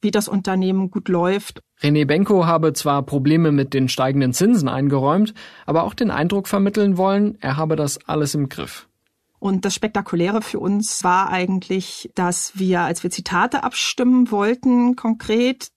wie 0.02 0.12
das 0.12 0.28
Unternehmen 0.28 0.92
gut 0.92 1.08
läuft. 1.08 1.62
René 1.82 2.06
Benko 2.06 2.46
habe 2.46 2.74
zwar 2.74 3.04
Probleme 3.04 3.52
mit 3.52 3.74
den 3.74 3.88
steigenden 3.88 4.34
Zinsen 4.34 4.68
eingeräumt, 4.68 5.34
aber 5.66 5.84
auch 5.84 5.94
den 5.94 6.12
Eindruck 6.12 6.48
vermitteln 6.48 6.98
wollen, 6.98 7.38
er 7.40 7.56
habe 7.56 7.78
das 7.78 8.00
alles 8.08 8.36
im 8.36 8.50
Griff. 8.50 8.90
Und 9.44 9.66
das 9.66 9.76
Spektakuläre 9.76 10.42
für 10.42 10.62
uns 10.62 11.04
war 11.04 11.28
eigentlich, 11.28 12.10
dass 12.16 12.58
wir, 12.58 12.80
als 12.80 13.04
wir 13.04 13.12
Zitate 13.12 13.66
abstimmen 13.66 14.32
wollten, 14.32 14.96
konkret, 14.96 15.68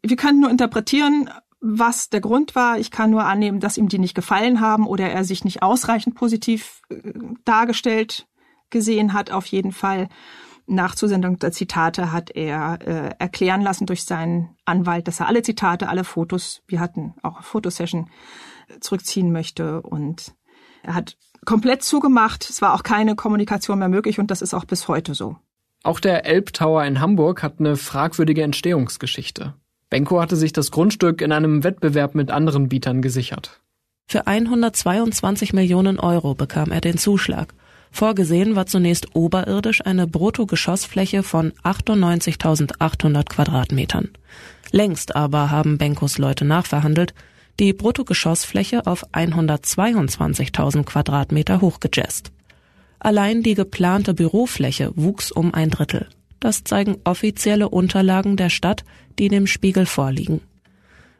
wir 0.00 0.14
können 0.14 0.38
nur 0.38 0.48
interpretieren, 0.48 1.28
was 1.58 2.08
der 2.08 2.20
Grund 2.20 2.54
war. 2.54 2.78
Ich 2.78 2.92
kann 2.92 3.10
nur 3.10 3.24
annehmen, 3.24 3.58
dass 3.58 3.78
ihm 3.78 3.88
die 3.88 3.98
nicht 3.98 4.14
gefallen 4.14 4.60
haben 4.60 4.86
oder 4.86 5.10
er 5.10 5.24
sich 5.24 5.42
nicht 5.42 5.60
ausreichend 5.60 6.14
positiv 6.14 6.82
äh, 6.88 7.14
dargestellt 7.44 8.28
gesehen 8.70 9.12
hat, 9.12 9.32
auf 9.32 9.46
jeden 9.46 9.72
Fall. 9.72 10.08
Nach 10.68 10.94
Zusendung 10.94 11.40
der 11.40 11.50
Zitate 11.50 12.12
hat 12.12 12.30
er 12.30 12.78
äh, 12.86 13.10
erklären 13.18 13.60
lassen 13.60 13.86
durch 13.86 14.04
seinen 14.04 14.50
Anwalt, 14.66 15.08
dass 15.08 15.18
er 15.18 15.26
alle 15.26 15.42
Zitate, 15.42 15.88
alle 15.88 16.04
Fotos, 16.04 16.62
wir 16.68 16.78
hatten 16.78 17.14
auch 17.24 17.34
eine 17.34 17.42
Fotosession, 17.42 18.08
äh, 18.68 18.78
zurückziehen 18.78 19.32
möchte. 19.32 19.82
Und 19.82 20.32
er 20.84 20.94
hat 20.94 21.16
komplett 21.46 21.82
zugemacht. 21.82 22.48
Es 22.50 22.60
war 22.60 22.74
auch 22.74 22.82
keine 22.82 23.16
Kommunikation 23.16 23.78
mehr 23.78 23.88
möglich 23.88 24.18
und 24.18 24.30
das 24.30 24.42
ist 24.42 24.52
auch 24.52 24.66
bis 24.66 24.88
heute 24.88 25.14
so. 25.14 25.36
Auch 25.82 26.00
der 26.00 26.26
Elbtower 26.26 26.84
in 26.84 27.00
Hamburg 27.00 27.42
hat 27.42 27.54
eine 27.60 27.76
fragwürdige 27.76 28.42
Entstehungsgeschichte. 28.42 29.54
Benko 29.88 30.20
hatte 30.20 30.36
sich 30.36 30.52
das 30.52 30.70
Grundstück 30.70 31.22
in 31.22 31.32
einem 31.32 31.64
Wettbewerb 31.64 32.14
mit 32.14 32.30
anderen 32.30 32.68
Bietern 32.68 33.02
gesichert. 33.02 33.60
Für 34.08 34.26
122 34.26 35.52
Millionen 35.52 35.98
Euro 35.98 36.34
bekam 36.34 36.70
er 36.70 36.80
den 36.80 36.98
Zuschlag. 36.98 37.54
Vorgesehen 37.90 38.56
war 38.56 38.66
zunächst 38.66 39.14
oberirdisch 39.14 39.84
eine 39.86 40.06
Bruttogeschossfläche 40.06 41.22
von 41.22 41.52
98.800 41.64 43.28
Quadratmetern. 43.28 44.10
Längst 44.70 45.14
aber 45.16 45.50
haben 45.50 45.78
Benkos 45.78 46.18
Leute 46.18 46.44
nachverhandelt, 46.44 47.14
die 47.58 47.72
Bruttogeschossfläche 47.72 48.86
auf 48.86 49.06
122.000 49.12 50.84
Quadratmeter 50.84 51.60
hochgejazzt. 51.60 52.32
Allein 52.98 53.42
die 53.42 53.54
geplante 53.54 54.14
Bürofläche 54.14 54.92
wuchs 54.94 55.30
um 55.30 55.54
ein 55.54 55.70
Drittel. 55.70 56.08
Das 56.40 56.64
zeigen 56.64 56.96
offizielle 57.04 57.68
Unterlagen 57.68 58.36
der 58.36 58.50
Stadt, 58.50 58.84
die 59.18 59.28
dem 59.28 59.46
Spiegel 59.46 59.86
vorliegen. 59.86 60.40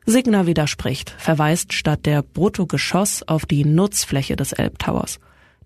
Signa 0.05 0.47
widerspricht, 0.47 1.14
verweist 1.18 1.72
statt 1.72 2.07
der 2.07 2.22
Bruttogeschoss 2.22 3.24
auf 3.24 3.45
die 3.45 3.64
Nutzfläche 3.64 4.37
des 4.37 4.53
Elbtowers. 4.53 5.18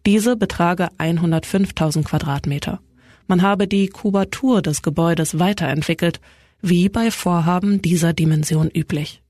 Diese 0.06 0.36
betrage 0.36 0.88
105.000 0.98 2.04
Quadratmeter. 2.04 2.80
Man 3.26 3.42
habe 3.42 3.68
die 3.68 3.88
Kubatur 3.88 4.62
des 4.62 4.82
Gebäudes 4.82 5.38
weiterentwickelt, 5.38 6.20
wie 6.62 6.88
bei 6.88 7.10
Vorhaben 7.10 7.82
dieser 7.82 8.12
Dimension 8.12 8.70
üblich. 8.74 9.22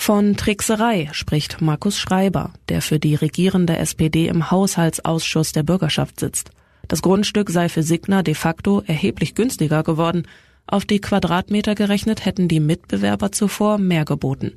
Von 0.00 0.36
Trickserei 0.36 1.10
spricht 1.12 1.60
Markus 1.60 1.98
Schreiber, 1.98 2.54
der 2.70 2.80
für 2.80 2.98
die 2.98 3.16
regierende 3.16 3.76
SPD 3.76 4.28
im 4.28 4.50
Haushaltsausschuss 4.50 5.52
der 5.52 5.64
Bürgerschaft 5.64 6.20
sitzt. 6.20 6.50
Das 6.86 7.02
Grundstück 7.02 7.50
sei 7.50 7.68
für 7.68 7.82
Signa 7.82 8.22
de 8.22 8.34
facto 8.34 8.82
erheblich 8.86 9.34
günstiger 9.34 9.82
geworden. 9.82 10.26
Auf 10.66 10.86
die 10.86 11.00
Quadratmeter 11.00 11.74
gerechnet 11.74 12.24
hätten 12.24 12.48
die 12.48 12.60
Mitbewerber 12.60 13.32
zuvor 13.32 13.76
mehr 13.76 14.06
geboten. 14.06 14.52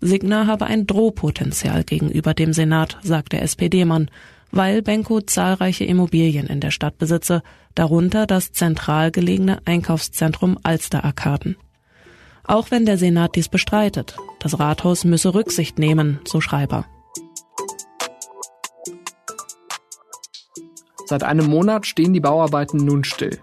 Signa 0.00 0.46
habe 0.46 0.66
ein 0.66 0.86
Drohpotenzial 0.86 1.84
gegenüber 1.84 2.34
dem 2.34 2.52
Senat, 2.52 2.96
sagt 3.02 3.34
der 3.34 3.42
SPD-Mann, 3.42 4.10
weil 4.50 4.82
Benko 4.82 5.20
zahlreiche 5.20 5.84
Immobilien 5.84 6.46
in 6.48 6.60
der 6.60 6.72
Stadt 6.72 6.98
besitze, 6.98 7.42
darunter 7.76 8.26
das 8.26 8.52
zentral 8.52 9.12
gelegene 9.12 9.60
Einkaufszentrum 9.66 10.58
Alster 10.64 11.04
Arkaden. 11.04 11.56
Auch 12.48 12.70
wenn 12.70 12.86
der 12.86 12.96
Senat 12.96 13.36
dies 13.36 13.50
bestreitet, 13.50 14.16
das 14.40 14.58
Rathaus 14.58 15.04
müsse 15.04 15.34
Rücksicht 15.34 15.78
nehmen, 15.78 16.18
so 16.26 16.40
Schreiber. 16.40 16.86
Seit 21.04 21.24
einem 21.24 21.46
Monat 21.46 21.86
stehen 21.86 22.14
die 22.14 22.20
Bauarbeiten 22.20 22.78
nun 22.78 23.04
still. 23.04 23.38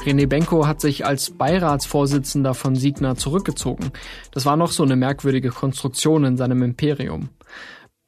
René 0.00 0.26
Benko 0.26 0.66
hat 0.66 0.80
sich 0.80 1.04
als 1.04 1.30
Beiratsvorsitzender 1.30 2.54
von 2.54 2.76
Signa 2.76 3.14
zurückgezogen. 3.14 3.90
Das 4.30 4.46
war 4.46 4.56
noch 4.56 4.72
so 4.72 4.84
eine 4.84 4.96
merkwürdige 4.96 5.50
Konstruktion 5.50 6.24
in 6.24 6.38
seinem 6.38 6.62
Imperium. 6.62 7.28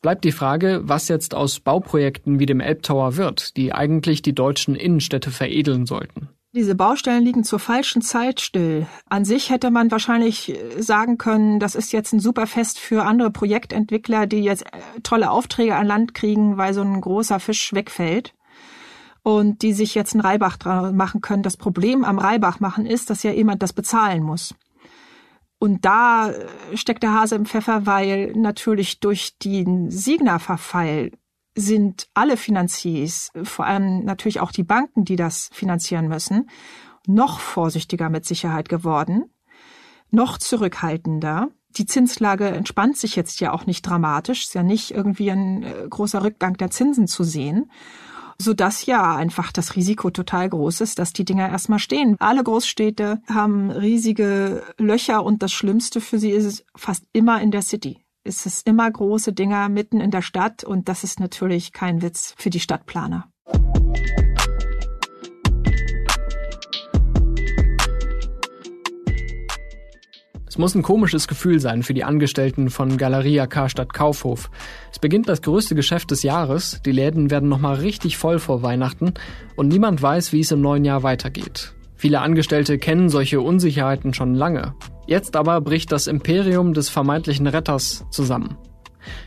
Bleibt 0.00 0.24
die 0.24 0.32
Frage, 0.32 0.80
was 0.84 1.08
jetzt 1.08 1.34
aus 1.34 1.60
Bauprojekten 1.60 2.38
wie 2.38 2.46
dem 2.46 2.60
Elbtower 2.60 3.16
wird, 3.18 3.54
die 3.58 3.74
eigentlich 3.74 4.22
die 4.22 4.34
deutschen 4.34 4.76
Innenstädte 4.76 5.30
veredeln 5.30 5.84
sollten. 5.84 6.30
Diese 6.52 6.74
Baustellen 6.74 7.24
liegen 7.24 7.44
zur 7.44 7.60
falschen 7.60 8.02
Zeit 8.02 8.40
still. 8.40 8.88
An 9.08 9.24
sich 9.24 9.50
hätte 9.50 9.70
man 9.70 9.92
wahrscheinlich 9.92 10.58
sagen 10.78 11.16
können, 11.16 11.60
das 11.60 11.76
ist 11.76 11.92
jetzt 11.92 12.12
ein 12.12 12.18
super 12.18 12.48
Fest 12.48 12.80
für 12.80 13.04
andere 13.04 13.30
Projektentwickler, 13.30 14.26
die 14.26 14.42
jetzt 14.42 14.66
äh, 14.66 15.00
tolle 15.04 15.30
Aufträge 15.30 15.76
an 15.76 15.86
Land 15.86 16.12
kriegen, 16.12 16.56
weil 16.56 16.74
so 16.74 16.80
ein 16.80 17.00
großer 17.00 17.38
Fisch 17.38 17.72
wegfällt 17.72 18.34
und 19.22 19.62
die 19.62 19.72
sich 19.72 19.94
jetzt 19.94 20.14
einen 20.14 20.22
Reibach 20.22 20.56
dran 20.56 20.96
machen 20.96 21.20
können. 21.20 21.44
Das 21.44 21.56
Problem 21.56 22.04
am 22.04 22.18
Reibach 22.18 22.58
machen 22.58 22.84
ist, 22.84 23.10
dass 23.10 23.22
ja 23.22 23.30
jemand 23.30 23.62
das 23.62 23.72
bezahlen 23.72 24.24
muss. 24.24 24.52
Und 25.60 25.84
da 25.84 26.30
äh, 26.30 26.76
steckt 26.76 27.04
der 27.04 27.14
Hase 27.14 27.36
im 27.36 27.46
Pfeffer, 27.46 27.86
weil 27.86 28.32
natürlich 28.34 28.98
durch 28.98 29.38
den 29.38 29.88
Signa-Verfall 29.88 31.12
sind 31.54 32.08
alle 32.14 32.36
Finanziers, 32.36 33.30
vor 33.42 33.66
allem 33.66 34.04
natürlich 34.04 34.40
auch 34.40 34.52
die 34.52 34.62
Banken, 34.62 35.04
die 35.04 35.16
das 35.16 35.50
finanzieren 35.52 36.08
müssen, 36.08 36.48
noch 37.06 37.40
vorsichtiger 37.40 38.08
mit 38.08 38.24
Sicherheit 38.24 38.68
geworden, 38.68 39.24
noch 40.10 40.38
zurückhaltender. 40.38 41.48
Die 41.76 41.86
Zinslage 41.86 42.48
entspannt 42.48 42.96
sich 42.96 43.16
jetzt 43.16 43.40
ja 43.40 43.52
auch 43.52 43.66
nicht 43.66 43.82
dramatisch, 43.82 44.44
ist 44.44 44.54
ja 44.54 44.62
nicht 44.62 44.90
irgendwie 44.90 45.30
ein 45.30 45.62
äh, 45.62 45.86
großer 45.88 46.22
Rückgang 46.22 46.56
der 46.56 46.70
Zinsen 46.70 47.06
zu 47.06 47.24
sehen 47.24 47.70
so 48.40 48.54
dass 48.54 48.86
ja 48.86 49.14
einfach 49.14 49.52
das 49.52 49.76
Risiko 49.76 50.10
total 50.10 50.48
groß 50.48 50.80
ist, 50.80 50.98
dass 50.98 51.12
die 51.12 51.24
Dinger 51.24 51.48
erstmal 51.48 51.78
stehen. 51.78 52.16
Alle 52.18 52.42
Großstädte 52.42 53.20
haben 53.28 53.70
riesige 53.70 54.64
Löcher 54.78 55.24
und 55.24 55.42
das 55.42 55.52
Schlimmste 55.52 56.00
für 56.00 56.18
sie 56.18 56.30
ist 56.30 56.46
es 56.46 56.64
fast 56.74 57.04
immer 57.12 57.40
in 57.40 57.50
der 57.50 57.62
City. 57.62 57.98
Es 58.22 58.44
ist 58.44 58.66
immer 58.68 58.90
große 58.90 59.32
Dinger 59.32 59.70
mitten 59.70 59.98
in 59.98 60.10
der 60.10 60.20
Stadt 60.20 60.62
und 60.62 60.90
das 60.90 61.04
ist 61.04 61.20
natürlich 61.20 61.72
kein 61.72 62.02
Witz 62.02 62.34
für 62.36 62.50
die 62.50 62.60
Stadtplaner. 62.60 63.30
Es 70.46 70.58
muss 70.58 70.74
ein 70.74 70.82
komisches 70.82 71.28
Gefühl 71.28 71.60
sein 71.60 71.82
für 71.82 71.94
die 71.94 72.04
Angestellten 72.04 72.68
von 72.68 72.98
Galeria 72.98 73.46
Karstadt 73.46 73.94
Kaufhof. 73.94 74.50
Es 74.92 74.98
beginnt 74.98 75.26
das 75.26 75.40
größte 75.40 75.74
Geschäft 75.74 76.10
des 76.10 76.22
Jahres, 76.22 76.82
die 76.84 76.92
Läden 76.92 77.30
werden 77.30 77.48
nochmal 77.48 77.76
richtig 77.76 78.18
voll 78.18 78.38
vor 78.38 78.62
Weihnachten 78.62 79.14
und 79.56 79.68
niemand 79.68 80.02
weiß, 80.02 80.34
wie 80.34 80.40
es 80.40 80.50
im 80.50 80.60
neuen 80.60 80.84
Jahr 80.84 81.02
weitergeht. 81.02 81.72
Viele 82.00 82.22
Angestellte 82.22 82.78
kennen 82.78 83.10
solche 83.10 83.42
Unsicherheiten 83.42 84.14
schon 84.14 84.34
lange. 84.34 84.72
Jetzt 85.06 85.36
aber 85.36 85.60
bricht 85.60 85.92
das 85.92 86.06
Imperium 86.06 86.72
des 86.72 86.88
vermeintlichen 86.88 87.46
Retters 87.46 88.06
zusammen. 88.10 88.56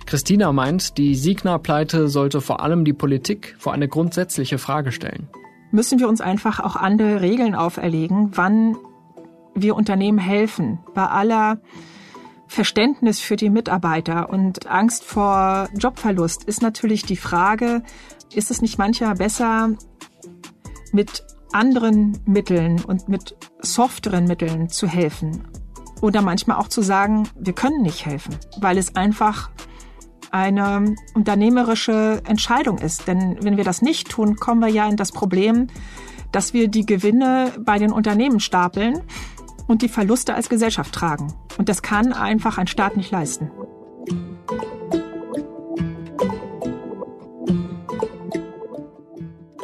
Christina 0.07 0.51
meint, 0.51 0.97
die 0.97 1.13
Signa-Pleite 1.13 2.07
sollte 2.07 2.41
vor 2.41 2.61
allem 2.61 2.84
die 2.84 2.93
Politik 2.93 3.55
vor 3.59 3.74
eine 3.74 3.88
grundsätzliche 3.88 4.57
Frage 4.57 4.91
stellen. 4.91 5.30
Müssen 5.69 5.99
wir 5.99 6.09
uns 6.09 6.19
einfach 6.19 6.59
auch 6.61 6.76
andere 6.76 7.21
Regeln 7.21 7.53
auferlegen, 7.53 8.32
wann 8.34 8.76
wir 9.53 9.76
Unternehmen 9.76 10.17
helfen, 10.17 10.80
bei 10.95 11.05
aller 11.05 11.61
Verständnis 12.47 13.19
für 13.19 13.36
die 13.36 13.51
Mitarbeiter 13.51 14.32
und 14.32 14.65
Angst 14.65 15.03
vor 15.03 15.69
Jobverlust 15.78 16.45
ist 16.45 16.63
natürlich 16.63 17.03
die 17.03 17.17
Frage, 17.17 17.84
ist 18.34 18.49
es 18.49 18.63
nicht 18.63 18.80
manchmal 18.80 19.13
besser, 19.13 19.69
mit 20.91 21.24
anderen 21.54 22.20
Mitteln 22.26 22.84
und 22.84 23.08
mit 23.10 23.36
softeren 23.62 24.26
Mitteln 24.26 24.70
zu 24.70 24.88
helfen? 24.88 25.43
Oder 26.01 26.22
manchmal 26.22 26.58
auch 26.58 26.68
zu 26.68 26.82
sagen, 26.82 27.30
wir 27.39 27.54
können 27.54 27.82
nicht 27.82 28.06
helfen, 28.06 28.36
weil 28.60 28.78
es 28.78 28.95
einfach 28.95 29.49
eine 30.32 30.95
unternehmerische 31.14 32.22
Entscheidung 32.28 32.80
ist. 32.80 33.08
Denn 33.08 33.38
wenn 33.41 33.56
wir 33.56 33.64
das 33.64 33.82
nicht 33.82 34.10
tun, 34.10 34.36
kommen 34.36 34.62
wir 34.62 34.68
ja 34.68 34.89
in 34.89 34.97
das 34.97 35.12
Problem, 35.12 35.68
dass 36.32 36.54
wir 36.54 36.68
die 36.68 36.86
Gewinne 36.86 37.51
bei 37.60 37.78
den 37.78 37.91
Unternehmen 37.91 38.39
stapeln 38.39 39.01
und 39.68 39.82
die 39.82 39.89
Verluste 39.89 40.34
als 40.34 40.49
Gesellschaft 40.49 40.93
tragen. 40.93 41.34
Und 41.58 41.70
das 41.70 41.82
kann 41.84 42.12
einfach 42.12 42.58
ein 42.58 42.68
Staat 42.68 42.97
nicht 42.97 43.12
leisten. 43.12 43.51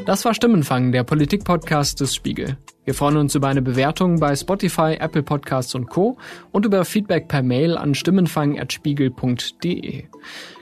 Das 0.10 0.26
war 0.26 0.34
Stimmenfang, 0.34 0.92
der 0.92 1.04
Politik-Podcast 1.04 2.02
des 2.02 2.16
Spiegel. 2.16 2.58
Wir 2.84 2.96
freuen 2.96 3.18
uns 3.18 3.36
über 3.36 3.48
eine 3.48 3.62
Bewertung 3.62 4.20
bei 4.20 4.36
Spotify, 4.36 4.98
Apple 5.00 5.22
Podcasts 5.22 5.76
und 5.76 5.88
Co. 5.88 6.18
und 6.52 6.66
über 6.66 6.84
Feedback 6.84 7.28
per 7.28 7.44
Mail 7.44 7.78
an 7.78 7.94
stimmenfang.spiegel.de. 7.94 10.06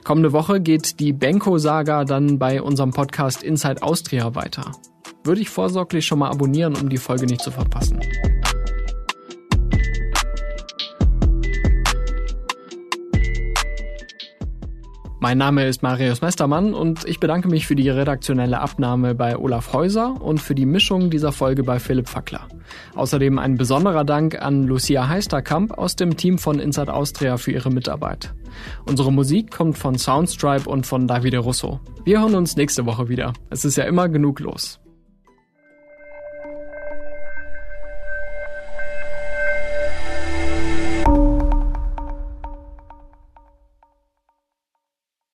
Kommende 0.04 0.34
Woche 0.34 0.60
geht 0.60 1.00
die 1.00 1.14
Benko-Saga 1.14 2.04
dann 2.04 2.38
bei 2.38 2.60
unserem 2.60 2.90
Podcast 2.90 3.42
Inside 3.42 3.82
Austria 3.82 4.34
weiter. 4.34 4.72
Würde 5.24 5.40
ich 5.40 5.48
vorsorglich 5.48 6.04
schon 6.04 6.18
mal 6.18 6.28
abonnieren, 6.28 6.76
um 6.76 6.90
die 6.90 6.98
Folge 6.98 7.24
nicht 7.24 7.40
zu 7.40 7.50
verpassen. 7.50 8.00
Mein 15.20 15.36
Name 15.36 15.66
ist 15.66 15.82
Marius 15.82 16.20
Mestermann 16.20 16.74
und 16.74 17.04
ich 17.04 17.18
bedanke 17.18 17.48
mich 17.48 17.66
für 17.66 17.74
die 17.74 17.88
redaktionelle 17.88 18.60
Abnahme 18.60 19.16
bei 19.16 19.36
Olaf 19.36 19.72
Häuser 19.72 20.14
und 20.22 20.40
für 20.40 20.54
die 20.54 20.64
Mischung 20.64 21.10
dieser 21.10 21.32
Folge 21.32 21.64
bei 21.64 21.80
Philipp 21.80 22.08
Fackler. 22.08 22.46
Außerdem 22.94 23.40
ein 23.40 23.56
besonderer 23.56 24.04
Dank 24.04 24.40
an 24.40 24.62
Lucia 24.62 25.08
Heisterkamp 25.08 25.76
aus 25.76 25.96
dem 25.96 26.16
Team 26.16 26.38
von 26.38 26.60
Inside 26.60 26.94
Austria 26.94 27.36
für 27.36 27.50
ihre 27.50 27.70
Mitarbeit. 27.70 28.32
Unsere 28.86 29.12
Musik 29.12 29.50
kommt 29.50 29.76
von 29.76 29.98
Soundstripe 29.98 30.70
und 30.70 30.86
von 30.86 31.08
Davide 31.08 31.38
Russo. 31.38 31.80
Wir 32.04 32.20
hören 32.20 32.36
uns 32.36 32.56
nächste 32.56 32.86
Woche 32.86 33.08
wieder. 33.08 33.32
Es 33.50 33.64
ist 33.64 33.76
ja 33.76 33.84
immer 33.84 34.08
genug 34.08 34.38
los. 34.38 34.78